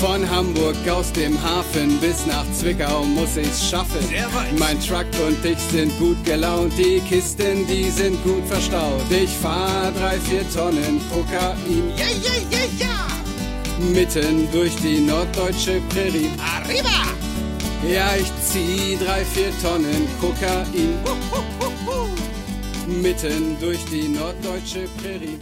[0.02, 4.03] Von Hamburg aus dem Hafen bis nach Zwickau muss ich's schaffen.
[4.57, 9.03] Mein Truck und ich sind gut gelaunt, die Kisten, die sind gut verstaut.
[9.11, 11.94] Ich fahr drei, vier Tonnen Kokain.
[13.94, 16.32] Mitten durch die norddeutsche Prärie.
[16.40, 17.06] Arriba!
[17.88, 20.95] Ja, ich zieh drei, vier Tonnen Kokain.
[22.88, 25.38] Mitten durch die norddeutsche Prärie.